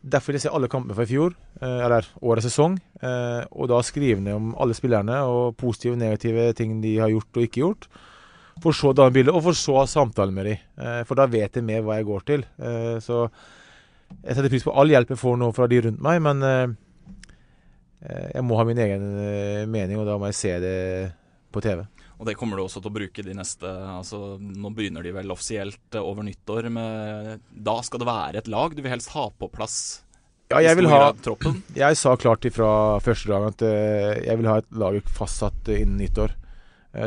Derfor 0.07 0.31
vil 0.31 0.39
jeg 0.39 0.45
se 0.45 0.55
alle 0.55 0.69
kampene 0.71 0.95
fra 0.95 1.03
i 1.03 1.11
fjor, 1.11 1.35
eh, 1.61 1.81
eller 1.87 2.07
årets 2.23 2.47
sesong. 2.47 2.77
Eh, 3.03 3.43
og 3.51 3.71
da 3.73 3.81
skrive 3.83 4.23
ned 4.23 4.39
om 4.39 4.53
alle 4.63 4.77
spillerne 4.79 5.19
og 5.27 5.57
positive 5.59 5.97
og 5.97 6.03
negative 6.03 6.53
ting 6.55 6.79
de 6.83 6.95
har 7.01 7.11
gjort 7.11 7.41
og 7.41 7.47
ikke 7.47 7.63
gjort. 7.65 7.89
For 8.63 8.77
så 8.77 8.95
danne 8.95 9.13
bilde, 9.13 9.35
og 9.35 9.43
for 9.49 9.59
så 9.59 9.81
ha 9.81 9.87
samtale 9.91 10.33
med 10.33 10.47
dem. 10.47 10.63
Eh, 10.79 11.03
for 11.09 11.19
da 11.19 11.27
vet 11.27 11.59
jeg 11.59 11.67
mer 11.67 11.83
hva 11.83 11.99
jeg 11.99 12.07
går 12.07 12.27
til. 12.31 12.47
Så 13.03 13.27
jeg 14.23 14.37
setter 14.37 14.53
pris 14.53 14.65
på 14.65 14.75
all 14.79 14.95
hjelp 14.95 15.11
jeg 15.11 15.19
får 15.19 15.37
nå 15.43 15.51
fra 15.57 15.67
de 15.67 15.83
rundt 15.89 16.01
meg, 16.01 16.23
men 16.23 16.77
jeg 18.07 18.45
må 18.47 18.55
ha 18.55 18.65
min 18.65 18.79
egen 18.79 19.07
mening, 19.73 19.99
og 19.99 20.07
da 20.07 20.15
må 20.21 20.31
jeg 20.31 20.39
se 20.39 20.53
det 20.63 20.77
på 21.51 21.61
TV. 21.65 21.83
Og 22.17 22.25
det 22.29 22.37
kommer 22.39 22.57
du 22.57 22.65
også 22.65 22.81
til 22.81 22.91
å 22.91 22.97
bruke 22.97 23.25
de 23.25 23.35
neste 23.37 23.69
altså 23.69 24.39
Nå 24.41 24.71
begynner 24.73 25.05
de 25.05 25.13
vel 25.13 25.33
offisielt 25.35 25.99
over 26.01 26.25
nyttår. 26.25 26.71
Med, 26.73 27.45
da 27.51 27.77
skal 27.85 28.03
det 28.03 28.09
være 28.09 28.41
et 28.41 28.51
lag. 28.53 28.73
Du 28.73 28.83
vil 28.83 28.95
helst 28.95 29.13
ha 29.17 29.29
på 29.31 29.51
plass 29.53 29.79
ja, 30.47 30.61
jeg 30.63 30.79
vil 30.79 30.87
ha 30.93 31.11
troppen? 31.19 31.57
Jeg 31.75 31.99
sa 31.99 32.13
klart 32.15 32.45
ifra 32.47 32.69
første 33.03 33.33
dag 33.33 33.49
at 33.49 33.63
uh, 33.67 34.13
jeg 34.23 34.39
vil 34.39 34.47
ha 34.47 34.61
et 34.61 34.69
lag 34.79 34.99
fastsatt 35.11 35.73
innen 35.75 35.97
nyttår. 35.99 36.37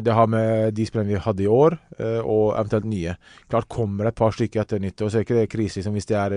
Det 0.04 0.12
har 0.12 0.28
med 0.30 0.76
de 0.76 0.84
spillerne 0.86 1.16
vi 1.16 1.22
hadde 1.24 1.46
i 1.46 1.48
år, 1.50 1.74
og 2.22 2.52
eventuelt 2.52 2.86
nye. 2.86 3.16
Klart 3.50 3.66
kommer 3.72 4.06
det 4.06 4.12
et 4.12 4.20
par 4.20 4.36
stykker 4.36 4.62
etter 4.62 4.84
nyttår, 4.84 5.10
så 5.10 5.18
er 5.18 5.24
det 5.24 5.46
ikke 5.48 5.54
krise 5.56 5.80
liksom, 5.80 5.96
hvis 5.98 6.10
de 6.12 6.18
er 6.20 6.36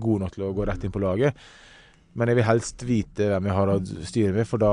gode 0.00 0.24
nok 0.24 0.32
til 0.34 0.46
å 0.48 0.50
gå 0.56 0.66
rett 0.66 0.82
inn 0.88 0.94
på 0.96 1.02
laget. 1.04 1.36
Men 2.18 2.32
jeg 2.32 2.40
vil 2.40 2.48
helst 2.48 2.82
vite 2.88 3.28
hvem 3.30 3.46
jeg 3.46 3.56
har 3.60 3.70
å 3.70 3.78
styre 3.84 4.34
med, 4.34 4.48
for 4.50 4.64
da 4.64 4.72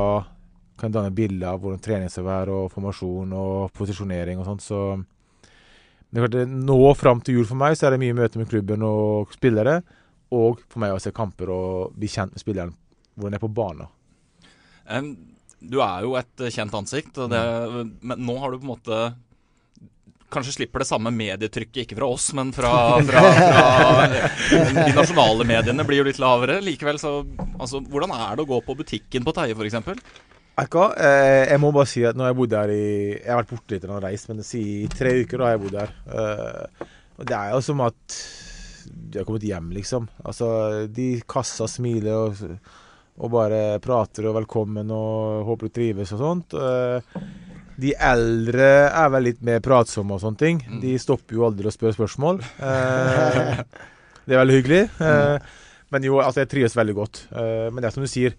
kan 0.78 0.94
danne 0.94 1.14
bilde 1.16 1.48
av 1.50 1.62
hvordan 1.62 1.84
trening 1.84 2.12
skal 2.14 2.28
være, 2.28 2.54
og 2.54 2.74
formasjon 2.74 3.34
og 3.38 3.72
posisjonering 3.78 4.42
og 4.42 4.48
sånt. 4.48 4.66
Så 4.66 4.82
det 6.08 6.22
er 6.22 6.28
klart, 6.28 6.52
nå 6.52 6.80
fram 6.96 7.22
til 7.22 7.40
jul 7.40 7.48
for 7.50 7.60
meg 7.60 7.78
så 7.78 7.88
er 7.88 7.96
det 7.96 8.04
mye 8.06 8.18
møte 8.18 8.40
med 8.40 8.50
klubben 8.52 8.86
og 8.88 9.34
spillere. 9.36 9.80
Og 10.38 10.62
for 10.68 10.84
meg 10.84 10.96
å 10.96 11.02
se 11.02 11.14
kamper 11.16 11.52
og 11.54 11.96
bli 11.98 12.10
kjent 12.12 12.36
med 12.36 12.44
spilleren 12.44 12.76
hvor 13.18 13.32
det 13.32 13.40
er 13.40 13.44
på 13.44 13.54
banen. 13.58 13.88
Um, 14.88 15.16
du 15.60 15.80
er 15.82 16.04
jo 16.06 16.14
et 16.20 16.44
kjent 16.54 16.76
ansikt, 16.78 17.18
det, 17.32 17.40
men 18.06 18.22
nå 18.24 18.36
har 18.40 18.54
du 18.54 18.60
på 18.60 18.68
en 18.68 18.76
måte 18.76 19.00
Kanskje 20.28 20.58
slipper 20.58 20.84
det 20.84 20.90
samme 20.90 21.08
medietrykket, 21.16 21.86
ikke 21.86 21.96
fra 21.96 22.08
oss, 22.12 22.26
men 22.36 22.50
fra, 22.52 22.72
fra, 23.08 23.22
fra 23.38 24.72
De 24.76 24.92
nasjonale 24.92 25.46
mediene 25.48 25.86
blir 25.88 26.02
jo 26.02 26.08
litt 26.10 26.20
lavere. 26.20 26.58
Likevel 26.60 27.00
så 27.00 27.22
Altså, 27.56 27.80
hvordan 27.80 28.12
er 28.12 28.36
det 28.36 28.44
å 28.44 28.50
gå 28.50 28.58
på 28.66 28.76
butikken 28.76 29.24
på 29.24 29.34
Teie, 29.38 29.56
f.eks.? 29.56 30.12
Ekka, 30.58 30.88
eh, 30.98 31.44
jeg 31.52 31.62
må 31.62 31.70
bare 31.76 31.90
si 31.90 32.02
at 32.08 32.18
nå 32.18 32.26
har 32.26 32.32
jeg 32.32 32.38
bodd 32.40 32.54
her 32.58 32.72
i 32.74 32.86
Jeg 33.14 33.30
har 33.30 33.44
vært 33.44 33.52
borte 33.54 33.76
litt 33.76 33.84
og 33.86 34.00
reist, 34.02 34.30
men 34.32 34.46
si 34.46 34.62
tre 34.90 35.12
uker 35.22 35.38
da 35.38 35.46
har 35.46 35.54
jeg 35.54 35.64
bodd 35.68 35.78
her. 35.78 35.92
Eh, 36.10 36.88
og 37.18 37.30
det 37.30 37.38
er 37.38 37.52
jo 37.54 37.60
som 37.66 37.84
at 37.86 38.18
de 38.88 39.20
har 39.20 39.28
kommet 39.28 39.46
hjem, 39.46 39.70
liksom. 39.76 40.08
Altså, 40.26 40.48
de 40.90 41.08
kassa 41.30 41.68
smiler 41.70 42.18
og, 42.18 42.42
og 43.22 43.34
bare 43.34 43.62
prater 43.84 44.26
og 44.30 44.38
'velkommen' 44.38 44.92
og 44.94 45.46
'håper 45.46 45.70
du 45.70 45.76
trives' 45.78 46.16
og 46.18 46.24
sånt. 46.26 46.58
Eh, 46.58 47.22
de 47.78 47.94
eldre 47.94 48.90
er 48.90 49.10
vel 49.14 49.28
litt 49.30 49.42
mer 49.46 49.62
pratsomme 49.62 50.18
og 50.18 50.22
sånne 50.22 50.42
ting. 50.42 50.62
Mm. 50.66 50.82
De 50.82 50.98
stopper 50.98 51.38
jo 51.38 51.46
aldri 51.46 51.70
å 51.70 51.74
spørre 51.74 51.94
spørsmål. 51.94 52.42
Eh, 52.42 53.62
det 54.26 54.34
er 54.34 54.42
veldig 54.42 54.58
hyggelig. 54.58 54.84
Eh, 55.06 55.38
men 55.94 56.08
jo, 56.10 56.18
altså, 56.18 56.42
jeg 56.42 56.50
trives 56.50 56.78
veldig 56.78 56.96
godt. 56.98 57.28
Eh, 57.30 57.68
men 57.70 57.82
det 57.82 57.92
er 57.92 57.94
som 57.94 58.06
du 58.06 58.10
sier 58.10 58.34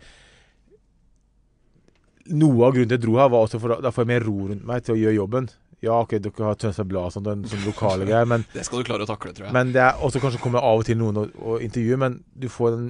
noe 2.35 2.67
av 2.67 2.75
grunnen 2.75 2.91
til 2.91 2.99
jeg 2.99 3.05
dro 3.05 3.17
her, 3.21 3.33
var 3.33 3.47
også 3.47 3.61
for 3.63 3.79
da 3.85 3.93
får 3.95 4.05
jeg 4.05 4.13
mer 4.13 4.27
ro 4.29 4.37
rundt 4.51 4.67
meg 4.69 4.85
til 4.87 4.97
å 4.97 5.01
gjøre 5.01 5.19
jobben. 5.19 5.51
Ja, 5.85 6.01
ok, 6.03 6.17
dere 6.19 6.49
har 6.49 6.57
Tønsberg 6.59 6.89
Blad 6.91 7.11
og 7.11 7.15
sånt, 7.15 7.51
sånn 7.53 7.67
lokale 7.67 8.07
greier, 8.09 8.27
men 8.27 8.45
Det 8.57 8.65
skal 8.67 8.83
du 8.83 8.89
klare 8.89 9.07
å 9.07 9.11
takle, 9.11 9.31
tror 9.35 9.49
jeg. 9.49 9.55
Men 9.55 9.71
det 9.77 9.85
er 9.85 10.01
også 10.03 10.23
kanskje 10.23 10.41
kommer 10.43 10.65
av 10.67 10.83
og 10.83 10.89
til 10.89 10.99
noen 10.99 11.21
å, 11.23 11.59
intervjue, 11.63 12.01
men 12.03 12.19
du 12.35 12.49
får 12.51 12.75
den 12.75 12.89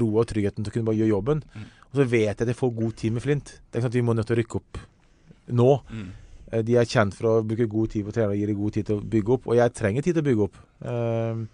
roa 0.00 0.22
og 0.22 0.30
tryggheten 0.30 0.64
til 0.64 0.72
å 0.72 0.76
kunne 0.78 0.88
bare 0.88 1.00
gjøre 1.02 1.12
jobben. 1.12 1.44
Mm. 1.52 1.68
Og 1.90 2.00
så 2.00 2.06
vet 2.06 2.30
jeg 2.30 2.46
at 2.46 2.48
jeg 2.52 2.58
får 2.58 2.72
god 2.78 2.96
tid 3.02 3.14
med 3.16 3.24
Flint. 3.26 3.52
Det 3.58 3.76
er 3.76 3.82
ikke 3.82 3.84
sant, 3.84 3.92
at 3.92 4.00
vi 4.00 4.06
må 4.06 4.16
nødt 4.16 4.30
til 4.30 4.38
å 4.38 4.40
rykke 4.40 4.60
opp 4.60 4.82
nå. 5.60 5.70
Mm. 5.90 6.08
Eh, 6.50 6.64
de 6.66 6.78
er 6.80 6.88
kjent 6.88 7.16
for 7.18 7.30
å 7.30 7.36
bruke 7.46 7.68
god 7.70 7.94
tid 7.94 8.06
på 8.06 8.16
trening 8.16 8.34
og 8.34 8.40
gir 8.40 8.56
god 8.62 8.76
tid 8.78 8.88
til 8.88 8.98
å 8.98 9.06
bygge 9.14 9.36
opp, 9.36 9.48
og 9.50 9.58
jeg 9.58 9.76
trenger 9.76 10.06
tid 10.06 10.16
til 10.16 10.24
å 10.24 10.28
bygge 10.30 10.46
opp. 10.48 10.60
Uh, 10.80 11.44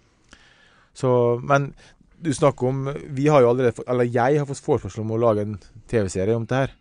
så, 0.97 1.11
men 1.43 1.71
du 2.23 2.31
snakker 2.33 2.69
om 2.69 2.77
Vi 3.13 3.27
har 3.29 3.43
jo 3.43 3.49
allerede 3.51 3.83
Eller 3.85 4.07
jeg 4.07 4.39
har 4.39 4.47
fått 4.49 4.63
forespørsel 4.63 5.03
om 5.03 5.11
å 5.13 5.19
lage 5.21 5.43
en 5.43 5.57
TV-serie 5.91 6.37
om 6.37 6.47
det 6.49 6.61
her. 6.63 6.71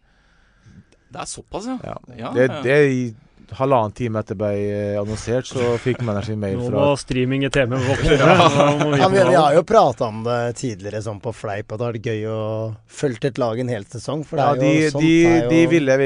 Det 1.08 1.22
er 1.22 1.30
såpass, 1.30 1.68
ja. 1.70 1.78
ja. 1.86 1.96
ja 2.18 2.32
det, 2.34 2.48
det 2.66 2.80
i 2.90 3.00
halvannen 3.54 3.92
time 3.94 4.20
etter 4.20 4.38
ble 4.38 4.50
eh, 4.54 4.96
annonsert, 5.00 5.46
så 5.48 5.76
fikk 5.82 6.02
manageren 6.06 6.40
mail 6.42 6.58
fra 6.60 6.72
Nå 6.74 6.86
må 6.90 6.96
streaming 7.00 7.46
i 7.46 7.50
TV 7.52 7.76
vokse. 7.76 8.16
ja, 8.16 9.08
vi, 9.12 9.20
vi, 9.20 9.36
har 9.36 9.54
jo 9.54 9.62
prata 9.66 10.08
om 10.10 10.24
det 10.26 10.40
tidligere 10.60 11.02
sånn 11.04 11.20
på 11.22 11.32
fleip, 11.36 11.70
at 11.70 11.78
det 11.78 11.86
har 11.86 11.96
vært 11.96 12.10
gøy 12.10 12.26
å 12.32 12.40
følge 13.00 13.30
et 13.30 13.40
lag 13.42 13.60
en 13.62 13.70
hel 13.72 13.86
sesong. 13.92 14.24
For 14.26 14.40
det 14.40 14.48
ja, 14.48 14.58
de, 14.62 14.72
jo, 14.74 14.90
sånt, 14.96 15.06
de, 15.06 15.14
jo... 15.22 15.52
de 15.52 15.62
ville 15.70 16.00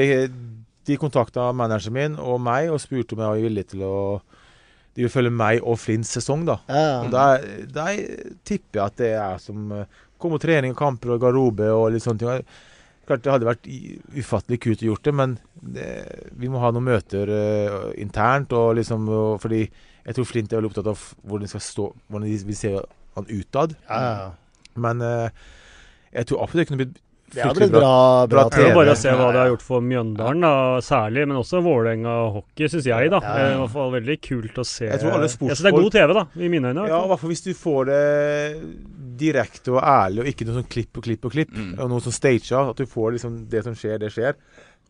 De 0.91 0.97
kontakta 0.97 1.51
manageren 1.53 1.97
min 1.97 2.21
og 2.21 2.39
meg 2.41 2.71
og 2.73 2.81
spurte 2.81 3.15
om 3.15 3.23
jeg 3.23 3.33
var 3.33 3.43
villig 3.47 3.67
til 3.73 3.87
å 3.87 3.95
de 4.91 5.05
vil 5.05 5.11
følge 5.13 5.31
meg 5.31 5.61
og 5.63 5.77
Flints 5.79 6.09
sesong, 6.17 6.41
da. 6.43 6.57
Ja. 6.67 6.87
Og 7.05 7.13
der, 7.13 7.45
der, 7.71 7.99
tipper 8.43 8.81
jeg 8.81 8.83
at 8.89 8.97
det 8.99 9.11
er 9.15 9.37
som 9.39 9.69
Kommer 10.21 10.37
trening 10.37 10.75
og 10.75 10.77
kamper 10.77 11.15
og 11.15 11.21
garderobe 11.23 11.69
og 11.73 11.87
litt 11.95 12.03
sånne 12.03 12.21
ting 12.21 12.49
Klart 13.09 13.23
det 13.25 13.31
hadde 13.33 13.47
vært 13.49 13.69
ufattelig 14.21 14.59
kult 14.61 14.83
å 14.83 14.89
gjort 14.91 15.07
det, 15.07 15.13
men 15.17 15.37
det, 15.75 15.87
vi 16.37 16.49
må 16.51 16.61
ha 16.61 16.69
noen 16.71 16.85
møter 16.91 17.31
eh, 17.33 17.77
internt. 18.01 18.53
og 18.53 18.75
liksom, 18.77 19.07
og, 19.09 19.39
fordi 19.41 19.63
jeg 19.65 20.17
tror 20.17 20.27
Flint 20.29 20.51
er 20.53 20.61
veldig 20.61 20.71
opptatt 20.71 20.91
av 20.93 21.05
hvordan 21.25 21.45
de 21.47 21.51
skal 21.51 21.63
stå, 21.65 21.87
hvordan 22.09 22.27
de 22.29 22.35
vil 22.49 22.57
se 22.57 22.73
han 23.17 23.31
utad. 23.31 23.73
Ja, 23.89 24.01
ja. 24.01 24.27
Men 24.81 25.01
eh, 25.03 25.47
jeg 26.13 26.29
tror 26.29 26.43
absolutt 26.45 26.63
det 26.63 26.69
kunne 26.69 26.83
blitt 26.85 26.93
Det 27.31 27.41
fryktelig 27.43 27.67
blitt 27.71 27.75
bra, 27.79 28.27
bra, 28.27 28.27
bra 28.31 28.43
Det 28.51 28.61
er 28.61 28.69
TV. 28.69 28.75
bare 28.77 28.93
å 28.93 28.99
se 28.99 29.11
hva 29.15 29.27
det 29.31 29.41
har 29.41 29.51
gjort 29.53 29.65
for 29.65 29.83
Mjøndalen, 29.87 30.45
da, 30.45 30.53
særlig, 30.83 31.25
men 31.27 31.39
også 31.41 31.61
Vålerenga 31.65 32.15
hockey, 32.37 32.69
syns 32.71 32.87
jeg. 32.89 33.11
da. 33.11 33.19
Det 33.23 33.35
er 33.43 33.53
I 33.55 33.59
hvert 33.61 33.75
fall 33.75 33.93
veldig 33.97 34.17
kult 34.29 34.61
å 34.61 34.65
se. 34.67 34.87
Jeg 34.89 35.03
tror 35.03 35.17
alle 35.17 35.29
Jeg 35.29 35.37
synes 35.37 35.63
det 35.65 35.71
er 35.71 35.77
god 35.77 35.91
TV, 35.97 36.15
da, 36.17 36.25
i 36.35 36.51
mine 36.51 36.71
øyne. 36.71 36.87
Ja, 36.91 37.01
i 37.05 37.11
hvert 37.11 37.23
fall 37.23 37.33
hvis 37.33 37.45
du 37.47 37.51
får 37.57 37.91
det 37.91 38.01
direkte 39.21 39.71
og 39.75 39.79
ærlig, 39.85 40.19
og 40.25 40.31
ikke 40.33 40.49
noe 40.49 40.57
sånn 40.59 40.67
klipp 40.73 40.97
og 40.99 41.03
klipp 41.07 41.29
og 41.29 41.33
klipp. 41.37 41.53
Mm. 41.55 41.71
Og 41.79 41.85
noe 41.93 42.01
sånn 42.03 42.17
staged. 42.17 42.51
At 42.57 42.81
du 42.81 42.85
får 42.89 43.07
liksom 43.19 43.33
det 43.53 43.61
som 43.69 43.77
skjer, 43.77 43.95
det 44.01 44.09
skjer. 44.15 44.33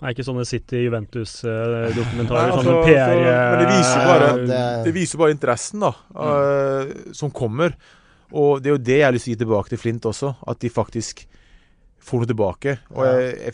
Det 0.02 0.08
er 0.08 0.14
ikke 0.16 0.26
sånne 0.26 0.48
City-Juventus-dokumentarer. 0.50 2.52
Sånne 2.56 2.58
altså, 2.58 2.72
PR 2.86 3.12
så- 3.12 3.52
men 3.52 3.60
det 3.60 3.68
viser 3.70 4.00
bare, 4.08 4.28
det- 4.48 4.84
det 4.86 4.94
viser 4.96 5.18
bare 5.18 5.32
interessen 5.36 5.80
da 5.80 5.92
eh, 6.16 6.86
som 7.14 7.30
kommer. 7.32 7.74
Og 8.34 8.62
det 8.64 8.70
er 8.70 8.74
jo 8.78 8.84
det 8.84 8.98
jeg 8.98 9.04
har 9.06 9.12
lyst 9.14 9.26
til 9.26 9.34
å 9.34 9.38
gi 9.38 9.44
tilbake 9.46 9.70
til 9.70 9.78
Flint 9.78 10.02
også. 10.06 10.36
At 10.48 10.60
de 10.60 10.70
faktisk 10.70 11.26
får 12.02 12.18
noe 12.20 12.26
tilbake. 12.32 12.78
Og 12.96 13.06
jeg, 13.06 13.38
jeg, 13.46 13.54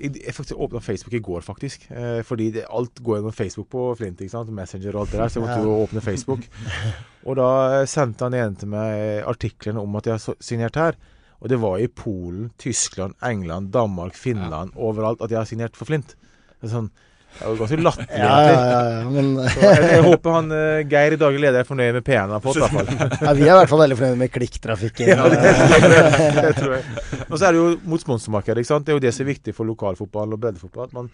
jeg, 0.00 0.34
faktisk 0.34 0.58
åpna 0.58 0.80
Facebook 0.84 1.14
i 1.14 1.20
går, 1.24 1.40
faktisk. 1.46 1.86
Eh, 1.90 2.22
fordi 2.26 2.50
det, 2.54 2.64
alt 2.70 3.00
går 3.02 3.18
gjennom 3.18 3.32
Facebook 3.36 3.68
på 3.72 3.84
Flint. 3.98 4.20
ikke 4.20 4.30
sant? 4.34 4.52
Messenger 4.52 4.94
og 4.96 5.00
alt 5.06 5.10
det 5.12 5.20
der. 5.20 5.28
Så 5.28 5.40
jeg 5.40 5.46
måtte 5.46 5.58
Ja. 5.60 5.64
jo 5.64 5.76
åpne 5.86 6.00
Facebook. 6.04 6.40
Og 7.28 7.36
da 7.36 7.84
sendte 7.86 8.24
han 8.28 8.34
en 8.34 8.54
til 8.56 8.68
meg 8.68 9.24
artiklene 9.28 9.80
om 9.82 9.96
at 9.96 10.06
jeg 10.06 10.12
har 10.18 10.34
signert 10.40 10.76
her. 10.76 10.96
Og 11.40 11.48
det 11.48 11.58
var 11.60 11.78
i 11.78 11.86
Polen, 11.86 12.50
Tyskland, 12.58 13.14
England, 13.22 13.72
Danmark, 13.72 14.14
Finland, 14.14 14.72
overalt 14.76 15.20
at 15.22 15.30
jeg 15.30 15.38
har 15.38 15.44
signert 15.46 15.76
for 15.76 15.84
Flint. 15.86 16.14
Det 16.60 16.66
er 16.70 16.74
sånn, 16.74 16.90
det 17.38 17.44
var 17.46 17.58
ganske 17.60 17.76
latterlig, 17.76 18.18
Ja, 18.18 18.36
ja, 18.42 18.78
ja. 18.90 19.10
Men 19.12 19.26
jeg, 19.62 19.82
jeg 19.92 20.04
håper 20.06 20.34
han 20.34 20.54
eh, 20.56 20.80
Geir 20.90 21.14
i 21.14 21.18
daglig 21.20 21.42
leder 21.44 21.60
er 21.62 21.68
fornøyd 21.68 21.98
med 21.98 22.06
P1 22.06 22.18
han 22.24 22.32
har 22.34 22.42
fått, 22.42 22.58
ja, 22.58 23.34
vi 23.36 23.44
er 23.46 23.52
i 23.52 23.58
hvert 23.60 23.70
fall 23.70 23.82
veldig 23.84 23.98
fornøyd 24.00 24.22
med 24.24 24.32
klikktrafikken. 24.34 25.12
Ja, 25.12 25.28
det, 25.30 25.52
det, 25.84 26.00
det 26.40 26.54
tror 26.58 26.74
jeg. 26.78 27.04
Og 27.28 27.36
så 27.36 27.42
er 27.46 27.54
det 27.54 27.60
jo 27.60 27.68
mot 27.92 28.02
sponsormarkedet. 28.02 28.64
ikke 28.64 28.70
sant? 28.72 28.86
Det 28.88 28.94
er 28.94 28.98
jo 28.98 29.04
det 29.04 29.12
som 29.14 29.26
er 29.26 29.30
viktig 29.34 29.54
for 29.54 29.68
lokalfotball 29.68 30.34
og 30.34 30.42
breddefotball. 30.42 30.88
At 30.90 30.96
man, 30.96 31.12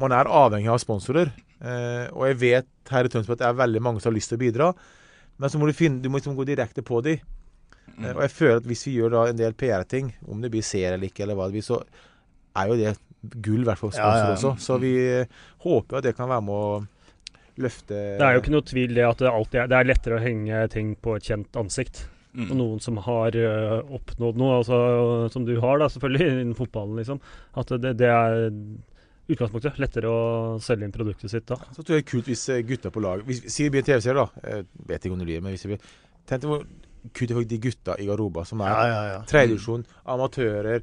man 0.00 0.14
er 0.16 0.30
avhengig 0.40 0.70
av 0.72 0.80
sponsorer. 0.80 1.34
Eh, 1.60 2.06
og 2.14 2.24
jeg 2.30 2.40
vet 2.40 2.94
her 2.94 3.06
i 3.06 3.12
Tønsberg 3.12 3.36
at 3.36 3.42
det 3.44 3.50
er 3.50 3.60
veldig 3.60 3.84
mange 3.84 4.00
som 4.00 4.10
har 4.12 4.16
lyst 4.16 4.32
til 4.32 4.40
å 4.40 4.44
bidra. 4.46 4.70
Men 5.40 5.52
så 5.52 5.60
må 5.60 5.68
du 5.68 5.76
finne, 5.76 6.00
du 6.00 6.08
må 6.08 6.20
liksom 6.20 6.38
gå 6.38 6.46
direkte 6.48 6.84
på 6.86 7.02
dem. 7.04 7.20
Eh, 7.98 8.14
og 8.14 8.22
jeg 8.24 8.34
føler 8.38 8.62
at 8.62 8.70
hvis 8.70 8.86
vi 8.88 8.96
gjør 8.96 9.14
da 9.16 9.26
en 9.28 9.40
del 9.40 9.56
PR-ting, 9.58 10.14
om 10.30 10.40
det 10.40 10.52
blir 10.52 10.64
seer 10.64 10.94
eller 10.94 11.10
ikke, 11.10 11.26
eller 11.26 11.38
hva 11.38 11.50
det 11.50 11.58
blir, 11.58 11.66
så 11.66 11.82
er 12.60 12.70
jo 12.70 12.78
det 12.80 12.94
gull, 13.22 13.60
i 13.62 13.68
hvert 13.68 13.78
fall 13.82 13.92
sponsor 13.92 14.22
Ja, 14.22 14.28
ja. 14.30 14.36
også. 14.38 14.52
Så 14.64 14.78
vi 14.80 14.94
eh, 15.20 15.26
håper 15.66 15.98
at 16.00 16.04
det 16.08 16.14
kan 16.16 16.28
være 16.30 16.44
med 16.46 16.54
å 16.54 16.86
løfte 17.60 17.96
Det 18.16 18.24
er 18.24 18.36
jo 18.36 18.40
ikke 18.40 18.54
noe 18.54 18.64
tvil 18.70 18.94
det 18.96 19.04
at 19.04 19.18
det 19.20 19.28
alltid 19.30 19.60
er, 19.60 19.66
det 19.68 19.76
er 19.80 19.88
lettere 19.90 20.16
å 20.16 20.22
henge 20.24 20.62
ting 20.72 20.94
på 20.96 21.16
et 21.18 21.26
kjent 21.28 21.58
ansikt. 21.60 22.06
Og 22.30 22.46
Mm. 22.46 22.50
noen 22.60 22.78
som 22.78 22.94
har 23.02 23.34
øh, 23.34 23.80
oppnådd 23.90 24.36
noe, 24.38 24.60
altså, 24.60 24.76
som 25.34 25.42
du 25.44 25.56
har 25.60 25.80
da, 25.82 25.88
selvfølgelig, 25.90 26.28
innen 26.44 26.54
fotballen, 26.54 26.94
liksom. 27.00 27.18
At 27.58 27.72
det, 27.82 27.96
det 27.98 28.06
er 28.06 28.52
utgangspunktet. 29.30 29.80
Lettere 29.82 30.10
å 30.10 30.20
selge 30.62 30.86
inn 30.86 30.94
produktet 30.94 31.30
sitt 31.32 31.48
da. 31.50 31.58
Så 31.74 31.82
tror 31.82 31.96
jeg 31.98 32.04
det 32.04 32.06
er 32.06 32.10
kult 32.12 32.30
hvis 32.30 32.44
eh, 32.54 32.62
gutta 32.66 32.92
på 32.94 33.02
laget 33.02 33.26
hvis, 33.28 33.42
Si 33.50 33.66
vi 33.66 33.72
blir 33.74 33.82
en 33.82 33.88
TV-serie, 33.90 34.22
da. 34.22 34.46
Jeg 34.46 34.68
vet 34.92 35.04
ikke 35.06 35.16
om 35.16 35.20
det 35.22 35.28
blir 35.30 35.42
men 35.44 35.54
hvis 35.56 35.66
det 35.66 35.72
blir 35.74 35.90
Tenk 36.30 36.44
deg 36.44 36.50
hvor 36.52 36.64
kult 37.16 37.26
det 37.26 37.34
er 37.34 37.38
for 37.40 37.50
de 37.50 37.58
gutta 37.66 37.94
i 37.98 38.06
Garoba 38.06 38.44
som 38.46 38.62
er 38.62 38.70
Ja, 38.74 38.86
ja, 38.92 39.02
ja. 39.14 39.20
tredjedivisjon, 39.30 39.84
amatører. 40.14 40.82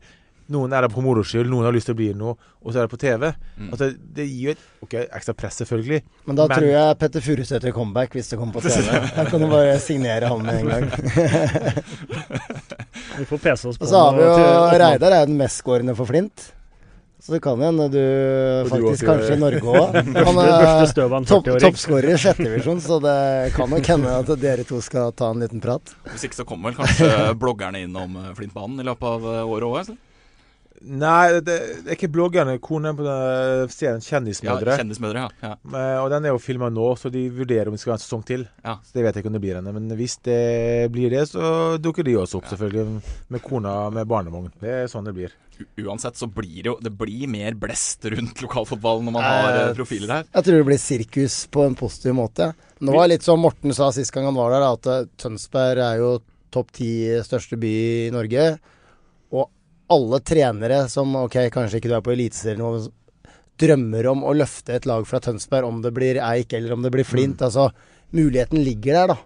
Noen 0.53 0.71
er 0.71 0.85
der 0.85 0.91
på 0.93 1.01
moro 1.03 1.23
skyld, 1.27 1.49
noen 1.51 1.65
har 1.67 1.75
lyst 1.75 1.89
til 1.89 1.95
å 1.95 1.99
bli 1.99 2.07
noe, 2.15 2.37
og 2.63 2.71
så 2.71 2.79
er 2.79 2.87
det 2.87 2.91
på 2.93 2.99
TV. 3.01 3.25
Mm. 3.57 3.69
Altså, 3.73 3.89
det 4.15 4.27
gir 4.29 4.45
jo 4.45 4.53
et 4.55 4.61
ok, 4.85 4.93
ekstra 5.19 5.35
press, 5.35 5.59
selvfølgelig. 5.61 6.01
Men 6.29 6.39
da 6.39 6.47
Men- 6.47 6.57
tror 6.57 6.69
jeg 6.71 6.97
Petter 7.01 7.25
Furuseth 7.25 7.67
gjør 7.67 7.75
comeback 7.75 8.15
hvis 8.15 8.29
det 8.31 8.39
kommer 8.39 8.53
på 8.55 8.63
TV. 8.63 8.87
Da 9.17 9.25
kan 9.27 9.43
du 9.43 9.47
bare 9.51 9.79
signere 9.83 10.31
han 10.31 10.45
med 10.45 10.55
en 10.61 10.67
gang. 10.71 10.85
Vi 13.17 13.25
får 13.25 13.37
pese 13.41 13.67
oss 13.67 13.77
på 13.79 13.85
Og 13.85 13.89
så 13.89 13.97
har 14.03 14.13
vi 14.15 14.23
jo 14.23 14.77
Reidar 14.79 15.11
er 15.11 15.25
jo 15.25 15.31
den 15.33 15.41
mestskårende 15.41 15.95
for 15.97 16.09
Flint. 16.09 16.53
Så 17.19 17.33
det 17.33 17.39
kan 17.41 17.59
hende 17.59 17.87
du 17.91 18.01
faktisk 18.69 19.01
du 19.01 19.07
kanskje 19.09 19.35
i 19.35 19.39
Norge 19.41 19.59
òg. 19.73 19.95
Han 20.27 20.37
er 20.43 21.61
toppskårer 21.65 22.13
i 22.13 22.17
sjette 22.21 22.45
divisjon, 22.45 22.79
så 22.79 22.99
det 23.03 23.53
kan 23.55 23.71
nok 23.73 23.89
hende 23.89 24.13
at 24.21 24.29
dere 24.39 24.63
to 24.69 24.79
skal 24.85 25.11
ta 25.17 25.31
en 25.33 25.41
liten 25.41 25.59
prat. 25.63 25.95
Hvis 26.13 26.27
ikke 26.29 26.39
så 26.39 26.45
kommer 26.47 26.71
vel 26.71 26.77
kanskje 26.85 27.33
bloggerne 27.41 27.81
innom 27.87 28.15
eh, 28.21 28.29
Flintbanen 28.37 28.79
i 28.79 28.85
løpet 28.87 29.09
av 29.09 29.25
eh, 29.33 29.41
året 29.43 29.67
òg? 29.89 29.97
Nei, 30.81 31.39
det, 31.41 31.55
det 31.83 31.89
er 31.89 31.95
ikke 31.95 32.09
bloggerne. 32.13 32.57
Konen 32.63 32.97
på 32.97 33.05
den 33.05 33.71
serien 33.73 34.01
Ja, 34.01 34.05
Kjendismødre. 34.11 34.75
Kjendismødre, 34.77 35.23
ja. 35.25 35.49
ja. 35.49 35.55
Eh, 35.65 35.97
og 36.03 36.11
den 36.13 36.27
er 36.27 36.35
jo 36.35 36.41
filma 36.41 36.69
nå, 36.73 36.91
så 36.99 37.09
de 37.13 37.23
vurderer 37.33 37.71
om 37.71 37.77
de 37.77 37.81
skal 37.81 37.95
ha 37.95 37.97
en 37.97 38.03
sesong 38.03 38.23
til. 38.27 38.45
Ja. 38.63 38.77
Så 38.85 38.97
Det 38.97 39.05
vet 39.05 39.17
jeg 39.17 39.25
ikke 39.25 39.31
om 39.33 39.39
det 39.39 39.43
blir 39.47 39.59
ennå. 39.59 39.73
Men 39.73 39.89
hvis 39.97 40.19
det 40.27 40.39
blir 40.93 41.13
det, 41.13 41.25
så 41.31 41.49
dukker 41.81 42.05
de 42.05 42.17
også 42.21 42.41
opp, 42.41 42.49
selvfølgelig. 42.51 43.01
Med 43.33 43.43
kona 43.45 43.75
med 43.93 44.07
barnevogn. 44.09 44.53
Det 44.61 44.75
er 44.83 44.91
sånn 44.91 45.09
det 45.09 45.15
blir. 45.17 45.35
U 45.57 45.87
uansett 45.87 46.13
så 46.19 46.27
blir 46.29 46.59
det 46.61 46.69
jo 46.69 46.75
Det 46.85 46.91
blir 46.93 47.25
mer 47.33 47.55
blest 47.57 48.05
rundt 48.13 48.43
lokalfotballen 48.43 49.07
når 49.07 49.15
man 49.15 49.23
har 49.25 49.47
eh, 49.49 49.61
Eh, 49.71 49.75
profiler 49.79 50.13
her. 50.13 50.27
Jeg 50.35 50.45
tror 50.45 50.59
det 50.59 50.67
blir 50.69 50.81
sirkus 50.81 51.37
på 51.49 51.65
en 51.65 51.75
positiv 51.77 52.13
måte. 52.13 52.51
Nå 52.77 52.93
var 52.93 53.07
det 53.07 53.15
litt 53.17 53.25
som 53.25 53.41
Morten 53.41 53.73
sa 53.73 53.89
sist 53.95 54.13
gang 54.13 54.27
han 54.29 54.37
var 54.37 54.53
der, 54.53 54.67
at 54.69 54.89
eh, 54.93 55.07
Tønsberg 55.17 55.81
er 55.81 56.01
jo 56.03 56.11
topp 56.53 56.69
ti 56.77 56.91
største 57.25 57.57
by 57.59 57.73
i 58.07 58.11
Norge 58.13 58.45
alle 59.93 60.19
trenere 60.25 60.83
som 60.91 61.15
ok, 61.23 61.39
kanskje 61.53 61.81
ikke 61.81 61.91
du 61.91 61.95
er 61.97 62.05
på 62.05 62.13
eliteserien 62.13 62.61
nå, 62.63 62.71
drømmer 63.57 64.11
om 64.11 64.25
å 64.27 64.35
løfte 64.37 64.75
et 64.77 64.85
lag 64.89 65.07
fra 65.09 65.21
Tønsberg, 65.23 65.65
om 65.65 65.81
det 65.81 65.93
blir 65.95 66.19
Eik 66.21 66.53
eller 66.53 66.75
om 66.75 66.83
det 66.85 66.91
blir 66.93 67.07
Flint. 67.07 67.39
Mm. 67.39 67.47
Altså, 67.47 67.69
muligheten 68.13 68.61
ligger 68.63 69.01
der, 69.01 69.15
da. 69.15 69.17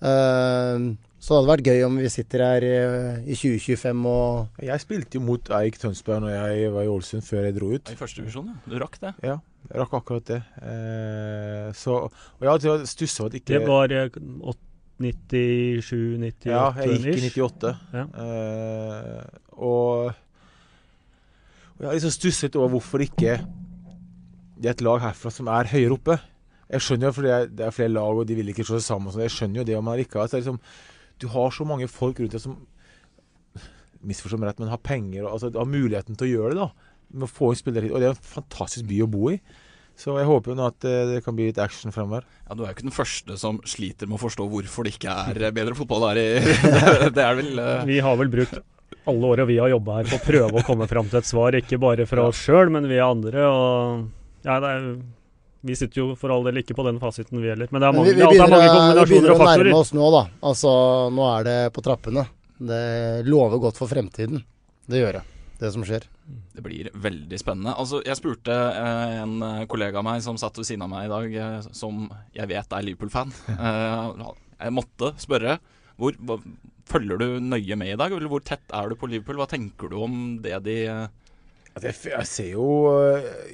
Uh, 0.00 1.10
så 1.20 1.34
det 1.34 1.36
hadde 1.36 1.50
vært 1.50 1.68
gøy 1.68 1.82
om 1.84 1.98
vi 2.00 2.08
sitter 2.08 2.40
her 2.40 2.64
eh, 2.64 3.16
i 3.28 3.34
2025 3.36 4.06
og 4.08 4.62
Jeg 4.64 4.80
spilte 4.80 5.18
jo 5.18 5.24
mot 5.26 5.50
Eik 5.58 5.76
Tønsberg 5.82 6.22
når 6.24 6.32
jeg 6.32 6.70
var 6.72 6.86
i 6.86 6.88
Ålesund, 6.88 7.24
før 7.26 7.44
jeg 7.44 7.56
dro 7.58 7.68
ut. 7.74 7.92
I 7.92 7.98
første 7.98 8.22
divisjon, 8.22 8.48
ja. 8.48 8.56
Du 8.64 8.78
rakk 8.80 8.96
det? 9.02 9.12
Ja, 9.28 9.34
jeg 9.66 9.82
rakk 9.82 9.98
akkurat 10.00 10.30
det. 10.30 10.38
Eh, 10.64 11.66
så, 11.76 11.98
og 12.08 12.46
jeg 12.46 12.54
har 12.54 12.88
stussa 12.88 13.28
at 13.28 13.36
ikke 13.36 13.52
Det 13.52 13.60
var 13.68 13.92
eh, 13.92 14.08
8. 14.16 14.56
97-98? 15.00 16.50
Ja, 16.50 16.64
jeg 16.76 16.98
gikk 17.00 17.38
i 17.38 17.44
98. 17.44 17.72
Ja. 17.96 18.04
Uh, 18.14 19.38
og, 19.56 20.10
og, 21.76 21.80
jeg 21.80 21.88
har 21.88 21.96
liksom 21.96 22.14
stusset 22.14 22.58
over 22.60 22.74
hvorfor 22.76 23.04
ikke 23.04 23.38
det 24.60 24.68
er 24.68 24.74
et 24.76 24.84
lag 24.84 25.00
herfra 25.00 25.32
som 25.32 25.48
er 25.48 25.70
høyere 25.72 25.96
oppe. 25.96 26.18
Jeg 26.70 26.84
skjønner 26.84 27.08
jo, 27.08 27.14
for 27.16 27.26
det 27.26 27.32
er, 27.32 27.48
det 27.48 27.64
er 27.66 27.74
flere 27.74 27.94
lag, 27.94 28.18
og 28.20 28.28
de 28.28 28.36
vil 28.36 28.52
ikke 28.52 28.66
slå 28.68 28.76
seg 28.76 28.90
sammen. 28.90 29.12
Sånn. 29.14 29.24
Jeg 29.24 29.34
skjønner 29.34 29.62
jo 29.62 29.68
det 29.70 29.78
om 29.78 29.88
man 29.88 30.02
ikke 30.02 30.20
har 30.20 30.28
altså, 30.28 30.42
liksom, 30.42 30.60
Du 31.20 31.26
har 31.32 31.56
så 31.56 31.64
mange 31.68 31.88
folk 31.88 32.20
rundt 32.20 32.36
deg 32.36 32.44
som 32.44 32.60
misforstå 34.06 34.38
meg 34.40 34.50
rett, 34.50 34.60
men 34.62 34.70
har 34.72 34.80
penger 34.80 35.24
og 35.26 35.34
altså, 35.34 35.50
har 35.56 35.68
muligheten 35.68 36.16
til 36.16 36.28
å 36.28 36.32
gjøre 36.34 36.54
det. 36.54 36.60
da 36.60 36.90
med 37.10 37.26
å 37.26 37.30
få 37.30 37.50
inn 37.52 37.60
spillere 37.60 37.88
hit. 37.88 37.94
Og 37.94 38.02
det 38.02 38.10
er 38.10 38.14
en 38.14 38.30
fantastisk 38.34 38.88
by 38.88 39.02
å 39.04 39.10
bo 39.10 39.30
i. 39.32 39.38
Så 40.00 40.14
jeg 40.16 40.28
håper 40.28 40.54
jo 40.54 40.56
nå 40.56 40.66
at 40.70 40.84
eh, 40.88 41.02
det 41.10 41.20
kan 41.26 41.36
bli 41.36 41.50
litt 41.50 41.60
action 41.60 41.92
framover. 41.92 42.24
Ja, 42.48 42.56
Du 42.56 42.64
er 42.64 42.70
jo 42.70 42.76
ikke 42.78 42.88
den 42.88 42.96
første 42.96 43.36
som 43.40 43.60
sliter 43.68 44.08
med 44.08 44.16
å 44.16 44.22
forstå 44.22 44.46
hvorfor 44.48 44.86
det 44.86 44.94
ikke 44.96 45.12
er 45.12 45.42
eh, 45.42 45.54
bedre 45.54 45.76
fotball 45.76 46.08
her 46.08 46.20
i 46.22 46.28
Det, 47.16 47.20
er 47.20 47.36
vel 47.36 47.60
uh... 47.60 47.82
Vi 47.88 48.00
har 48.04 48.16
vel 48.20 48.32
brukt 48.32 48.60
alle 49.10 49.26
åra 49.26 49.44
vi 49.48 49.58
har 49.58 49.70
jobba 49.72 50.00
her 50.00 50.10
på 50.10 50.18
å 50.18 50.24
prøve 50.24 50.60
å 50.60 50.66
komme 50.66 50.86
fram 50.90 51.08
til 51.08 51.20
et 51.20 51.28
svar, 51.28 51.56
ikke 51.56 51.78
bare 51.80 52.06
fra 52.08 52.26
oss 52.30 52.40
sjøl, 52.44 52.72
men 52.72 52.88
via 52.90 53.08
andre. 53.08 53.46
og 53.48 54.44
ja, 54.44 54.58
det 54.60 54.70
er, 54.70 54.86
Vi 55.66 55.76
sitter 55.76 56.02
jo 56.02 56.06
for 56.20 56.32
all 56.32 56.44
del 56.46 56.62
ikke 56.62 56.76
på 56.76 56.84
den 56.86 57.00
fasiten, 57.00 57.40
vi 57.40 57.50
heller. 57.52 57.68
Men 57.72 57.82
det 57.82 57.88
er 57.88 57.96
mange, 57.96 58.12
vi, 58.12 58.14
vi, 58.16 58.20
det 58.20 58.28
er 58.28 58.32
begynner, 58.34 58.54
mange 58.56 59.04
vi 59.04 59.10
begynner 59.14 59.34
å 59.34 59.48
nærme 59.50 59.74
oss 59.80 59.92
nå, 59.96 60.06
da. 60.14 60.22
Altså, 60.52 60.72
nå 61.16 61.26
er 61.34 61.48
det 61.48 61.58
på 61.76 61.84
trappene. 61.84 62.24
Det 62.60 62.84
lover 63.28 63.60
godt 63.60 63.80
for 63.80 63.90
fremtiden. 63.90 64.42
Det 64.90 65.00
gjør 65.00 65.20
det, 65.20 65.26
det 65.60 65.70
som 65.74 65.84
skjer. 65.84 66.06
Det 66.54 66.64
blir 66.64 66.88
veldig 66.96 67.38
spennende. 67.40 67.74
Altså, 67.76 68.00
Jeg 68.06 68.18
spurte 68.18 68.54
eh, 68.54 69.20
en 69.20 69.36
eh, 69.44 69.66
kollega 69.70 70.00
av 70.00 70.06
meg 70.06 70.22
som 70.24 70.38
satt 70.40 70.56
ved 70.58 70.68
siden 70.68 70.86
av 70.86 70.92
meg 70.92 71.06
i 71.06 71.12
dag, 71.12 71.36
eh, 71.44 71.68
som 71.76 72.06
jeg 72.36 72.50
vet 72.50 72.76
er 72.76 72.86
Liverpool-fan. 72.88 73.34
Eh, 73.60 74.66
jeg 74.66 74.74
måtte 74.76 75.14
spørre. 75.20 75.54
Hvor, 75.96 76.16
hva, 76.28 76.34
følger 76.90 77.20
du 77.20 77.38
nøye 77.40 77.76
med 77.80 77.94
i 77.94 77.96
dag, 77.96 78.12
eller 78.12 78.28
hvor 78.28 78.42
tett 78.44 78.74
er 78.76 78.90
du 78.90 78.96
på 79.00 79.08
Liverpool? 79.08 79.38
Hva 79.40 79.46
tenker 79.48 79.88
du 79.88 79.96
om 80.04 80.14
det 80.44 80.58
de 80.66 80.76
Altså, 81.70 81.92
jeg, 82.10 82.26
ser 82.26 82.48
jo 82.50 82.66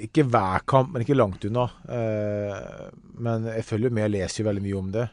ikke 0.03 0.25
hver 0.27 0.65
kamp, 0.67 0.95
men 0.95 1.05
ikke 1.05 1.19
langt 1.19 1.45
unna. 1.47 1.67
Men 3.21 3.45
jeg 3.53 3.67
følger 3.69 3.93
med, 3.93 4.07
jeg 4.07 4.15
leser 4.15 4.41
jo 4.41 4.47
veldig 4.49 4.65
mye 4.65 4.79
om 4.81 4.89
det. 4.95 5.05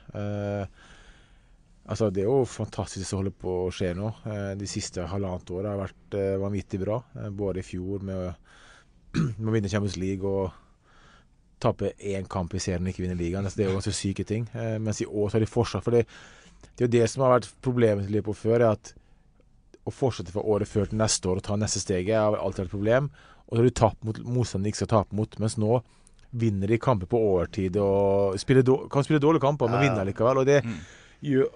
Altså, 1.89 2.07
det 2.15 2.21
er 2.23 2.29
jo 2.29 2.45
fantastisk 2.47 3.03
som 3.09 3.19
holder 3.19 3.33
på 3.43 3.53
å 3.65 3.71
skje 3.75 3.89
nå. 3.97 4.07
Eh, 4.25 4.51
de 4.55 4.67
siste 4.71 5.03
halvannet 5.11 5.49
året 5.51 5.67
har 5.73 5.81
vært 5.81 6.15
eh, 6.15 6.35
vanvittig 6.39 6.79
bra. 6.79 7.01
Eh, 7.19 7.29
både 7.35 7.59
i 7.59 7.65
fjor 7.67 8.05
med, 8.07 8.15
å- 8.15 9.19
med 9.39 9.49
å 9.51 9.55
vinne 9.57 9.71
Champions 9.71 9.97
League 9.99 10.23
og 10.29 10.51
tape 11.63 11.93
én 11.99 12.25
kamp 12.27 12.53
i 12.55 12.59
serien 12.63 12.83
og 12.87 12.91
ikke 12.93 13.03
vinne 13.05 13.19
ligaen. 13.19 13.43
Altså, 13.45 13.59
det 13.59 13.65
er 13.65 13.71
jo 13.71 13.77
ganske 13.79 13.95
syke 13.95 14.25
ting. 14.27 14.47
Mens 14.83 14.99
i 15.03 15.07
år 15.07 15.29
så 15.31 15.37
har 15.37 15.43
de 15.45 15.51
fortsatt. 15.51 15.83
For 15.85 15.95
det, 15.95 16.05
det 16.73 16.83
er 16.83 16.87
jo 16.87 16.93
det 16.97 17.05
som 17.11 17.23
har 17.23 17.35
vært 17.37 17.51
problemet 17.63 18.07
til 18.07 18.17
Liverpool 18.17 18.35
før, 18.35 18.57
er 18.65 18.73
at 18.77 18.93
å 19.87 19.91
fortsette 19.91 20.31
fra 20.31 20.43
året 20.47 20.67
før 20.71 20.87
til 20.91 20.99
neste 20.99 21.27
år 21.31 21.39
og 21.39 21.45
ta 21.47 21.55
neste 21.59 21.79
steget 21.83 22.15
har 22.19 22.35
alltid 22.39 22.63
vært 22.65 22.71
et 22.71 22.75
problem. 22.75 23.07
Og 23.47 23.55
så 23.55 23.59
har 23.61 23.67
du 23.69 23.75
tapt 23.79 24.03
mot 24.07 24.19
motstandere 24.23 24.69
de 24.69 24.73
ikke 24.73 24.81
skal 24.85 24.91
tape 24.95 25.15
mot. 25.19 25.39
Mens 25.43 25.55
nå 25.59 25.79
vinner 26.43 26.71
de 26.71 26.79
kamper 26.81 27.07
på 27.11 27.19
overtid 27.19 27.75
og 27.83 28.35
spiller 28.41 28.63
kan 28.91 29.03
spille 29.05 29.21
dårlige 29.23 29.43
kamper, 29.43 29.67
men 29.71 29.83
vinner 29.83 30.07
likevel. 30.09 30.39
Og 30.43 30.47
det 30.49 30.61
Mm. 30.65 30.77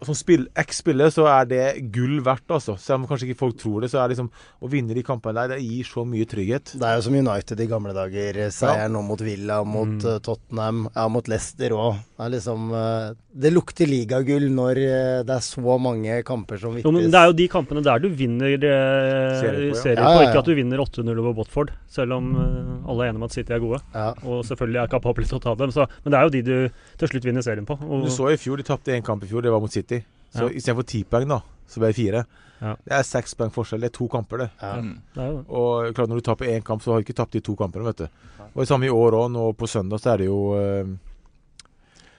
Som 0.07 0.15
spill, 0.15 0.45
eks-spiller 0.55 1.11
så 1.11 1.25
er 1.27 1.45
det 1.49 1.63
gull 1.91 2.21
verdt, 2.23 2.47
altså. 2.55 2.77
Selv 2.79 3.01
om 3.01 3.07
kanskje 3.09 3.27
ikke 3.29 3.39
folk 3.41 3.57
tror 3.59 3.83
det, 3.83 3.89
så 3.91 3.99
er 3.99 4.07
det 4.07 4.15
liksom 4.17 4.29
Å 4.63 4.69
vinne 4.71 4.95
de 4.95 5.03
kampene 5.03 5.35
der, 5.43 5.55
det 5.57 5.65
gir 5.65 5.83
så 5.85 6.05
mye 6.07 6.25
trygghet. 6.29 6.71
Det 6.79 6.87
er 6.87 6.95
jo 6.97 7.03
som 7.07 7.17
United 7.19 7.59
i 7.59 7.67
gamle 7.69 7.93
dager. 7.95 8.39
Seier 8.53 8.89
nå 8.93 9.01
mot 9.05 9.19
Villa, 9.21 9.61
mot 9.67 9.87
Mm. 9.87 10.05
eh, 10.13 10.19
Tottenham, 10.25 10.87
ja, 10.95 11.07
mot 11.11 11.27
Leicester 11.27 11.69
òg. 11.75 11.99
Det 12.17 12.25
er 12.25 12.31
liksom 12.33 12.71
eh, 12.73 13.13
Det 13.37 13.51
lukter 13.53 13.85
ligagull 13.87 14.47
når 14.49 14.79
eh, 14.81 15.23
det 15.27 15.35
er 15.35 15.43
så 15.45 15.75
mange 15.79 16.23
kamper 16.25 16.57
som 16.57 16.73
Jo, 16.81 16.89
det 16.97 17.13
er 17.13 17.27
jo 17.29 17.35
de 17.37 17.47
kampene 17.47 17.83
der 17.85 17.99
du 18.01 18.07
vinner 18.09 18.55
eh, 18.57 19.37
Serier 19.41 19.75
på, 19.75 19.77
ja. 19.77 19.93
Ja, 20.01 20.09
ja, 20.09 20.21
ja. 20.23 20.29
ikke 20.31 20.41
at 20.41 20.49
du 20.49 20.55
vinner 20.57 20.81
8-0 20.81 21.11
over 21.21 21.35
Botford, 21.37 21.71
selv 21.91 22.17
om 22.17 22.31
eh, 22.33 22.89
alle 22.89 23.05
er 23.05 23.11
enige 23.11 23.21
om 23.21 23.27
at 23.27 23.35
City 23.37 23.53
er 23.53 23.61
gode. 23.61 23.81
ja. 23.93 24.07
Og 24.25 24.41
selvfølgelig 24.47 24.81
er 24.81 24.91
kapable 24.91 25.27
til 25.29 25.37
å 25.37 25.43
ta 25.43 25.53
dem, 25.59 25.71
så, 25.75 25.85
men 26.03 26.11
det 26.13 26.17
er 26.19 26.25
jo 26.25 26.33
de 26.33 26.41
du 26.47 26.55
til 26.97 27.07
slutt 27.11 27.25
vinner 27.25 27.41
serien 27.45 27.65
på. 27.65 27.77
Og, 27.81 28.05
Du 28.05 28.09
så 28.09 28.31
i 28.33 28.37
fjor, 28.37 28.57
de 28.57 28.63
tapte 28.63 28.93
én 28.95 29.03
kamp 29.05 29.23
i 29.23 29.27
fjor, 29.29 29.41
det 29.45 29.51
var 29.51 29.59
mot 29.61 29.71
City. 29.71 30.03
Så 30.33 30.47
Ja. 30.49 30.49
istedenfor 30.49 30.85
ti 30.85 31.03
poeng, 31.03 31.27
da, 31.29 31.41
så 31.67 31.79
ble 31.79 31.87
det 31.93 31.95
fire. 31.95 32.25
Ja. 32.61 32.75
Det 32.83 32.91
er 32.97 33.03
seks 33.03 33.33
poeng 33.37 33.51
forskjell. 33.53 33.79
Det 33.81 33.91
er 33.91 33.97
to 33.97 34.07
kamper, 34.07 34.37
det. 34.37 34.49
Ja. 34.61 34.75
Mm. 34.81 35.01
det. 35.15 35.45
Og 35.49 35.93
klart 35.95 36.09
når 36.09 36.15
du 36.15 36.21
taper 36.21 36.45
én 36.45 36.63
kamp, 36.63 36.81
så 36.81 36.91
har 36.93 37.01
du 37.01 37.05
ikke 37.05 37.15
tapt 37.15 37.31
de 37.31 37.39
to 37.41 37.55
kampene, 37.55 37.85
vet 37.85 37.97
du. 37.97 38.07
Og 38.55 38.61
det 38.63 38.67
samme 38.67 38.85
i 38.85 38.89
år 38.89 39.11
òg. 39.13 39.31
Nå 39.31 39.53
på 39.55 39.67
søndag 39.69 39.99
så 40.01 40.13
er 40.13 40.17
det 40.17 40.25
jo 40.25 40.39
eh, 40.57 40.85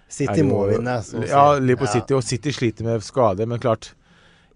City 0.09 0.43
må 0.43 0.63
vinne. 0.71 0.95
Ja, 1.29 1.59
Liverpool 1.59 1.87
Ja. 1.89 1.93
City. 1.93 2.15
Og 2.15 2.23
City 2.25 2.51
sliter 2.55 2.85
med 2.85 3.03
skade, 3.03 3.47
men 3.47 3.59
klart 3.59 3.93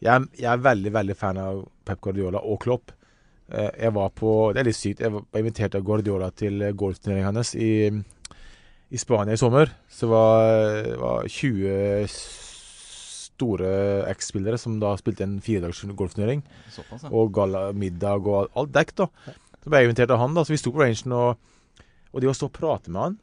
Jeg, 0.02 0.24
jeg 0.36 0.50
er 0.50 0.56
veldig, 0.58 0.90
veldig 0.92 1.14
fan 1.16 1.36
av 1.38 1.60
Pep 1.84 2.00
Guardiola 2.00 2.40
og 2.42 2.58
Klopp. 2.60 2.90
Eh, 3.52 3.70
Jeg 3.84 3.92
var 3.94 4.08
på 4.10 4.52
Det 4.52 4.60
er 4.60 4.64
litt 4.64 4.74
sykt. 4.76 4.98
Jeg 5.00 5.12
var 5.12 5.22
invitert 5.38 5.74
av 5.76 5.82
Guardiola 5.84 6.30
til 6.34 6.60
eh, 6.62 6.72
golfturneringen 6.72 7.34
hans 7.36 7.54
i, 7.54 7.90
i 8.92 9.00
Spania 9.00 9.34
i 9.36 9.40
sommer. 9.40 9.70
Så 9.90 10.08
var, 10.10 10.90
var 11.00 11.28
20 11.32 12.06
store 13.32 13.70
X-spillere 14.12 14.58
som 14.60 14.76
da 14.82 14.92
spilte 15.00 15.24
en 15.26 15.38
firedagers 15.42 15.82
golfturnering. 15.98 16.42
Såpass, 16.74 17.06
ja. 17.06 17.12
Og 17.16 17.32
gala, 17.34 17.70
middag 17.76 18.28
og 18.28 18.50
alt- 18.58 18.74
dekk, 18.74 18.94
da. 19.02 19.08
Så 19.62 19.70
ble 19.70 19.80
jeg 19.80 19.90
invitert 19.90 20.12
av 20.14 20.20
han, 20.22 20.34
da. 20.36 20.44
Så 20.44 20.54
vi 20.54 20.60
sto 20.60 20.72
på 20.74 20.82
rangen, 20.82 21.14
og, 21.16 21.38
og 22.12 22.20
de 22.20 22.28
var 22.28 22.36
stå 22.38 22.50
og 22.50 22.56
prate 22.58 22.92
med 22.92 23.02
han 23.08 23.20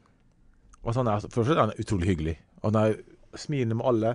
og 0.80 0.94
så 0.94 1.02
han 1.02 1.10
er, 1.12 1.24
Først 1.28 1.50
er 1.52 1.58
han 1.60 1.72
utrolig 1.76 2.08
hyggelig. 2.08 2.32
Og 2.62 2.70
han 2.70 2.78
er 2.80 2.94
smilende 3.36 3.76
med 3.76 3.84
alle. 3.90 4.14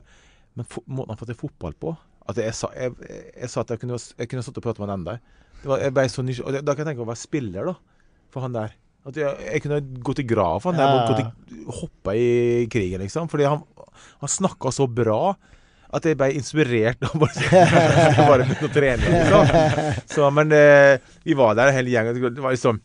Men 0.57 0.65
fo 0.65 0.81
måten 0.87 1.13
han 1.13 1.19
får 1.19 1.29
til 1.29 1.37
fotball 1.43 1.75
på 1.77 1.91
at 2.25 2.39
jeg, 2.41 2.55
sa, 2.57 2.71
jeg, 2.73 2.89
jeg 3.37 3.49
sa 3.53 3.61
at 3.61 3.69
jeg 3.69 3.81
kunne, 3.83 3.99
jeg 4.17 4.29
kunne 4.31 4.41
stått 4.41 4.57
og 4.57 4.63
pratet 4.65 4.81
med 4.81 4.89
han 4.89 4.99
enda. 5.03 5.13
Det 5.61 5.69
var, 5.69 5.83
jeg 5.83 5.93
ble 5.93 6.05
så 6.09 6.23
nysgjerrig. 6.25 6.63
Da 6.65 6.73
kan 6.73 6.81
jeg 6.81 6.89
tenke 6.95 7.05
å 7.05 7.09
være 7.11 7.21
spiller, 7.21 7.69
da. 7.69 7.75
For 8.33 8.41
han 8.47 8.55
der. 8.57 8.73
At 9.05 9.19
jeg, 9.21 9.43
jeg 9.45 9.61
kunne 9.61 9.77
gått 10.09 10.23
i 10.23 10.25
grav 10.25 10.63
for 10.63 10.73
han 10.73 10.81
der. 10.81 10.89
Ja. 10.89 11.03
Gått 11.11 11.21
i, 11.21 11.44
hoppa 11.67 12.15
i 12.17 12.65
krigen, 12.71 13.03
liksom. 13.03 13.29
Fordi 13.31 13.47
han, 13.49 13.61
han 14.21 14.31
snakka 14.31 14.71
så 14.73 14.87
bra. 14.87 15.35
At 15.95 16.03
jeg 16.03 16.17
ble 16.19 16.31
inspirert 16.35 17.03
av 17.07 17.13
bare, 17.21 17.61
bare 18.29 18.47
begynne 18.49 18.67
å 18.67 18.73
trene. 18.73 19.11
Liksom. 19.13 20.01
Så, 20.11 20.27
men 20.33 20.51
eh, 20.55 20.97
vi 21.23 21.37
var 21.37 21.55
der 21.55 21.71
hele 21.75 21.93
gjengen. 21.93 22.17
Det 22.35 22.43
var 22.43 22.55
liksom 22.55 22.81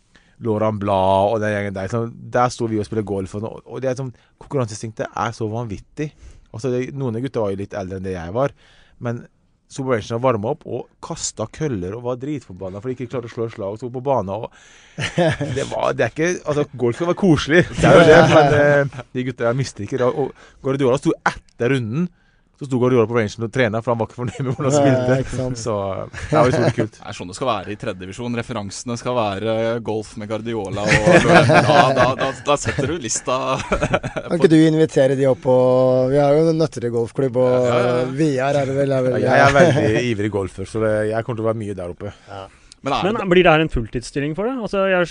Laurent 0.47 0.81
Blad 0.81 1.35
og 1.35 1.41
den 1.43 1.55
gjengen 1.57 1.77
der. 1.77 1.89
Liksom, 1.89 2.13
der 2.37 2.53
sto 2.55 2.69
vi 2.71 2.79
og 2.81 2.87
spilte 2.87 3.07
golf. 3.09 3.35
Og, 3.41 3.49
og 3.65 3.83
det 3.83 3.91
er 3.91 3.99
sånn, 3.99 4.13
Konkurranseinstinktet 4.41 5.11
er 5.11 5.35
så 5.37 5.49
vanvittig. 5.51 6.11
Altså, 6.51 6.71
det, 6.73 6.91
noen 6.97 7.19
av 7.19 7.25
gutta 7.25 7.43
var 7.43 7.55
jo 7.55 7.61
litt 7.63 7.77
eldre 7.77 7.99
enn 7.99 8.07
det 8.07 8.15
jeg 8.15 8.37
var. 8.37 8.55
Men 9.03 9.25
Super 9.71 10.03
har 10.03 10.19
varma 10.19 10.51
opp 10.51 10.65
og 10.67 10.89
kasta 11.05 11.47
køller 11.55 11.93
og 11.95 12.03
var 12.09 12.17
dritforbanna 12.19 12.81
fordi 12.83 12.97
de 12.97 13.05
ikke 13.05 13.13
klarte 13.13 13.29
å 13.31 13.35
slå 13.35 13.47
slag 13.53 13.77
og 13.77 13.79
sto 13.79 13.91
på 13.95 14.03
banen. 14.03 14.49
Det, 15.57 15.65
var, 15.71 15.93
det 15.97 16.05
er 16.05 16.11
ikke 16.11 16.31
Altså, 16.51 16.65
golf 16.77 16.99
skal 16.99 17.09
være 17.13 17.21
koselig, 17.21 17.61
det 17.79 17.87
er 17.87 17.95
jo 18.01 18.09
det, 18.09 18.17
men 18.33 18.57
eh, 18.59 19.05
de 19.15 19.25
gutta 19.29 19.53
mister 19.57 19.87
ikke. 19.87 20.09
Og 20.11 20.35
Guardiola 20.65 20.99
sto 20.99 21.15
etter 21.31 21.77
runden. 21.77 22.09
Så 22.61 22.67
sto 22.69 22.77
Guardiola 22.77 23.07
på 23.09 23.15
rangen 23.17 23.45
og 23.47 23.53
trena, 23.55 23.81
for 23.81 23.95
han 23.95 24.01
var 24.03 24.09
ikke 24.11 24.19
fornøyd 24.19 24.41
med 24.45 24.51
hvordan 24.53 24.75
han 24.75 25.23
spilte. 25.25 25.53
Så 25.57 25.77
det 26.13 26.35
var 26.37 26.51
utrolig 26.51 26.73
kult. 26.77 26.99
Det 26.99 27.07
er 27.09 27.17
sånn 27.17 27.31
det 27.33 27.37
skal 27.39 27.49
være 27.49 27.73
i 27.73 27.77
tredjedivisjon. 27.81 28.37
Referansene 28.37 28.97
skal 29.01 29.17
være 29.17 29.55
golf 29.87 30.11
med 30.21 30.29
Guardiola 30.29 30.85
og 30.85 31.25
da, 31.25 31.41
da, 31.97 32.07
da, 32.21 32.29
da 32.51 32.57
setter 32.61 32.93
du 32.93 32.99
lista 33.01 33.39
Kan 33.65 34.37
ikke 34.37 34.51
du 34.53 34.59
invitere 34.61 35.17
de 35.17 35.25
opp 35.31 35.41
på 35.47 35.57
Vi 36.13 36.21
har 36.21 36.37
jo 36.37 36.51
en 36.53 36.61
Nøtterøy 36.61 36.93
golfklubb, 36.99 37.41
og 37.41 37.57
Ja, 37.65 37.79
ja, 37.81 37.97
ja. 38.03 38.07
Vidar 38.21 38.61
er 38.61 38.69
det 38.69 38.77
vel? 38.77 38.93
Er 38.93 39.07
vel 39.09 39.17
Ja, 39.25 39.39
jeg 39.41 39.47
er 39.49 39.57
veldig 39.57 40.05
ivrig 40.11 40.33
golfer, 40.37 40.69
så 40.69 40.85
det, 40.85 40.93
jeg 41.15 41.25
kommer 41.25 41.41
til 41.41 41.47
å 41.47 41.51
være 41.55 41.63
mye 41.65 41.79
der 41.81 41.95
oppe. 41.97 42.13
Men 42.81 42.95
er 42.97 43.05
Men 43.05 43.19
det, 43.19 43.27
blir 43.29 43.45
det 43.45 43.53
her 43.53 43.61
en 43.61 43.73
fulltidsstilling 43.73 44.35
for 44.39 44.49
deg? 44.49 44.61
Altså, 44.65 44.87
jeg, 44.89 45.09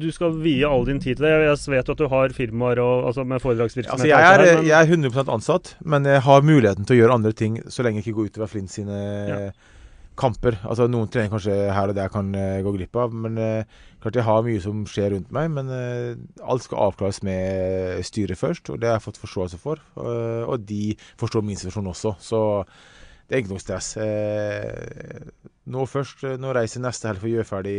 du 0.00 0.06
skal 0.14 0.36
vie 0.40 0.64
all 0.64 0.86
din 0.88 1.00
tid 1.02 1.18
til 1.18 1.26
det. 1.26 1.32
Jeg 1.44 1.58
vet 1.74 1.90
jo 1.90 1.92
at 1.92 2.00
du 2.00 2.06
har 2.08 2.32
firmaer 2.36 2.80
og, 2.80 3.06
altså 3.10 3.24
med 3.28 3.42
foredragsvirksomhet. 3.44 4.00
Altså, 4.00 4.08
jeg, 4.08 4.16
er, 4.16 4.44
her, 4.46 4.60
men- 4.62 4.68
jeg 4.70 4.76
er 4.80 5.10
100% 5.12 5.32
ansatt, 5.34 5.74
men 5.84 6.08
jeg 6.08 6.22
har 6.24 6.46
muligheten 6.46 6.88
til 6.88 6.96
å 6.96 7.00
gjøre 7.02 7.18
andre 7.20 7.32
ting 7.36 7.58
så 7.68 7.84
lenge 7.84 8.00
jeg 8.00 8.06
ikke 8.08 8.16
går 8.22 8.30
utover 8.32 8.52
Flint 8.54 8.72
sine 8.72 9.00
Ja. 9.28 9.40
kamper. 10.16 10.56
Altså 10.64 10.86
Noen 10.88 11.10
treninger 11.12 11.36
kanskje 11.36 11.56
her 11.76 11.92
og 11.92 11.96
der 11.98 12.08
kan 12.08 12.30
uh, 12.32 12.62
gå 12.64 12.72
glipp 12.78 12.96
av, 12.96 13.12
men 13.12 13.36
uh, 13.36 13.82
klart 14.00 14.16
jeg 14.16 14.24
har 14.24 14.46
mye 14.46 14.62
som 14.64 14.86
skjer 14.88 15.12
rundt 15.12 15.28
meg. 15.36 15.50
Men 15.52 15.68
uh, 15.68 16.16
alt 16.48 16.64
skal 16.64 16.86
avklares 16.86 17.20
med 17.28 18.00
styret 18.08 18.40
først, 18.40 18.70
og 18.72 18.80
det 18.80 18.88
har 18.88 18.96
jeg 18.96 19.04
fått 19.10 19.20
forståelse 19.20 19.60
for. 19.60 19.84
og 20.00 20.64
de 20.64 20.94
forstår 21.20 21.44
min 21.44 21.60
situasjon 21.60 21.92
også, 21.92 22.16
så 22.24 22.40
det 23.28 23.34
er 23.36 23.42
ikke 23.42 23.52
noe 23.52 23.60
stress. 23.62 23.92
Eh, 24.00 25.28
nå 25.72 25.86
først, 25.90 26.22
eh, 26.24 26.38
nå 26.40 26.52
reiser 26.54 26.80
jeg 26.80 26.86
neste 26.86 27.10
helg 27.10 27.22
for 27.22 27.28
å 27.28 27.34
gjøre 27.34 27.50
ferdig 27.50 27.76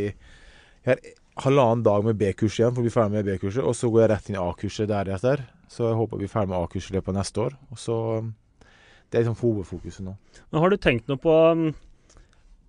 Jeg 0.88 0.96
har 0.96 1.44
halvannen 1.44 1.84
dag 1.84 2.06
med 2.06 2.18
B-kurs 2.18 2.58
igjen 2.60 2.74
for 2.74 2.82
å 2.82 2.86
bli 2.86 2.94
ferdig 2.94 3.18
med 3.18 3.28
B-kurset, 3.28 3.64
og 3.64 3.76
så 3.76 3.90
går 3.92 4.04
jeg 4.04 4.12
rett 4.14 4.30
inn 4.30 4.38
i 4.38 4.42
A-kurset 4.42 4.88
deretter. 4.88 5.44
Så 5.68 5.84
jeg 5.84 5.98
håper 6.00 6.16
å 6.16 6.22
bli 6.22 6.30
ferdig 6.32 6.52
med 6.54 6.62
A-kurset 6.62 6.94
i 6.94 6.96
løpet 6.96 7.12
av 7.12 7.18
neste 7.18 7.42
år. 7.44 7.58
Og 7.72 7.82
så 7.82 7.98
Det 9.10 9.18
er 9.18 9.24
liksom 9.24 9.40
hovedfokuset 9.40 10.04
nå. 10.04 10.18
Men 10.52 10.62
har 10.62 10.70
du 10.70 10.78
tenkt 10.78 11.08
noe 11.08 11.16
på 11.16 11.32
um, 11.32 11.70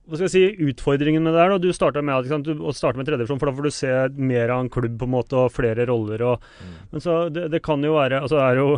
hva 0.09 0.16
skal 0.16 0.24
jeg 0.24 0.32
si, 0.32 0.68
utfordringen 0.70 1.20
med 1.20 1.34
det 1.36 1.42
her? 1.42 1.50
da? 1.52 1.61
Du 1.61 1.68
starta 1.76 2.00
med, 2.00 2.16
at, 2.16 2.24
ikke 2.24 2.38
sant, 2.38 2.46
du, 2.48 2.62
starter 2.72 2.96
med 2.96 3.09
tredjevisjon, 3.11 3.40
for 3.40 3.50
da 3.50 3.56
får 3.59 3.66
du 3.68 3.74
se 3.76 3.90
mer 4.16 4.52
av 4.54 4.62
en 4.64 4.70
klubb 4.72 4.94
på 4.96 5.04
en 5.04 5.12
måte, 5.12 5.36
og 5.36 5.52
flere 5.52 5.84
roller. 5.90 6.24
Og, 6.30 6.46
Men 6.94 7.04
så 7.04 7.18
det, 7.28 7.50
det 7.52 7.61
kan 7.66 7.84
jo 7.84 7.92
være 7.98 8.22
altså 8.24 8.38
Det 8.40 8.46
er 8.46 8.62
jo 8.62 8.68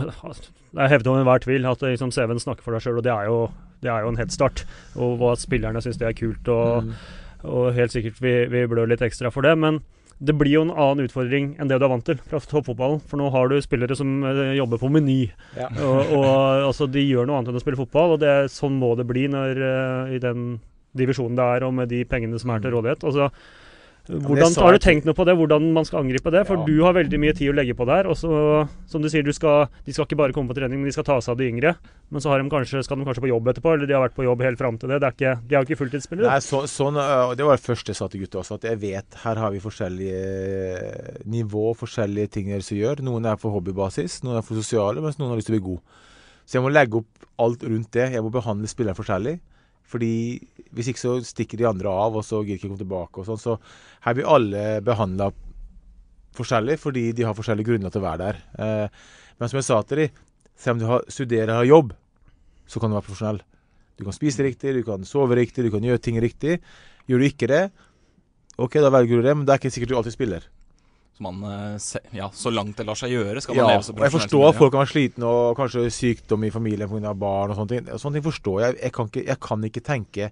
det 0.70 0.82
er 0.82 0.90
hevet 0.90 1.10
over 1.10 1.22
enhver 1.22 1.42
tvil 1.42 1.70
at 1.70 1.86
liksom, 1.86 2.10
CV-en 2.14 2.42
snakker 2.42 2.66
for 2.66 2.74
deg 2.74 2.82
sjøl, 2.82 2.98
og 2.98 3.06
det 3.06 3.14
er, 3.14 3.30
jo, 3.30 3.38
det 3.82 3.90
er 3.94 4.02
jo 4.02 4.10
en 4.10 4.18
head 4.18 4.34
start. 4.34 4.64
Og 4.98 5.16
hva 5.22 5.36
spillerne 5.38 5.82
syns 5.82 6.02
det 6.02 6.10
er 6.10 6.18
kult, 6.18 6.50
og, 6.50 6.92
og 7.46 7.72
helt 7.78 7.94
sikkert 7.94 8.18
vi, 8.22 8.34
vi 8.50 8.66
blør 8.70 8.90
litt 8.90 9.02
ekstra 9.06 9.30
for 9.34 9.46
det. 9.46 9.54
Men 9.58 9.80
det 10.20 10.34
blir 10.36 10.52
jo 10.52 10.62
en 10.66 10.74
annen 10.74 11.06
utfordring 11.06 11.54
enn 11.56 11.70
det 11.70 11.78
du 11.80 11.86
er 11.86 11.92
vant 11.94 12.04
til 12.04 12.18
fra 12.26 12.42
toppfotballen. 12.44 13.00
For 13.08 13.22
nå 13.22 13.30
har 13.32 13.48
du 13.48 13.56
spillere 13.64 13.96
som 13.96 14.18
eh, 14.28 14.50
jobber 14.58 14.82
på 14.82 14.90
Meny. 14.92 15.20
Ja. 15.56 15.70
Og, 15.80 16.12
og 16.18 16.28
altså, 16.68 16.90
de 16.90 17.06
gjør 17.06 17.30
noe 17.30 17.38
annet 17.40 17.54
enn 17.54 17.60
å 17.60 17.62
spille 17.62 17.80
fotball, 17.80 18.16
og 18.16 18.22
det, 18.22 18.34
sånn 18.52 18.76
må 18.82 18.92
det 18.98 19.08
bli 19.08 19.24
når, 19.32 19.62
eh, 19.70 20.18
i 20.18 20.20
den 20.22 20.58
divisjonen 20.97 21.36
det 21.38 21.49
er, 21.57 21.66
og 21.66 21.74
med 21.74 21.91
de 21.93 22.05
pengene 22.05 22.38
som 22.41 22.51
er 22.55 22.62
til 22.64 22.74
rådighet. 22.74 23.05
Altså, 23.07 23.30
hvordan 24.11 24.55
Har 24.59 24.72
du 24.74 24.80
tenkt 24.82 25.05
noe 25.07 25.14
på 25.14 25.24
det, 25.28 25.36
hvordan 25.38 25.68
man 25.76 25.84
skal 25.86 26.01
angripe 26.03 26.30
det? 26.32 26.47
For 26.49 26.57
Ja. 26.57 26.64
du 26.64 26.82
har 26.82 26.95
veldig 26.95 27.18
mye 27.20 27.34
tid 27.36 27.53
å 27.53 27.55
legge 27.55 27.76
på 27.76 27.86
der. 27.86 28.09
Og 28.09 28.16
så, 28.16 28.66
som 28.86 29.03
du 29.03 29.09
sier, 29.09 29.22
du 29.22 29.32
skal, 29.32 29.68
de 29.84 29.93
skal 29.93 30.07
ikke 30.07 30.16
bare 30.16 30.32
komme 30.32 30.49
på 30.49 30.57
trening, 30.57 30.80
men 30.80 30.86
de 30.86 30.93
skal 30.93 31.05
ta 31.05 31.20
seg 31.20 31.32
av 31.32 31.38
de 31.38 31.47
yngre. 31.47 31.76
Men 32.11 32.20
så 32.20 32.30
har 32.30 32.43
de 32.43 32.49
kanskje, 32.51 32.82
skal 32.82 32.99
de 32.99 33.05
kanskje 33.05 33.22
på 33.22 33.30
jobb 33.30 33.47
etterpå, 33.47 33.74
eller 33.74 33.86
de 33.86 33.95
har 33.95 34.09
vært 34.09 34.16
på 34.16 34.24
jobb 34.24 34.41
helt 34.43 34.59
fram 34.59 34.78
til 34.78 34.88
det. 34.88 35.01
det 35.01 35.07
er 35.07 35.14
ikke, 35.14 35.34
de 35.47 35.55
er 35.55 35.62
jo 35.62 35.68
ikke 35.68 35.80
fulltidsspillere. 35.84 36.26
Nei, 36.26 36.41
så, 36.41 36.64
sånn, 36.66 36.97
og 36.97 37.36
Det 37.36 37.45
var 37.47 37.57
det 37.57 37.62
første 37.66 37.93
jeg 37.93 37.97
sa 37.97 38.09
til 38.09 38.20
gutta 38.24 38.41
også, 38.41 38.55
at 38.59 38.64
jeg 38.64 38.80
vet 38.80 39.14
her 39.22 39.36
har 39.36 39.51
vi 39.53 39.61
forskjellige 39.61 41.24
nivå, 41.26 41.76
forskjellige 41.76 42.30
ting 42.30 42.51
dere 42.51 42.61
gjør. 42.61 43.05
Noen 43.05 43.26
er 43.26 43.36
for 43.36 43.55
hobbybasis, 43.55 44.24
noen 44.24 44.38
er 44.38 44.43
for 44.43 44.59
sosiale, 44.59 45.01
mens 45.01 45.18
noen 45.20 45.30
har 45.30 45.36
lyst 45.36 45.47
til 45.47 45.55
å 45.55 45.61
bli 45.61 45.68
god. 45.70 45.80
Så 46.47 46.59
jeg 46.59 46.62
må 46.66 46.72
legge 46.72 46.99
opp 46.99 47.28
alt 47.38 47.62
rundt 47.62 47.93
det. 47.93 48.11
Jeg 48.11 48.22
må 48.22 48.30
behandle 48.32 48.66
spilleren 48.66 48.99
forskjellig. 48.99 49.38
Fordi 49.91 50.41
Hvis 50.70 50.93
ikke 50.93 51.03
så 51.03 51.16
stikker 51.26 51.59
de 51.59 51.66
andre 51.66 51.91
av, 51.91 52.14
og 52.14 52.22
så 52.22 52.45
gidder 52.45 52.61
ikke 52.61 52.68
komme 52.68 52.78
tilbake. 52.78 53.18
og 53.18 53.26
sånn, 53.26 53.41
Så 53.43 53.59
her 54.07 54.14
blir 54.14 54.28
alle 54.30 54.80
behandla 54.86 55.32
forskjellig, 56.38 56.78
fordi 56.78 57.12
de 57.12 57.26
har 57.26 57.34
forskjellige 57.34 57.66
grunner 57.66 57.91
til 57.91 58.01
å 58.01 58.07
være 58.07 58.22
der. 58.22 58.36
Eh, 58.59 58.88
men 59.41 59.49
som 59.49 59.59
jeg 59.59 59.66
sa 59.66 59.82
til 59.82 59.97
dem, 60.05 60.11
selv 60.57 60.76
om 60.76 60.78
du 60.78 61.11
studerer 61.11 61.51
og 61.51 61.62
har 61.64 61.70
jobb, 61.70 61.93
så 62.68 62.78
kan 62.78 62.91
du 62.91 62.95
være 62.95 63.09
profesjonell. 63.09 63.41
Du 63.99 64.05
kan 64.05 64.14
spise 64.14 64.45
riktig, 64.47 64.76
du 64.76 64.84
kan 64.86 65.03
sove 65.05 65.34
riktig, 65.34 65.64
du 65.64 65.70
kan 65.74 65.82
gjøre 65.82 66.01
ting 66.01 66.20
riktig. 66.22 66.61
Gjør 67.09 67.18
du 67.18 67.26
ikke 67.26 67.49
det, 67.51 67.70
ok, 68.61 68.78
da 68.78 68.91
velger 68.93 69.20
du 69.20 69.26
det, 69.26 69.36
men 69.36 69.47
det 69.47 69.55
er 69.55 69.61
ikke 69.61 69.72
sikkert 69.74 69.91
du 69.91 69.97
alltid 69.99 70.14
spiller. 70.14 70.47
Man, 71.20 71.40
eh, 71.44 71.96
ja, 72.16 72.30
så 72.32 72.52
langt 72.52 72.78
det 72.80 72.86
lar 72.88 72.98
seg 72.98 73.12
gjøre, 73.12 73.42
skal 73.44 73.58
Ja, 73.58 73.66
leve 73.68 73.84
så 73.84 73.94
jeg 73.96 74.14
forstår 74.14 74.46
at 74.48 74.58
folk 74.58 74.72
kan 74.72 74.82
være 74.82 74.92
slitne 74.94 75.28
og 75.28 75.56
kanskje 75.58 75.86
sykdom 75.92 76.46
i 76.48 76.52
familien 76.54 76.88
pga. 76.88 77.12
barn 77.14 77.52
og 77.52 77.58
sånne 77.58 77.68
ting. 77.74 77.90
Sånne 78.00 78.18
ting 78.18 78.26
forstår 78.26 78.60
jeg. 78.64 78.78
Jeg 78.82 78.92
kan 78.96 79.10
ikke, 79.10 79.26
jeg 79.26 79.40
kan 79.40 79.64
ikke 79.68 79.84
tenke 79.84 80.30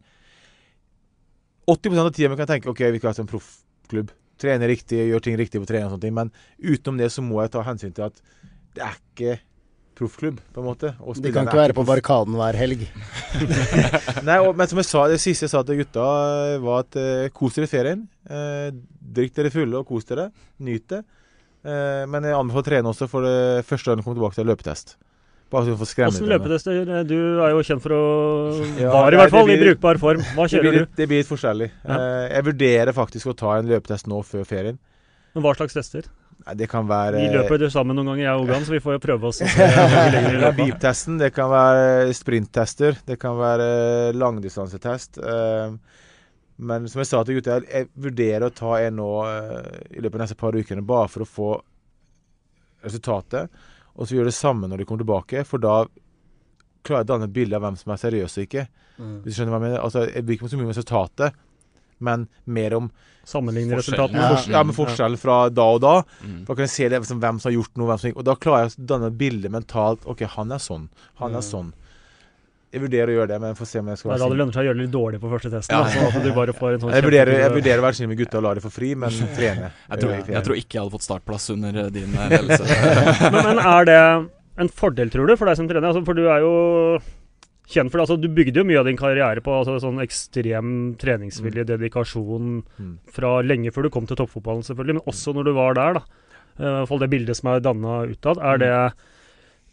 80% 1.68 2.00
av 2.00 2.12
tida 2.16 2.30
kan 2.32 2.46
jeg 2.46 2.52
tenke 2.54 2.70
OK, 2.72 2.80
vi 2.94 3.00
kan 3.02 3.12
ha 3.12 3.22
en 3.22 3.28
proffklubb. 3.28 4.14
Trene 4.38 4.68
riktig, 4.70 5.02
gjøre 5.10 5.24
ting 5.26 5.36
riktig 5.36 5.60
på 5.60 5.68
trening 5.68 5.90
og 5.90 5.96
sånne 5.96 6.06
ting. 6.06 6.14
Men 6.16 6.32
utenom 6.62 6.98
det 7.00 7.10
så 7.12 7.24
må 7.26 7.42
jeg 7.42 7.52
ta 7.52 7.64
hensyn 7.66 7.92
til 7.92 8.06
at 8.08 8.22
det 8.78 8.84
er 8.86 8.96
ikke 8.96 9.38
proffklubb, 9.98 10.38
på 10.54 10.62
en 10.62 10.66
måte. 10.68 10.92
og 11.02 11.18
De 11.20 11.32
kan 11.34 11.48
ikke 11.48 11.58
være 11.60 11.74
på. 11.76 11.84
Barrikaden 11.88 12.36
hver 12.38 12.56
helg. 12.58 12.86
Nei, 14.28 14.38
og, 14.44 14.54
men 14.58 14.70
som 14.70 14.80
jeg 14.80 14.88
sa, 14.88 15.04
det 15.10 15.18
siste 15.22 15.46
jeg 15.46 15.52
sa 15.52 15.62
til 15.66 15.80
gutta, 15.82 16.06
eh, 16.54 16.56
var 16.64 16.84
at 16.86 16.98
eh, 17.00 17.26
kos 17.34 17.58
dere 17.58 17.68
i 17.68 17.72
ferien. 17.72 18.06
Eh, 18.28 18.70
drikk 19.18 19.34
dere 19.36 19.52
fulle 19.54 19.80
og 19.82 19.88
kos 19.90 20.06
dere. 20.08 20.28
Nyt 20.64 20.86
det. 20.94 21.02
Eh, 21.66 22.04
men 22.10 22.24
jeg 22.28 22.38
anbefaler 22.38 22.64
å 22.64 22.68
trene 22.70 22.92
også 22.94 23.08
for 23.10 23.26
det 23.26 23.66
første 23.68 23.90
gang 23.90 24.00
du 24.00 24.06
kommer 24.06 24.20
tilbake 24.20 24.38
til 24.40 24.48
løpetest. 24.52 24.96
Bare 25.48 25.64
så 25.64 25.72
du 25.72 25.78
får 25.80 25.88
skremme 25.88 26.12
Hvordan 26.12 26.28
litt. 26.28 26.32
løpetester? 26.36 27.04
Du 27.08 27.16
er 27.40 27.54
jo 27.54 27.62
kjent 27.64 27.80
for 27.80 27.94
å 27.96 28.00
Ja, 28.76 28.90
Var 28.92 29.14
i 29.16 29.20
hvert 29.22 29.32
fall 29.32 29.46
blir, 29.48 29.56
i 29.56 29.64
brukbar 29.70 29.96
form. 30.02 30.20
Hva 30.36 30.44
Det 30.44 30.60
blir, 30.60 30.74
kjører 30.74 30.84
du? 30.84 30.92
det 30.98 31.06
blir 31.08 31.22
litt 31.22 31.30
forskjellig. 31.30 31.68
Ja. 31.88 31.96
Eh, 31.96 32.24
jeg 32.34 32.46
vurderer 32.50 32.92
faktisk 32.96 33.30
å 33.32 33.36
ta 33.40 33.54
en 33.56 33.70
løpetest 33.70 34.10
nå 34.12 34.20
før 34.28 34.44
ferien. 34.48 34.76
Men 35.32 35.44
hva 35.46 35.54
slags 35.56 35.72
tester? 35.78 36.04
Nei, 36.46 36.54
det 36.56 36.68
kan 36.70 36.86
være 36.88 37.20
Vi 37.20 37.30
løper 37.32 37.64
jo 37.66 37.70
sammen 37.72 37.98
noen 37.98 38.12
ganger, 38.12 38.24
jeg 38.24 38.38
og 38.38 38.44
Ogan, 38.46 38.66
så 38.66 38.74
vi 38.74 38.82
får 38.82 38.96
jo 38.96 39.00
prøve 39.04 39.30
oss. 39.30 39.40
Det 39.44 40.20
løpet. 40.22 40.58
beep-testen, 40.60 41.18
det 41.20 41.32
kan 41.36 41.50
være 41.50 42.12
sprinttester, 42.16 43.00
det 43.08 43.18
kan 43.20 43.36
være 43.38 43.70
langdistansetest. 44.16 45.18
Eh, 45.18 45.74
men 46.70 46.88
som 46.90 47.02
jeg 47.02 47.10
sa 47.10 47.22
til 47.22 47.38
gutta, 47.38 47.60
jeg, 47.66 47.90
vurderer 47.94 48.48
å 48.48 48.54
ta 48.54 48.78
en 48.82 48.96
nå 48.98 49.10
eh, 49.26 49.72
i 49.98 50.02
løpet 50.02 50.18
av 50.18 50.24
neste 50.24 50.38
par 50.38 50.56
ukene, 50.58 50.86
bare 50.86 51.10
for 51.12 51.26
å 51.26 51.28
få 51.28 51.50
resultatet. 52.86 53.50
Og 53.98 54.06
så 54.06 54.16
gjøre 54.16 54.30
det 54.30 54.38
samme 54.38 54.70
når 54.70 54.82
de 54.82 54.88
kommer 54.88 55.02
tilbake, 55.04 55.44
for 55.46 55.62
da 55.62 55.82
klarer 56.86 57.02
jeg 57.02 57.08
å 57.08 57.12
danne 57.12 57.28
et 57.28 57.34
bilde 57.34 57.58
av 57.58 57.66
hvem 57.66 57.76
som 57.78 57.92
er 57.92 58.00
seriøs 58.00 58.38
og 58.38 58.46
ikke. 58.46 58.66
Mm. 58.98 59.16
Hvis 59.22 59.34
du 59.34 59.38
skjønner 59.38 59.54
hva 59.54 59.60
jeg 59.60 59.66
mener? 59.66 59.84
Altså, 59.84 60.04
jeg 60.06 60.24
bryr 60.26 60.38
ikke 60.38 60.46
meg 60.46 60.52
så 60.52 60.58
mye 60.58 60.68
om 60.68 60.72
resultatet, 60.72 61.40
men 62.00 62.28
mer 62.46 62.74
om 62.78 62.90
Sammenligne 63.28 63.76
resultatene. 63.76 64.22
ja. 64.22 64.28
Fors 64.36 64.46
ja, 64.48 64.62
men 64.64 64.72
forskjell 64.76 65.16
fra 65.20 65.34
da 65.52 65.64
og 65.74 65.82
da. 65.84 65.96
Mm. 66.24 66.44
Da 66.48 66.54
kan 66.54 66.64
jeg 66.64 66.70
se 66.72 66.86
det, 66.88 67.00
liksom, 67.02 67.18
hvem 67.20 67.40
som 67.42 67.50
har 67.50 67.56
gjort 67.58 67.74
noe, 67.76 67.88
hvem 67.90 67.98
som 68.00 68.08
ikke 68.08 68.22
Og 68.22 68.24
da 68.24 68.34
klarer 68.40 68.62
jeg 68.64 68.72
å 68.78 68.86
danne 68.94 69.10
bildet 69.20 69.52
mentalt. 69.52 70.06
OK, 70.08 70.22
han 70.38 70.52
er 70.56 70.62
sånn. 70.64 70.86
Han 71.20 71.34
er 71.36 71.42
Mm. 71.44 71.48
sånn. 71.50 71.68
Jeg 72.72 72.82
vurderer 72.82 73.08
å 73.08 73.14
gjøre 73.16 73.28
det, 73.28 73.40
men 73.40 73.54
får 73.56 73.66
se 73.68 73.78
om 73.80 73.86
jeg 73.88 73.96
skal 73.98 74.10
være 74.10 74.18
da 74.20 74.28
det 74.28 74.36
lønner 74.38 74.52
seg 74.52 74.60
å 74.60 74.66
gjøre 74.68 74.76
det 74.76 74.82
litt 74.84 74.92
dårlig 74.92 75.20
på 75.20 75.28
første 75.32 75.50
testen. 75.52 75.72
Ja. 75.72 75.84
Altså, 75.84 76.16
at 76.18 76.24
du 76.24 76.32
bare 76.36 76.52
får 76.52 76.72
en 76.74 76.80
sånn 76.80 76.92
Jeg 76.92 77.04
vurderer, 77.06 77.32
jeg 77.40 77.52
vurderer 77.54 77.78
å 77.80 77.84
være 77.86 77.96
snill 77.96 78.08
med 78.08 78.18
gutta 78.18 78.36
og 78.38 78.42
la 78.44 78.54
dem 78.58 78.64
få 78.64 78.72
fri, 78.72 78.90
men 78.94 79.10
trene. 79.38 79.70
Jeg 79.88 80.00
tror, 80.02 80.10
jeg 80.28 80.42
tror 80.48 80.56
ikke 80.60 80.76
jeg 80.76 80.82
hadde 80.84 80.96
fått 80.96 81.06
startplass 81.08 81.50
under 81.54 81.78
eh, 81.84 81.88
din 81.92 82.12
eh, 82.16 82.28
ledelse. 82.28 82.64
men, 83.32 83.40
men 83.48 83.58
er 83.64 83.84
det 83.88 84.00
en 84.64 84.68
fordel, 84.68 85.08
tror 85.12 85.28
du, 85.28 85.36
for 85.36 85.48
deg 85.48 85.56
som 85.56 85.68
trener? 85.68 85.88
Altså, 85.92 86.04
for 86.04 86.14
du 86.16 86.26
er 86.28 86.40
jo 86.44 86.52
kjent 87.68 87.92
for 87.92 87.98
det. 87.98 88.06
Altså, 88.06 88.16
du 88.20 88.28
bygde 88.32 88.62
jo 88.62 88.66
mye 88.68 88.80
av 88.80 88.88
din 88.88 88.98
karriere 88.98 89.42
på 89.44 89.52
altså, 89.52 89.76
sånn 89.82 90.00
ekstrem 90.04 90.72
treningsvilje, 91.00 91.66
dedikasjon, 91.68 92.62
Mm. 92.78 92.94
fra 93.12 93.40
lenge 93.42 93.72
før 93.74 93.86
du 93.86 93.90
kom 93.90 94.06
til 94.06 94.16
toppfotballen, 94.16 94.64
selvfølgelig, 94.64 94.98
men 94.98 95.10
også 95.12 95.34
når 95.36 95.44
du 95.44 95.52
var 95.56 95.74
der, 95.74 96.00
da. 96.00 96.02
Uh, 96.58 96.98
det 96.98 97.10
bildet 97.10 97.36
som 97.38 97.52
er 97.52 97.60
danna 97.62 98.00
utad. 98.10 98.38
Mm. 98.38 98.46
Er 98.50 98.58
det 98.58 98.72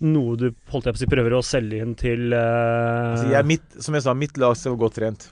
noe 0.06 0.36
du 0.38 0.50
holdt 0.70 0.86
jeg 0.86 0.94
på 0.94 1.00
å 1.00 1.02
si, 1.02 1.08
prøver 1.10 1.34
å 1.34 1.42
selge 1.46 1.80
inn 1.82 1.96
til 1.96 2.36
uh... 2.36 3.16
Altså, 3.16 3.32
jeg 3.32 3.48
mitt, 3.48 3.80
som 3.82 3.96
jeg 3.96 4.06
sa, 4.06 4.14
mitt 4.14 4.38
lag 4.38 4.54
være 4.60 4.82
godt 4.84 5.00
trent. 5.00 5.30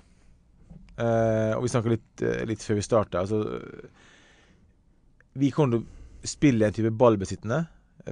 Uh, 0.98 1.58
og 1.58 1.66
vi 1.66 1.74
snakka 1.74 1.94
litt, 1.94 2.10
uh, 2.24 2.42
litt 2.50 2.64
før 2.64 2.80
vi 2.80 2.86
starta. 2.86 3.22
Altså, 3.26 3.44
vi 5.38 5.52
kommer 5.54 5.78
til 5.78 5.84
å 5.84 6.32
spille 6.34 6.66
en 6.66 6.74
type 6.76 6.94
ballbesittende 6.96 7.66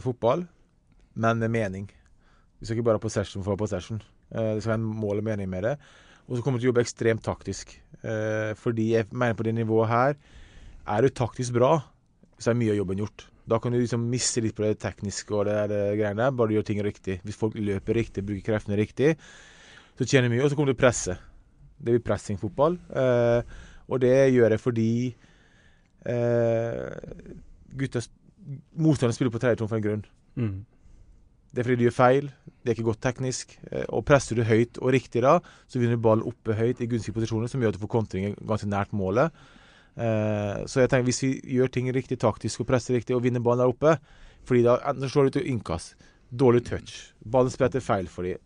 fotball, 0.03 0.45
men 1.15 1.41
med 1.41 1.53
mening. 1.53 1.89
Vi 2.59 2.67
skal 2.67 2.77
ikke 2.77 2.89
bare 2.91 2.99
ha 2.99 3.03
possession 3.03 3.41
for 3.41 3.53
å 3.53 3.55
ha 3.55 3.61
possession. 3.61 4.01
Eh, 4.31 4.53
det 4.55 4.63
skal 4.63 4.75
være 4.75 4.81
en 4.81 5.01
mål 5.01 5.21
og 5.21 5.27
mening 5.27 5.49
med 5.51 5.67
det. 5.67 5.75
Og 6.27 6.37
så 6.37 6.43
kommer 6.43 6.59
du 6.59 6.63
til 6.63 6.69
å 6.69 6.71
jobbe 6.71 6.85
ekstremt 6.85 7.23
taktisk. 7.25 7.73
Eh, 8.01 8.53
fordi 8.59 8.91
jeg 8.95 9.09
mener 9.11 9.35
på 9.37 9.45
det 9.45 9.53
nivået 9.53 9.91
her 9.91 10.15
Er 10.87 11.01
du 11.01 11.09
taktisk 11.09 11.53
bra, 11.53 11.77
så 12.39 12.49
er 12.49 12.57
mye 12.57 12.71
av 12.71 12.79
jobben 12.79 12.97
gjort. 12.97 13.27
Da 13.47 13.59
kan 13.59 13.71
du 13.71 13.77
liksom 13.77 14.07
miste 14.09 14.41
litt 14.41 14.55
på 14.55 14.63
det 14.63 14.79
tekniske 14.81 15.35
og 15.35 15.45
det 15.45 15.53
der 15.53 15.91
eh, 15.91 15.97
greiene 15.99 16.23
der, 16.23 16.31
bare 16.31 16.49
du 16.49 16.55
gjør 16.55 16.65
ting 16.65 16.81
riktig. 16.81 17.19
Hvis 17.23 17.37
folk 17.37 17.53
løper 17.53 17.93
riktig, 17.93 18.25
bruker 18.25 18.47
kreftene 18.47 18.79
riktig, 18.79 19.13
så 19.97 20.07
tjener 20.07 20.27
du 20.27 20.35
mye, 20.35 20.43
og 20.43 20.49
så 20.49 20.57
kommer 20.57 20.71
du 20.71 20.73
til 20.73 20.79
å 20.79 20.85
presse. 20.87 21.17
Det 21.77 21.93
blir 21.93 22.01
pressingfotball. 22.05 22.79
Og 23.91 24.01
det 24.01 24.15
gjør 24.33 24.55
jeg 24.55 24.61
fordi 24.61 24.89
gutta 27.77 28.01
Motstanderen 28.73 29.13
spiller 29.13 29.33
på 29.33 29.41
tredje 29.41 29.67
for 29.67 29.77
en 29.77 29.85
grunn. 29.85 30.05
mm. 30.35 30.65
Det 31.51 31.59
er 31.59 31.67
fordi 31.67 31.75
de 31.75 31.87
gjør 31.89 31.97
feil, 31.97 32.31
det 32.61 32.69
er 32.69 32.77
ikke 32.77 32.89
godt 32.91 33.01
teknisk. 33.03 33.55
Eh, 33.71 33.87
og 33.89 34.05
presser 34.07 34.37
du 34.37 34.45
høyt 34.45 34.77
og 34.81 34.93
riktig 34.93 35.23
da, 35.25 35.39
så 35.67 35.81
vinner 35.81 35.97
du 35.97 36.05
ballen 36.05 36.27
oppe 36.29 36.55
høyt 36.57 36.81
i 36.81 36.87
gunstige 36.89 37.15
posisjoner, 37.15 37.49
som 37.49 37.61
gjør 37.61 37.73
at 37.73 37.79
du 37.79 37.83
får 37.83 37.93
kontringer 37.95 38.37
ganske 38.47 38.69
nært 38.69 38.93
målet. 38.97 39.33
Eh, 39.97 40.61
så 40.69 40.83
jeg 40.83 40.91
tenker 40.91 41.09
hvis 41.09 41.23
vi 41.25 41.31
gjør 41.57 41.73
ting 41.73 41.89
riktig 41.93 42.19
taktisk 42.21 42.63
og 42.63 42.69
presser 42.69 42.95
riktig 42.95 43.17
og 43.17 43.25
vinner 43.25 43.43
ballen 43.43 43.65
der 43.65 43.73
oppe 43.73 43.97
fordi 44.47 44.61
da 44.63 44.77
enten 44.89 45.09
slår 45.11 45.27
du 45.27 45.35
til 45.35 45.49
innkast, 45.51 45.97
dårlig 46.33 46.63
touch, 46.65 47.11
ballen 47.21 47.51
spretter 47.53 47.83
feil 47.83 48.07
for 48.09 48.25
dem. 48.25 48.39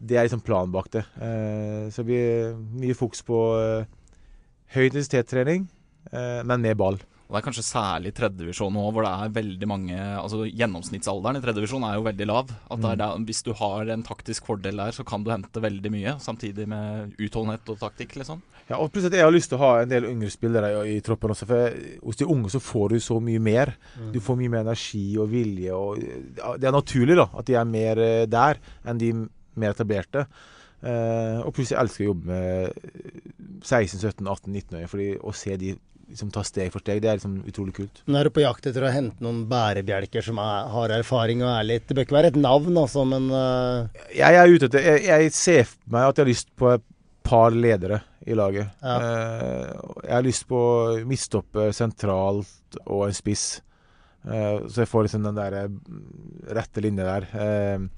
Det 0.00 0.16
er 0.16 0.24
liksom 0.24 0.40
planen 0.44 0.72
bak 0.72 0.88
det. 0.94 1.02
Eh, 1.20 1.90
så 1.92 2.00
det 2.00 2.06
blir 2.08 2.54
mye 2.80 2.96
fokus 2.96 3.20
på 3.26 3.40
høy 4.74 4.86
intensitetstrening, 4.86 5.66
men 6.14 6.64
med 6.64 6.76
ball. 6.80 6.96
Og 7.34 7.40
det 7.40 7.40
er 7.42 7.46
kanskje 7.48 7.66
særlig 7.66 8.10
i 8.12 8.14
tredjedivisjon 8.14 8.76
nå, 8.76 8.82
hvor 8.94 9.02
det 9.02 9.10
er 9.10 9.32
veldig 9.34 9.66
mange 9.66 9.94
Altså 9.98 10.44
Gjennomsnittsalderen 10.46 11.40
i 11.40 11.42
tredjedivisjon 11.42 11.86
er 11.88 11.96
jo 11.96 12.04
veldig 12.06 12.28
lav. 12.30 12.52
At 12.70 12.82
det 12.84 12.92
er 12.92 13.00
der, 13.00 13.24
Hvis 13.26 13.42
du 13.42 13.50
har 13.58 13.90
en 13.90 14.04
taktisk 14.06 14.46
fordel 14.46 14.78
der, 14.78 14.92
så 14.94 15.02
kan 15.02 15.24
du 15.26 15.32
hente 15.32 15.62
veldig 15.64 15.90
mye. 15.90 16.12
Samtidig 16.22 16.68
med 16.70 17.16
utholdenhet 17.18 17.72
og 17.74 17.80
taktikk, 17.80 18.14
liksom. 18.20 18.44
Ja, 18.68 18.78
og 18.78 18.92
plutselig 18.92 19.18
Jeg 19.18 19.26
har 19.26 19.34
lyst 19.34 19.50
til 19.50 19.58
å 19.58 19.64
ha 19.64 19.72
en 19.82 19.90
del 19.90 20.06
yngre 20.12 20.30
spillere 20.30 20.70
i, 20.86 20.94
i 20.94 21.02
troppen 21.02 21.34
også. 21.34 21.48
For 21.50 21.74
hos 22.06 22.20
de 22.22 22.28
unge 22.36 22.52
så 22.54 22.60
får 22.62 22.94
du 22.94 23.00
så 23.02 23.18
mye 23.18 23.42
mer. 23.42 23.74
Du 24.14 24.20
får 24.22 24.38
mye 24.38 24.52
mer 24.52 24.62
energi 24.62 25.06
og 25.18 25.32
vilje. 25.34 25.74
Og, 25.74 26.06
det 26.62 26.70
er 26.70 26.76
naturlig 26.76 27.18
da, 27.18 27.26
at 27.34 27.50
de 27.50 27.58
er 27.58 27.66
mer 27.66 27.98
eh, 28.04 28.28
der 28.30 28.62
enn 28.86 29.02
de 29.02 29.10
mer 29.58 29.74
etablerte. 29.74 30.28
Uh, 30.84 31.40
og 31.46 31.54
plutselig 31.56 31.78
elsker 31.80 32.02
jeg 32.02 32.10
å 32.10 32.12
jobbe 32.12 32.28
med 32.28 33.62
16-, 33.64 34.02
17-, 34.04 34.26
18-, 34.28 34.50
19-åringer. 34.52 34.90
fordi 34.92 35.06
Å 35.16 35.32
se 35.32 35.56
de 35.56 35.74
liksom 36.08 36.30
ta 36.34 36.44
steg 36.46 36.72
for 36.74 36.84
steg, 36.84 37.02
det 37.02 37.10
er 37.10 37.18
liksom 37.18 37.36
utrolig 37.48 37.74
kult. 37.76 38.02
Nå 38.06 38.18
er 38.18 38.28
du 38.28 38.34
på 38.34 38.44
jakt 38.44 38.66
etter 38.70 38.86
å 38.86 38.92
hente 38.94 39.24
noen 39.24 39.44
bærebjelker 39.50 40.24
som 40.24 40.40
er, 40.42 40.70
har 40.72 40.96
erfaring 40.98 41.44
og 41.44 41.50
er 41.52 41.68
litt 41.68 41.86
Det 41.88 41.96
bør 41.96 42.06
ikke 42.06 42.18
være 42.18 42.32
et 42.32 42.40
navn, 42.40 42.76
altså, 42.80 43.04
men 43.08 43.30
uh... 43.32 44.04
Jeg 44.14 44.40
er 44.40 44.50
ute 44.50 44.68
etter 44.70 44.88
Jeg, 44.88 45.04
jeg 45.08 45.36
ser 45.36 45.62
for 45.70 45.96
meg 45.96 46.08
at 46.08 46.18
jeg 46.18 46.26
har 46.26 46.32
lyst 46.32 46.52
på 46.58 46.74
et 46.74 46.90
par 47.24 47.54
ledere 47.56 48.02
i 48.26 48.36
laget. 48.36 48.68
Ja. 48.82 48.96
Uh, 49.00 49.94
jeg 50.04 50.14
har 50.14 50.24
lyst 50.24 50.46
på 50.48 50.60
midtstopper 51.08 51.72
sentralt 51.76 52.78
og 52.84 53.06
en 53.08 53.16
spiss. 53.16 53.46
Uh, 54.24 54.64
så 54.68 54.84
jeg 54.84 54.90
får 54.90 55.06
liksom 55.06 55.26
den 55.26 55.36
der 55.36 55.58
eh, 55.58 55.74
rette 56.56 56.84
linja 56.84 57.04
der. 57.04 57.88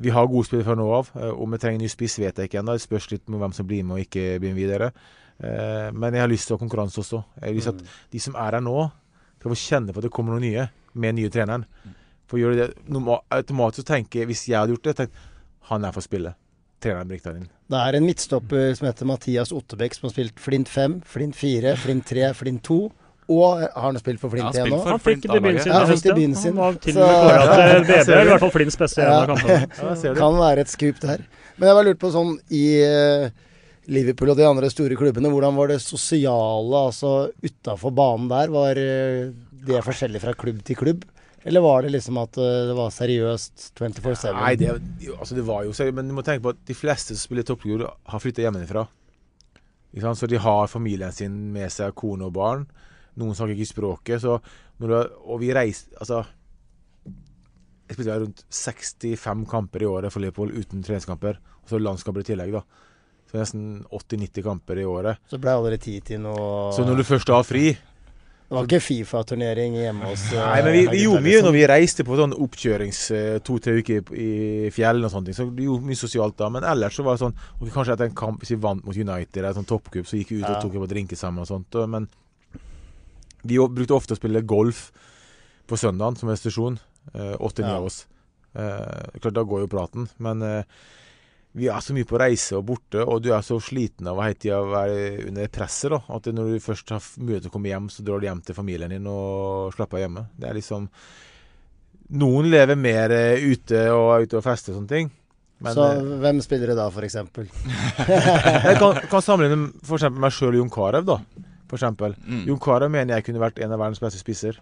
Vi 0.00 0.08
har 0.08 0.28
gode 0.28 0.46
spillere 0.48 0.64
fra 0.64 0.74
nå 0.78 0.84
av. 0.96 1.08
Om 1.36 1.52
vi 1.52 1.58
trenger 1.60 1.82
ny 1.82 1.88
spiss, 1.92 2.14
vet 2.16 2.38
jeg 2.38 2.48
ikke 2.48 2.62
ennå. 2.62 2.78
Det 2.78 2.84
spørs 2.86 3.10
litt 3.10 3.26
med 3.28 3.42
hvem 3.42 3.52
som 3.52 3.66
blir 3.68 3.82
med 3.84 3.98
og 3.98 4.04
ikke 4.06 4.38
blir 4.40 4.54
med 4.54 4.60
videre. 4.62 4.88
Eh, 5.42 5.90
men 5.92 6.16
jeg 6.16 6.24
har 6.24 6.32
lyst 6.32 6.48
til 6.48 6.56
å 6.56 6.58
ha 6.58 6.64
konkurranse 6.64 7.02
også. 7.02 7.22
Jeg 7.40 7.48
har 7.48 7.58
lyst 7.58 7.70
til 7.70 7.76
at 7.76 8.12
de 8.14 8.22
som 8.22 8.38
er 8.40 8.58
her 8.58 8.64
nå, 8.64 8.78
skal 9.36 9.52
få 9.52 9.60
kjenne 9.60 9.92
på 9.92 10.00
at 10.00 10.08
det 10.08 10.14
kommer 10.14 10.36
noen 10.36 10.46
nye 10.48 10.68
med 10.96 11.12
den 11.12 11.22
nye 11.22 11.32
treneren. 11.32 11.66
For 12.26 12.40
gjør 12.40 12.56
de 12.56 12.64
det 12.64 12.90
norma- 12.90 13.22
automatisk 13.30 13.84
så 13.84 13.90
tenker 13.94 14.22
jeg, 14.22 14.30
hvis 14.32 14.46
jeg 14.48 14.58
hadde 14.58 14.74
gjort 14.74 14.88
det, 14.88 14.96
tenkt 15.02 15.24
han 15.70 15.84
er 15.84 15.94
for 15.94 16.02
å 16.02 16.06
spille. 16.06 16.34
Treneren 16.82 17.08
det 17.66 17.78
er 17.80 17.96
en 17.96 18.04
midtstopper 18.04 18.74
som 18.76 18.86
heter 18.86 19.08
Mathias 19.08 19.50
Ottebekk, 19.50 19.96
som 19.96 20.06
har 20.06 20.12
spilt 20.12 20.38
Flint 20.38 20.68
5, 20.70 21.00
Flint 21.08 21.34
4, 21.34 21.72
Flint 21.80 22.04
3, 22.06 22.28
Flint 22.38 22.62
2. 22.68 22.76
Og 23.34 23.62
har 23.64 23.86
han 23.88 23.98
spilt 23.98 24.20
for 24.22 24.30
Flint 24.30 24.54
Ja, 24.54 24.66
1 24.68 24.70
nå? 24.70 24.76
Han 24.86 25.00
fikk 25.02 25.24
debuten 25.24 25.58
sin 25.64 25.72
Ja, 25.72 25.80
fikk 25.88 26.04
debuten 26.04 26.36
sin. 26.38 26.52
Han 26.54 26.60
var 26.62 26.76
til 26.84 27.00
og 27.00 27.08
med 27.08 27.24
kåra 27.24 27.56
til 27.56 27.88
BB, 27.88 28.12
i 28.12 28.28
hvert 28.28 28.44
fall 28.44 28.52
Flints 28.54 28.78
beste 28.78 29.02
ja. 29.02 29.16
en 29.24 29.32
av 29.32 29.32
kampene. 29.32 29.96
Ja. 30.06 30.12
Kan 30.20 30.38
være 30.38 30.62
et 30.62 30.70
skup 30.70 31.00
der. 31.02 31.24
Men 31.56 31.70
jeg 31.70 31.78
bare 31.80 31.88
lurt 31.88 32.02
på 32.04 32.12
sånn 32.14 32.36
i 32.54 32.62
eh, 32.86 33.42
Liverpool 33.92 34.32
og 34.32 34.38
de 34.38 34.46
andre 34.46 34.70
store 34.72 34.96
klubbene, 34.98 35.30
hvordan 35.30 35.54
var 35.58 35.70
det 35.70 35.82
sosiale 35.84 36.80
altså 36.88 37.30
utafor 37.44 37.94
banen 37.94 38.30
der? 38.30 38.50
Var 38.54 38.80
eh, 38.82 39.28
det 39.66 39.84
forskjellig 39.86 40.22
fra 40.22 40.34
klubb 40.38 40.64
til 40.66 40.78
klubb? 40.80 41.04
Eller 41.46 41.62
var 41.62 41.84
det 41.84 41.92
liksom 41.94 42.18
at 42.18 42.38
eh, 42.42 42.64
det 42.66 42.74
var 42.74 42.94
seriøst 42.94 43.68
24-7? 43.78 44.32
Nei, 44.34 44.54
det, 44.58 44.72
altså 45.14 45.38
det 45.38 45.44
var 45.46 45.62
jo 45.66 45.74
seriøst, 45.76 45.98
men 45.98 46.10
du 46.10 46.16
må 46.16 46.24
tenke 46.26 46.42
på 46.48 46.54
at 46.56 46.64
de 46.66 46.74
fleste 46.74 47.14
som 47.14 47.22
spiller 47.28 47.46
toppklubb, 47.46 47.86
har 47.86 48.22
flytta 48.22 48.42
hjemmefra. 48.42 48.86
Så 49.96 50.26
de 50.28 50.40
har 50.42 50.66
familien 50.68 51.14
sin 51.14 51.36
med 51.54 51.70
seg, 51.72 51.94
kone 51.96 52.26
og 52.26 52.34
barn. 52.36 52.66
Noen 53.16 53.36
snakker 53.38 53.54
ikke 53.54 53.70
språket. 53.70 54.26
Du, 54.26 54.90
og 54.92 55.38
vi 55.40 55.54
reiser 55.56 55.94
Altså 55.96 56.18
Jeg 57.88 57.96
spilte 57.96 58.16
rundt 58.20 58.42
65 58.52 59.46
kamper 59.48 59.86
i 59.86 59.88
året 59.88 60.12
for 60.12 60.20
Liverpool 60.20 60.52
uten 60.52 60.82
treningskamper. 60.84 61.38
Og 61.62 61.70
så 61.70 61.80
landskamper 61.80 62.26
i 62.26 62.28
tillegg, 62.28 62.52
da. 62.58 62.64
Så 63.36 63.42
nesten 63.42 63.66
80-90 63.92 64.44
kamper 64.46 64.80
i 64.80 64.86
året. 64.88 65.20
Så 65.28 65.38
ble 65.42 65.52
aldri 65.52 65.76
tid 65.82 66.06
til 66.08 66.22
noe 66.24 66.72
Så 66.72 66.86
når 66.86 67.02
du 67.02 67.04
først 67.04 67.28
har 67.34 67.44
fri 67.44 67.66
Det 67.74 68.54
var 68.54 68.64
ikke 68.64 68.80
Fifa-turnering 68.80 69.76
hjemme 69.76 70.08
hos 70.08 70.24
eh, 70.32 70.40
Nei, 70.40 70.62
men 70.64 70.76
vi, 70.76 70.82
vi 70.94 71.02
gjorde 71.04 71.24
mye 71.26 71.42
når 71.44 71.56
vi 71.56 71.64
reiste 71.70 72.06
på 72.06 72.18
sånn 72.18 72.32
oppkjørings 72.46 73.02
eh, 73.16 73.36
to-tre 73.44 73.76
uker 73.82 74.14
i, 74.14 74.30
fjellene 74.74 75.10
og 75.10 75.14
sånne 75.14 75.30
ting. 75.30 75.38
Så 75.38 75.48
vi 75.50 75.68
gjorde 75.68 75.90
mye 75.90 76.00
sosialt 76.00 76.38
da. 76.40 76.50
Men 76.56 76.66
ellers 76.72 76.96
så 76.96 77.04
var 77.06 77.18
det 77.18 77.24
sånn 77.26 77.36
ok, 77.36 77.68
Kanskje 77.74 77.98
etter 77.98 78.10
en 78.10 78.18
kamp 78.22 78.42
hvis 78.42 78.54
vi 78.54 78.60
vant 78.62 78.86
mot 78.86 78.96
United 78.96 79.42
eller 79.42 79.58
sånn 79.58 79.68
toppcup, 79.68 80.06
så 80.08 80.20
gikk 80.20 80.34
vi 80.34 80.42
ut 80.42 80.48
og 80.48 80.60
tok 80.64 80.80
en 80.80 80.90
drinker 80.96 81.20
sammen 81.20 81.44
og 81.44 81.50
sånt. 81.50 81.80
Men 81.90 82.08
vi 83.46 83.60
brukte 83.60 83.94
ofte 83.98 84.16
å 84.16 84.18
spille 84.18 84.46
golf 84.46 84.88
på 85.66 85.78
søndagen 85.78 86.16
som 86.18 86.30
en 86.30 86.38
institusjon. 86.38 86.78
Åtte-ni 87.14 87.70
av 87.70 87.86
oss. 87.86 88.04
Eh, 88.56 89.18
klart, 89.20 89.34
da 89.34 89.42
går 89.44 89.64
jo 89.64 89.72
praten, 89.72 90.06
men 90.22 90.42
eh, 90.42 90.64
vi 91.56 91.68
er 91.72 91.80
så 91.80 91.94
mye 91.96 92.04
på 92.08 92.18
reise 92.20 92.58
og 92.58 92.66
borte, 92.68 93.00
og 93.00 93.22
du 93.24 93.30
er 93.32 93.44
så 93.44 93.56
sliten 93.64 94.08
av 94.10 94.18
å 94.18 94.24
hele 94.26 94.36
tida 94.36 94.58
være 94.60 95.28
under 95.30 95.52
presset. 95.52 95.88
da, 95.94 96.02
At 96.12 96.28
når 96.28 96.50
du 96.52 96.64
først 96.64 96.92
har 96.92 97.04
mulighet 97.16 97.46
til 97.46 97.52
å 97.52 97.54
komme 97.54 97.70
hjem, 97.70 97.86
så 97.92 98.04
drar 98.04 98.20
du 98.20 98.26
hjem 98.28 98.42
til 98.44 98.58
familien 98.58 98.92
din 98.92 99.08
og 99.08 99.72
slapper 99.76 99.96
av 99.96 100.04
hjemme. 100.04 100.26
Det 100.36 100.50
er 100.50 100.60
liksom 100.60 100.90
Noen 102.16 102.46
lever 102.46 102.78
mer 102.78 103.10
eh, 103.10 103.42
ute 103.42 103.80
og 103.90 104.12
er 104.14 104.26
ute 104.28 104.36
og 104.38 104.44
fester 104.44 104.70
og 104.70 104.76
sånne 104.76 104.92
ting. 104.92 105.08
Men, 105.58 105.72
så 105.74 105.86
eh, 105.96 106.10
hvem 106.22 106.42
spiller 106.44 106.70
det 106.70 106.76
da, 106.78 106.84
for 106.94 107.02
eksempel? 107.02 107.48
jeg 108.68 108.76
kan, 108.78 109.00
kan 109.10 109.24
sammenligne 109.24 109.72
for 109.80 109.96
eksempel 109.96 110.22
meg 110.22 110.36
sjøl 110.36 110.52
og 110.52 110.60
Jon 110.60 110.70
Carew, 110.76 111.08
da. 111.08 111.16
For 111.66 111.80
eksempel. 111.80 112.14
Mm. 112.22 112.44
Jon 112.52 112.60
Carew 112.62 112.92
mener 112.92 113.16
jeg 113.16 113.26
kunne 113.26 113.42
vært 113.42 113.58
en 113.64 113.74
av 113.74 113.82
verdens 113.82 114.02
beste 114.04 114.20
spisser. 114.22 114.60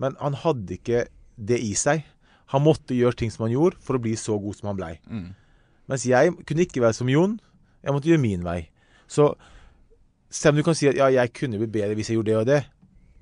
Men 0.00 0.16
han 0.22 0.38
hadde 0.40 0.78
ikke 0.78 1.04
det 1.36 1.60
i 1.60 1.74
seg. 1.76 2.06
Han 2.54 2.64
måtte 2.64 2.96
gjøre 2.96 3.18
ting 3.20 3.34
som 3.34 3.44
han 3.44 3.52
gjorde, 3.52 3.76
for 3.84 3.98
å 3.98 4.02
bli 4.06 4.16
så 4.16 4.38
god 4.40 4.56
som 4.56 4.70
han 4.72 4.80
blei. 4.80 4.94
Mm. 5.10 5.28
Mens 5.90 6.06
jeg 6.06 6.34
kunne 6.46 6.66
ikke 6.66 6.82
være 6.84 6.96
som 6.96 7.10
Jon. 7.10 7.38
Jeg 7.82 7.94
måtte 7.94 8.10
gjøre 8.10 8.22
min 8.22 8.44
vei. 8.46 8.60
Så 9.10 9.32
selv 10.30 10.54
om 10.54 10.60
du 10.60 10.66
kan 10.68 10.76
si 10.78 10.86
at 10.86 10.98
ja, 10.98 11.08
jeg 11.10 11.32
kunne 11.34 11.58
blitt 11.58 11.74
bedre 11.74 11.96
hvis 11.98 12.12
jeg 12.12 12.20
gjorde 12.20 12.30
det 12.30 12.38
og 12.38 12.46
det, 12.46 12.60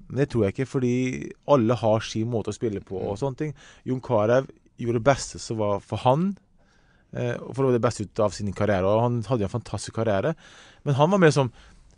men 0.09 0.23
det 0.23 0.29
tror 0.33 0.45
jeg 0.45 0.55
ikke, 0.55 0.69
fordi 0.69 0.93
alle 1.53 1.77
har 1.77 2.05
sin 2.05 2.29
måte 2.33 2.53
å 2.53 2.57
spille 2.57 2.81
på 2.85 3.01
og 3.01 3.19
sånne 3.21 3.41
ting. 3.41 3.55
Jon 3.89 4.03
Carew 4.05 4.49
gjorde 4.81 5.01
det 5.01 5.09
beste 5.09 5.41
som 5.43 5.59
var 5.61 5.83
for 5.85 6.01
han, 6.05 6.31
eh, 7.13 7.35
og 7.37 7.53
for 7.53 7.65
å 7.65 7.71
få 7.71 7.75
det 7.77 7.85
beste 7.85 8.07
ut 8.07 8.23
av 8.25 8.33
sin 8.37 8.53
karriere. 8.57 8.89
Og 8.89 9.05
han 9.05 9.19
hadde 9.29 9.49
en 9.49 9.53
fantastisk 9.53 9.99
karriere. 9.99 10.35
Men 10.85 10.97
han 10.97 11.13
var 11.13 11.21
mer 11.21 11.35
som 11.35 11.53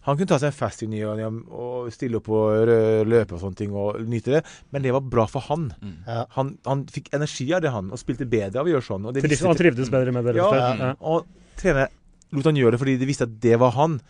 han 0.07 0.17
kunne 0.17 0.31
ta 0.31 0.39
seg 0.41 0.49
en 0.49 0.57
fest 0.57 0.83
i 0.83 0.87
ny 0.89 1.03
og 1.05 1.19
ne 1.19 1.27
og 1.53 1.91
stille 1.93 2.17
opp 2.21 2.29
og 2.33 2.71
løpe 3.11 3.37
og 3.37 3.43
sånne 3.43 3.59
ting 3.59 3.75
og 3.77 3.99
nyte 4.09 4.33
det, 4.39 4.43
men 4.73 4.83
det 4.87 4.95
var 4.97 5.03
bra 5.05 5.27
for 5.29 5.45
han. 5.51 5.67
Ja. 6.07 6.23
Han, 6.39 6.55
han 6.65 6.87
fikk 6.89 7.11
energi 7.17 7.51
av 7.53 7.61
det, 7.65 7.73
han, 7.75 7.91
og 7.93 8.01
spilte 8.01 8.25
bedre 8.31 8.63
av 8.63 8.69
å 8.71 8.73
gjøre 8.73 8.87
sånn. 8.87 9.05
Og 9.11 9.15
det 9.17 9.27
visste 9.27 9.47
Han 9.51 9.59
trivdes 9.61 9.91
bedre 9.93 10.13
med 10.17 10.25
det. 10.31 10.37
Ja. 10.41 10.49
Ja. 10.81 10.95
og 11.01 11.27
trene 11.61 11.89
lot 12.33 12.47
han 12.47 12.57
gjøre 12.57 12.77
det 12.77 12.81
fordi 12.81 12.97
de 13.01 13.09
visste 13.11 13.27
at 13.29 13.37
det 13.43 13.59
var 13.61 13.75
han. 13.77 14.01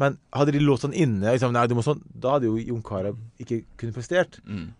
Men 0.00 0.16
hadde 0.32 0.52
de 0.54 0.60
låst 0.64 0.84
han 0.86 0.94
inne, 0.96 1.32
liksom, 1.34 1.52
nei, 1.56 1.64
du 1.68 1.74
må 1.76 1.82
sånn, 1.84 1.98
da 2.08 2.36
hadde 2.36 2.48
jo 2.48 2.56
Jon 2.60 2.80
Carew 2.84 3.16
ikke 3.42 3.62
kunnet 3.80 3.96
prestert. 3.96 4.38
Mm. 4.48 4.70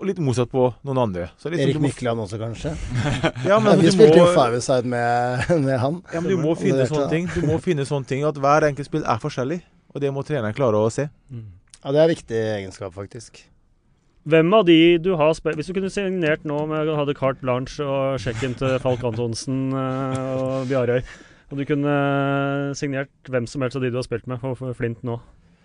Og 0.00 0.06
litt 0.08 0.20
motsatt 0.22 0.48
på 0.52 0.62
noen 0.86 0.98
andre. 1.02 1.26
Så 1.38 1.50
liksom, 1.52 1.66
Erik 1.68 1.76
må- 1.80 1.88
Mykland 1.90 2.22
også, 2.22 2.38
kanskje? 2.40 2.70
Ja, 3.50 3.58
men 3.60 3.78
vi 3.82 3.90
du 3.90 3.92
spilte 3.94 4.16
jo 4.20 4.28
må- 4.28 4.34
five-a-side 4.36 4.86
med, 4.88 5.50
med 5.66 5.78
han. 5.82 5.98
Ja, 6.14 6.22
men 6.22 6.30
du 6.32 6.38
må 6.40 6.54
finne 6.56 6.86
sånne 6.88 7.10
ting. 7.12 7.26
Du 7.34 7.42
må 7.50 7.58
finne 7.60 7.84
sånne 7.88 8.08
ting 8.08 8.24
At 8.24 8.38
hver 8.40 8.64
enkelt 8.70 8.88
spill 8.88 9.04
er 9.04 9.20
forskjellig. 9.20 9.60
Og 9.90 10.02
det 10.02 10.10
må 10.14 10.22
treneren 10.26 10.54
klare 10.56 10.78
å 10.78 10.90
se. 10.92 11.08
Ja, 11.80 11.94
det 11.94 12.02
er 12.02 12.12
viktig 12.12 12.36
egenskap, 12.36 12.92
faktisk. 12.94 13.42
Hvem 14.28 14.52
av 14.52 14.66
de 14.68 14.98
du 15.00 15.14
har 15.16 15.32
spilt 15.32 15.56
Hvis 15.56 15.70
du 15.70 15.76
kunne 15.78 15.88
signert 15.92 16.42
nå 16.44 16.58
med 16.68 16.90
hadde 16.92 17.16
carte 17.16 17.40
blanche 17.40 17.80
og 17.80 18.20
sjekken 18.20 18.52
til 18.60 18.76
Falk 18.82 19.04
Antonsen 19.08 19.70
eh, 19.80 20.32
og 20.36 20.68
Bjarøy, 20.68 21.00
og 21.50 21.58
du 21.58 21.64
kunne 21.66 21.94
signert 22.78 23.10
hvem 23.32 23.48
som 23.48 23.64
helst 23.64 23.78
av 23.78 23.86
de 23.86 23.90
du 23.90 23.96
har 23.98 24.06
spilt 24.06 24.28
med 24.30 24.42
for, 24.44 24.74
Flint 24.76 25.00
nå 25.06 25.16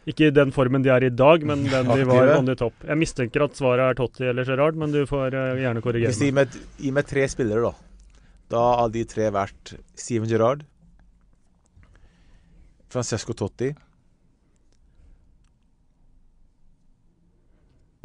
Ikke 0.10 0.30
i 0.30 0.34
den 0.34 0.54
formen 0.56 0.86
de 0.86 0.94
er 0.94 1.04
i 1.04 1.12
dag, 1.12 1.44
men 1.46 1.66
den 1.74 1.92
de 1.92 2.08
var 2.08 2.32
i 2.32 2.38
on 2.38 2.48
the 2.48 2.56
top. 2.58 2.78
Jeg 2.88 3.02
mistenker 3.02 3.44
at 3.46 3.60
svaret 3.60 3.92
er 3.92 4.00
Totti 4.00 4.30
eller 4.32 4.48
Gerrard, 4.48 4.80
men 4.80 4.96
du 4.96 5.04
får 5.10 5.36
eh, 5.36 5.66
gjerne 5.66 5.84
korrigere 5.84 6.14
Hvis 6.14 6.24
de 6.24 6.32
meg. 6.32 6.56
meg, 6.56 6.78
gi 6.80 6.96
meg 6.96 7.12
tre 7.12 7.28
spillere, 7.30 7.74
da. 7.74 7.76
Da 8.56 8.64
har 8.80 8.94
de 8.94 9.04
tre 9.10 9.28
vært 9.36 9.76
Steven 10.00 10.32
Gerrard, 10.32 10.64
Francesco 12.94 13.36
Totti 13.36 13.74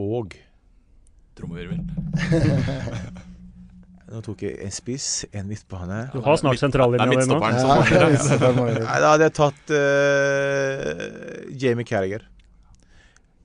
og 0.01 0.39
Trommevirvel. 1.39 1.81
Nå 4.11 4.19
tok 4.27 4.41
jeg 4.43 4.57
en 4.65 4.73
spiss, 4.75 5.25
en 5.31 5.47
midtbane 5.47 6.01
Du 6.11 6.19
har 6.25 6.39
snart 6.41 6.59
sentrallinja 6.59 7.07
di 7.07 7.29
nå. 7.31 7.39
da 8.83 9.13
hadde 9.13 9.29
jeg 9.29 9.35
tatt 9.39 9.71
uh, 9.71 11.45
Jamie 11.55 11.87
Carriger. 11.87 12.25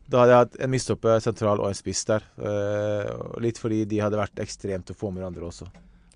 Da 0.09 0.23
hadde 0.23 0.33
jeg 0.33 0.41
hatt 0.41 0.57
en 0.65 0.73
midtstopper 0.73 1.21
sentral 1.21 1.61
og 1.61 1.69
en 1.69 1.77
spiss 1.77 2.01
der. 2.09 2.25
Uh, 2.41 3.37
litt 3.45 3.61
fordi 3.61 3.83
de 3.89 4.01
hadde 4.01 4.17
vært 4.17 4.41
ekstremt 4.41 4.89
å 4.89 4.97
få 4.97 5.13
med 5.13 5.21
hverandre 5.21 5.45
også. 5.51 5.69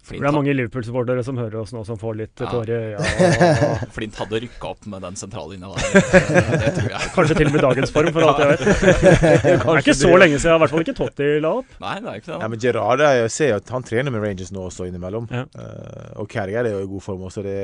Flint, 0.09 0.23
Det 0.23 0.29
er 0.29 0.33
mange 0.35 0.53
Liverpool-supportere 0.57 1.23
som 1.27 1.37
hører 1.37 1.59
oss 1.61 1.71
nå, 1.75 1.83
som 1.85 1.99
får 2.01 2.15
litt 2.17 2.41
Ja. 2.41 2.49
tårer 2.49 2.71
i 2.73 2.93
øya. 2.93 3.79
Flint 3.95 4.17
hadde 4.17 4.41
rykka 4.43 4.71
opp 4.73 4.87
med 4.89 5.03
den 5.05 5.19
sentrallinja 5.19 5.69
der. 5.75 5.93
Det 5.93 6.71
tror 6.79 6.89
jeg. 6.95 7.11
Kanskje 7.15 7.37
til 7.39 7.51
og 7.51 7.55
med 7.55 7.65
dagens 7.67 7.93
form, 7.93 8.09
for 8.15 8.27
alt 8.27 8.41
jeg 8.41 8.51
vet. 8.51 8.65
Det 9.45 9.53
er 9.53 9.81
ikke 9.83 9.97
så 9.99 10.11
lenge 10.17 10.39
siden, 10.41 10.55
i 10.55 10.63
hvert 10.63 10.73
fall 10.73 10.85
ikke 10.85 10.97
Totti 10.97 11.29
la 11.45 11.53
opp. 11.61 11.73
Nei, 11.83 11.95
det 12.01 12.09
er 12.11 12.21
ikke 12.23 12.31
det. 12.31 12.39
Ja, 12.41 12.47
men 12.55 12.63
Gerard 12.65 13.05
er, 13.05 13.15
jeg 13.23 13.33
ser 13.37 13.55
at 13.59 13.69
han 13.77 13.85
trener 13.85 14.13
med 14.15 14.25
Rangers 14.25 14.51
nå 14.55 14.65
også 14.67 14.87
innimellom. 14.89 15.29
Ja. 15.31 15.45
Uh, 15.53 16.23
og 16.23 16.29
Kerger 16.31 16.65
er 16.65 16.73
jo 16.75 16.83
i 16.83 16.89
god 16.97 17.05
form 17.05 17.25
også. 17.29 17.45
Det, 17.45 17.55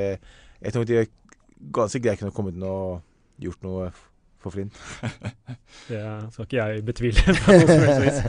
jeg 0.61 0.75
tror 0.75 0.85
de 0.87 0.99
er 1.01 1.09
ganske 1.75 2.01
greit 2.03 2.21
kunne 2.21 2.35
kommet 2.35 2.55
inn 2.59 2.65
og 2.69 3.01
gjort 3.41 3.65
noe 3.65 3.89
for 4.45 4.53
Flint. 4.53 4.77
Det 5.89 6.01
skal 6.35 6.45
ikke 6.45 6.59
jeg 6.61 6.83
betvile. 6.85 7.37
på 7.45 7.55
noe 7.57 7.65
som 7.65 7.87
helst 7.89 8.05
vis. 8.05 8.19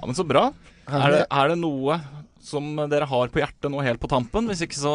Ja, 0.00 0.08
men 0.08 0.16
så 0.18 0.24
bra. 0.26 0.48
Er 0.90 1.12
det, 1.14 1.20
er 1.30 1.52
det 1.52 1.58
noe 1.60 2.00
som 2.44 2.72
dere 2.90 3.08
har 3.10 3.32
på 3.32 3.42
hjertet 3.42 3.70
nå 3.72 3.82
helt 3.84 4.00
på 4.02 4.10
tampen? 4.10 4.48
Hvis 4.50 4.64
ikke 4.66 4.80
så 4.80 4.94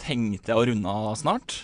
tenkte 0.00 0.52
jeg 0.52 0.58
å 0.58 0.66
runde 0.70 0.94
av 0.94 1.16
snart. 1.18 1.60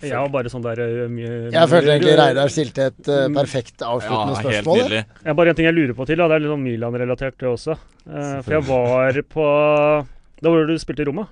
Har 0.00 0.30
bare 0.32 0.48
sånn 0.48 0.62
der 0.64 0.80
eh, 0.80 1.08
mye 1.12 1.32
Jeg 1.52 1.68
følte 1.68 1.92
egentlig 1.92 2.14
Reidar 2.16 2.52
stilte 2.52 2.86
et 2.88 3.10
uh, 3.10 3.26
perfekt 3.36 3.82
Ja, 3.82 3.90
avsluttende 3.92 4.32
ja, 4.32 4.38
spørsmål. 4.38 4.78
Helt 4.78 4.88
nydelig. 4.88 5.02
Jeg 5.26 5.36
bare 5.40 5.52
en 5.52 5.58
ting 5.58 5.68
jeg 5.68 5.76
lurer 5.76 5.98
på 5.98 6.06
til. 6.08 6.20
Da. 6.20 6.28
Det 6.30 6.38
er 6.38 6.44
litt 6.44 6.52
sånn 6.54 6.64
Milan-relatert, 6.64 7.36
det 7.42 7.50
også. 7.50 7.76
Uh, 8.06 8.38
for 8.40 8.56
jeg 8.56 8.66
var 8.70 9.20
på 9.34 9.50
Da 10.40 10.54
var 10.54 10.64
det 10.64 10.78
du 10.78 10.80
spilte 10.80 11.04
i 11.04 11.10
Roma. 11.10 11.26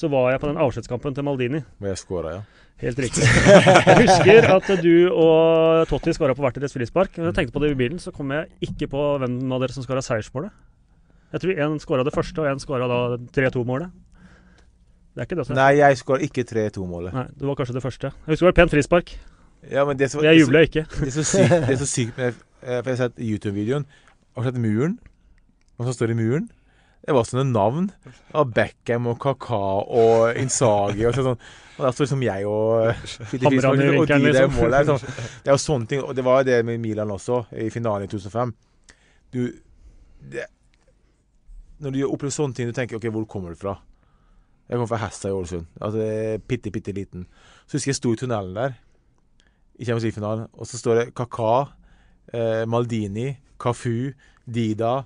Så 0.00 0.08
var 0.08 0.30
jeg 0.32 0.40
på 0.40 0.48
den 0.48 0.62
avskjedskampen 0.64 1.18
til 1.18 1.26
Maldini. 1.26 1.60
Hvor 1.76 1.92
jeg 1.92 2.00
skåra, 2.00 2.32
ja. 2.38 2.66
Helt 2.80 3.00
riktig. 3.04 3.26
Jeg 3.28 3.96
husker 3.98 4.46
at 4.54 4.68
du 4.80 4.94
og 5.12 5.84
Totti 5.90 6.14
skåra 6.16 6.32
på 6.32 6.40
hvert 6.40 6.56
deres 6.56 6.72
frispark. 6.72 7.18
Når 7.18 7.28
jeg 7.28 7.36
tenkte 7.36 7.52
på 7.52 7.60
det 7.60 7.74
i 7.74 7.76
bilen, 7.76 8.00
så 8.00 8.14
kom 8.14 8.32
jeg 8.32 8.48
ikke 8.64 8.88
på 8.94 9.02
hvem 9.20 9.36
av 9.52 9.60
dere 9.60 9.76
som 9.76 9.84
skåra 9.84 10.00
seiersmålet. 10.04 10.54
Jeg 11.32 11.40
tror 11.44 11.60
én 11.64 11.78
skåra 11.82 12.04
det 12.06 12.12
første, 12.14 12.38
og 12.42 12.48
én 12.50 12.62
skåra 12.62 12.88
da 12.90 13.00
3-2-målet. 13.36 13.90
Det 15.14 15.22
er 15.22 15.26
ikke 15.28 15.38
det 15.40 15.46
som 15.46 15.56
Nei, 15.58 15.72
jeg 15.78 15.98
skåra 16.00 16.22
ikke 16.26 16.44
3-2-målet. 16.46 17.14
Nei, 17.14 17.26
det 17.38 17.46
var 17.48 17.58
kanskje 17.58 17.74
det 17.76 17.82
første. 17.84 18.10
Jeg 18.14 18.32
husker 18.34 18.46
det 18.46 18.50
var 18.50 18.58
pent 18.62 18.74
frispark. 18.74 19.12
Ja, 19.70 19.84
men 19.84 19.98
det 19.98 20.10
som- 20.10 20.22
Jeg 20.24 20.40
jubla 20.40 20.62
ikke. 20.66 20.86
Det 21.00 21.08
er 21.10 21.16
så 21.18 21.24
sykt, 21.26 21.50
det 21.50 21.74
er 21.74 21.80
så 21.82 21.86
sykt 21.86 22.16
med 22.18 22.28
eh, 22.62 22.80
For 22.82 22.90
jeg 22.90 22.96
har 22.96 23.02
sett 23.08 23.18
YouTube-videoen. 23.18 23.84
Har 24.36 24.42
du 24.42 24.48
sett 24.48 24.60
muren? 24.62 24.98
Hva 25.76 25.84
som 25.88 25.92
står 25.96 26.10
i 26.14 26.16
muren? 26.16 26.48
Det 27.00 27.14
var 27.16 27.24
sånne 27.24 27.46
navn 27.48 27.86
av 28.36 28.50
Beckham 28.52 29.06
og 29.08 29.18
Kaka 29.22 29.56
og 29.88 30.36
Insagi 30.36 31.06
og 31.08 31.14
sånn. 31.16 31.38
Og 31.78 31.84
der 31.86 31.94
står 31.96 32.04
liksom 32.04 32.24
jeg 32.26 32.44
og 32.44 32.90
Hamrande 33.40 33.86
i 33.86 33.92
vinkelen, 33.94 34.26
de 34.26 34.32
liksom. 34.34 34.56
målet. 34.58 34.90
Sånn. 34.90 35.14
Det 35.40 35.48
er 35.48 35.54
jo 35.56 35.62
sånne 35.64 35.88
ting. 35.88 36.02
Og 36.04 36.12
det 36.16 36.24
var 36.26 36.44
det 36.44 36.58
med 36.68 36.80
Milan 36.82 37.10
også, 37.14 37.46
i 37.56 37.70
finalen 37.72 38.04
i 38.04 38.10
2005. 38.12 38.52
Du 39.32 39.40
det, 40.30 40.44
Når 41.80 41.94
du 41.96 42.00
opplever 42.06 42.34
sånne 42.34 42.54
ting, 42.56 42.68
du 42.68 42.76
tenker 42.76 42.96
OK, 42.98 43.06
hvor 43.14 43.26
kommer 43.30 43.54
du 43.54 43.60
fra? 43.60 43.78
Jeg 44.68 44.76
kommer 44.78 44.90
fra 44.92 45.00
Hessa 45.02 45.30
i 45.30 45.34
Ålesund. 45.34 45.66
Altså, 45.82 46.04
bitte, 46.46 46.70
bitte 46.70 46.92
liten. 46.94 47.24
Så 47.66 47.78
husker 47.78 47.90
jeg 47.90 47.98
sto 47.98 48.12
i 48.14 48.18
tunnelen 48.20 48.54
der 48.54 48.76
i 49.80 49.86
Champions 49.88 50.04
League-finalen, 50.04 50.44
og 50.60 50.68
så 50.68 50.76
står 50.78 50.98
det 51.00 51.06
Kaka, 51.16 51.52
eh, 52.36 52.66
Maldini, 52.68 53.30
Cafu, 53.58 54.12
Dida 54.44 54.98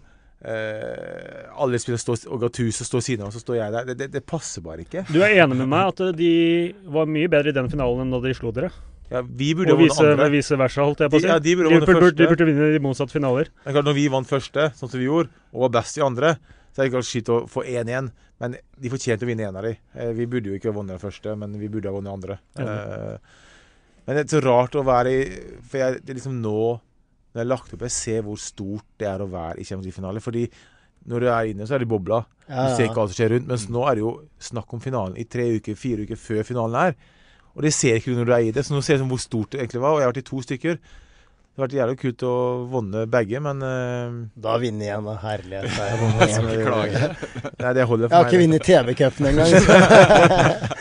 eh, 0.44 1.44
Alle 1.62 1.78
spillere 1.78 2.02
står 2.02 2.24
og 2.32 2.40
Gattuso 2.42 2.84
står 2.86 3.04
siden 3.06 3.22
av, 3.24 3.30
og 3.30 3.36
så 3.36 3.42
står 3.44 3.58
jeg 3.60 3.74
der. 3.76 3.86
Det, 3.90 3.96
det, 4.02 4.08
det 4.16 4.24
passer 4.28 4.64
bare 4.64 4.82
ikke. 4.84 5.04
Du 5.14 5.20
er 5.22 5.36
enig 5.44 5.58
med 5.60 5.70
meg 5.70 5.92
at 5.92 6.02
eh, 6.08 6.12
de 6.18 6.32
var 6.96 7.06
mye 7.10 7.30
bedre 7.32 7.52
i 7.54 7.56
den 7.56 7.70
finalen 7.72 8.04
enn 8.06 8.12
da 8.16 8.20
de 8.24 8.34
slo 8.36 8.52
dere? 8.56 8.72
Ja, 9.12 9.20
vi 9.22 9.50
burde 9.54 9.74
Og 9.76 9.82
andre. 10.00 10.30
vise 10.32 10.56
versa, 10.58 10.82
holdt 10.82 11.04
jeg 11.04 11.12
på 11.12 11.18
å 11.20 11.22
si. 11.22 11.28
De- 11.28 11.32
ja, 11.34 11.38
de 11.44 11.54
burde 11.60 11.70
Liverpool 11.74 12.00
burde, 12.00 12.18
de 12.18 12.28
burde 12.30 12.46
vinne 12.48 12.70
de 12.74 12.82
motsatte 12.82 13.14
finaler. 13.14 13.50
Er 13.62 13.76
klart, 13.76 13.84
Når 13.86 13.96
vi 14.00 14.06
vant 14.10 14.28
første, 14.30 14.70
sånn 14.78 14.90
som 14.90 14.98
vi 14.98 15.06
gjorde, 15.06 15.30
og 15.52 15.66
var 15.66 15.74
best 15.78 16.00
i 16.00 16.04
andre, 16.04 16.34
så 16.74 16.80
det 16.80 16.84
er 16.84 16.90
ikke 16.90 17.04
skitt 17.06 17.28
å 17.30 17.36
få 17.48 17.62
1-1. 17.70 18.08
Men 18.42 18.56
de 18.82 18.90
fortjente 18.90 19.22
å 19.22 19.28
vinne 19.30 19.46
en 19.46 19.56
av 19.60 19.62
de. 19.62 19.76
Eh, 19.94 20.10
Vi 20.18 20.26
burde 20.26 20.50
jo 20.50 20.56
ikke 20.58 20.72
ha 20.72 20.74
vunnet 20.74 20.96
den 20.96 21.02
første, 21.04 21.36
men 21.38 21.54
vi 21.60 21.68
burde 21.70 21.86
ha 21.86 21.94
vunnet 21.94 22.12
andre. 22.12 22.38
Ja. 22.58 23.18
Men 24.04 24.16
det 24.18 24.24
er 24.26 24.32
så 24.34 24.42
rart 24.44 24.74
å 24.76 24.82
være 24.84 25.12
i 25.14 25.20
For 25.64 25.78
jeg, 25.80 26.00
det 26.04 26.12
er 26.12 26.18
liksom 26.18 26.34
nå 26.44 26.56
Når 27.32 27.38
jeg 27.38 27.40
har 27.40 27.48
lagt 27.48 27.72
opp, 27.72 27.84
jeg 27.86 27.94
ser 27.94 28.26
hvor 28.26 28.36
stort 28.42 28.84
det 29.00 29.06
er 29.08 29.22
å 29.24 29.30
være 29.30 29.58
i 29.62 29.64
Champions 29.64 29.86
League-finale. 29.88 30.20
Fordi 30.22 30.42
når 31.10 31.20
du 31.24 31.26
er 31.30 31.48
inne, 31.52 31.66
så 31.66 31.74
er 31.76 31.82
det 31.82 31.88
bobla. 31.90 32.20
Ja, 32.48 32.68
Du 32.68 32.76
ser 32.76 32.86
ikke 32.90 33.00
alt 33.02 33.10
som 33.14 33.18
skjer 33.18 33.32
rundt. 33.34 33.48
Mens 33.50 33.64
nå 33.72 33.82
er 33.88 33.94
det 33.98 34.04
jo 34.04 34.12
snakk 34.50 34.74
om 34.76 34.80
finalen 34.84 35.16
i 35.18 35.24
tre 35.30 35.46
uker, 35.56 35.74
fire 35.78 36.04
uker 36.06 36.16
før 36.20 36.42
finalen 36.46 36.78
er. 36.80 36.94
Og 37.54 37.62
det 37.66 37.72
ser 37.74 37.98
ikke 37.98 38.12
du 38.14 38.20
når 38.20 38.28
du 38.30 38.34
er 38.36 38.44
i 38.48 38.52
det. 38.54 38.64
Så 38.66 38.74
nå 38.74 38.82
ser 38.82 38.94
jeg 38.94 39.00
liksom 39.02 39.10
hvor 39.14 39.22
stort 39.24 39.50
det 39.54 39.60
egentlig 39.64 39.82
var. 39.82 39.94
Og 39.96 40.00
jeg 40.02 40.06
har 40.08 40.12
vært 40.14 40.22
i 40.22 40.28
to 40.30 40.42
stykker. 40.46 40.78
Det 41.54 41.60
har 41.62 41.68
vært 41.68 41.74
jævlig 41.78 41.98
kult 42.00 42.22
å 42.26 42.34
vunne 42.66 43.04
begge, 43.06 43.38
men 43.38 43.60
uh, 43.62 44.16
Da 44.42 44.56
vinner 44.58 44.88
jeg, 44.88 45.02
da. 45.06 45.12
Herlighet. 45.22 45.68
Er 45.84 46.00
Jeg 46.24 46.32
skal 46.34 46.48
ikke 46.50 46.64
klage. 46.66 47.52
Nei, 47.62 47.74
det 47.78 47.84
holder 47.86 48.08
Jeg 48.08 48.16
har 48.16 48.24
meg. 48.24 48.32
ikke 48.32 48.42
vunnet 48.42 48.66
TV-cupen 48.66 49.28
engang. 49.30 49.54
Nei, 50.34 50.74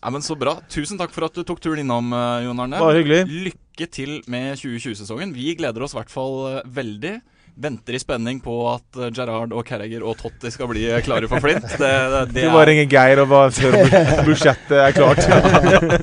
Ja, 0.00 0.10
men 0.10 0.22
Så 0.24 0.34
bra. 0.40 0.56
Tusen 0.72 0.98
takk 0.98 1.12
for 1.14 1.28
at 1.28 1.36
du 1.36 1.44
tok 1.46 1.60
turen 1.62 1.82
innom, 1.84 2.10
eh, 2.16 2.46
Jon 2.46 2.62
Arne. 2.64 2.80
Bare 2.80 2.98
hyggelig. 3.02 3.22
Lykke 3.50 3.86
til 3.92 4.16
med 4.32 4.56
2020-sesongen. 4.58 5.34
Vi 5.36 5.52
gleder 5.58 5.84
oss 5.84 5.94
i 5.94 5.98
hvert 6.00 6.10
fall 6.12 6.36
eh, 6.48 6.62
veldig. 6.80 7.14
Venter 7.60 7.96
i 7.96 8.00
spenning 8.00 8.40
på 8.42 8.54
at 8.72 8.98
eh, 8.98 9.10
Gerrard 9.14 9.52
og 9.52 9.64
Carriager 9.68 10.04
og 10.06 10.16
Totti 10.20 10.52
skal 10.52 10.70
bli 10.70 10.86
klare 11.04 11.28
for 11.30 11.42
Flint. 11.44 11.66
Det, 11.76 11.90
det, 12.14 12.22
det 12.34 12.46
Du 12.46 12.54
bare 12.54 12.70
ringer 12.72 12.88
Geir 12.90 13.22
og 13.24 13.30
bare 13.32 13.54
spør 13.54 13.78
om 13.80 13.94
budsjettet 14.28 14.76
er 14.80 14.96
klart. 14.96 15.24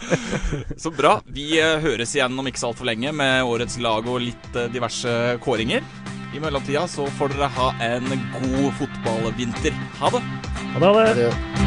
Så 0.84 0.94
bra. 0.94 1.18
Vi 1.34 1.50
eh, 1.62 1.78
høres 1.84 2.16
igjen 2.16 2.38
om 2.38 2.50
ikke 2.50 2.62
så 2.62 2.72
altfor 2.72 2.88
lenge 2.90 3.14
med 3.16 3.48
årets 3.48 3.80
lag 3.84 4.08
og 4.08 4.22
litt 4.24 4.52
eh, 4.56 4.70
diverse 4.74 5.38
kåringer. 5.44 5.86
I 6.36 6.44
mellomtida 6.44 6.84
så 6.92 7.08
får 7.18 7.34
dere 7.34 7.50
ha 7.56 7.72
en 7.88 8.12
god 8.36 8.68
fotballvinter. 8.82 9.80
Ha 10.02 10.14
det. 10.14 10.28
Ha 10.76 10.84
det. 10.84 10.94
Ha 10.94 11.16
det. 11.18 11.67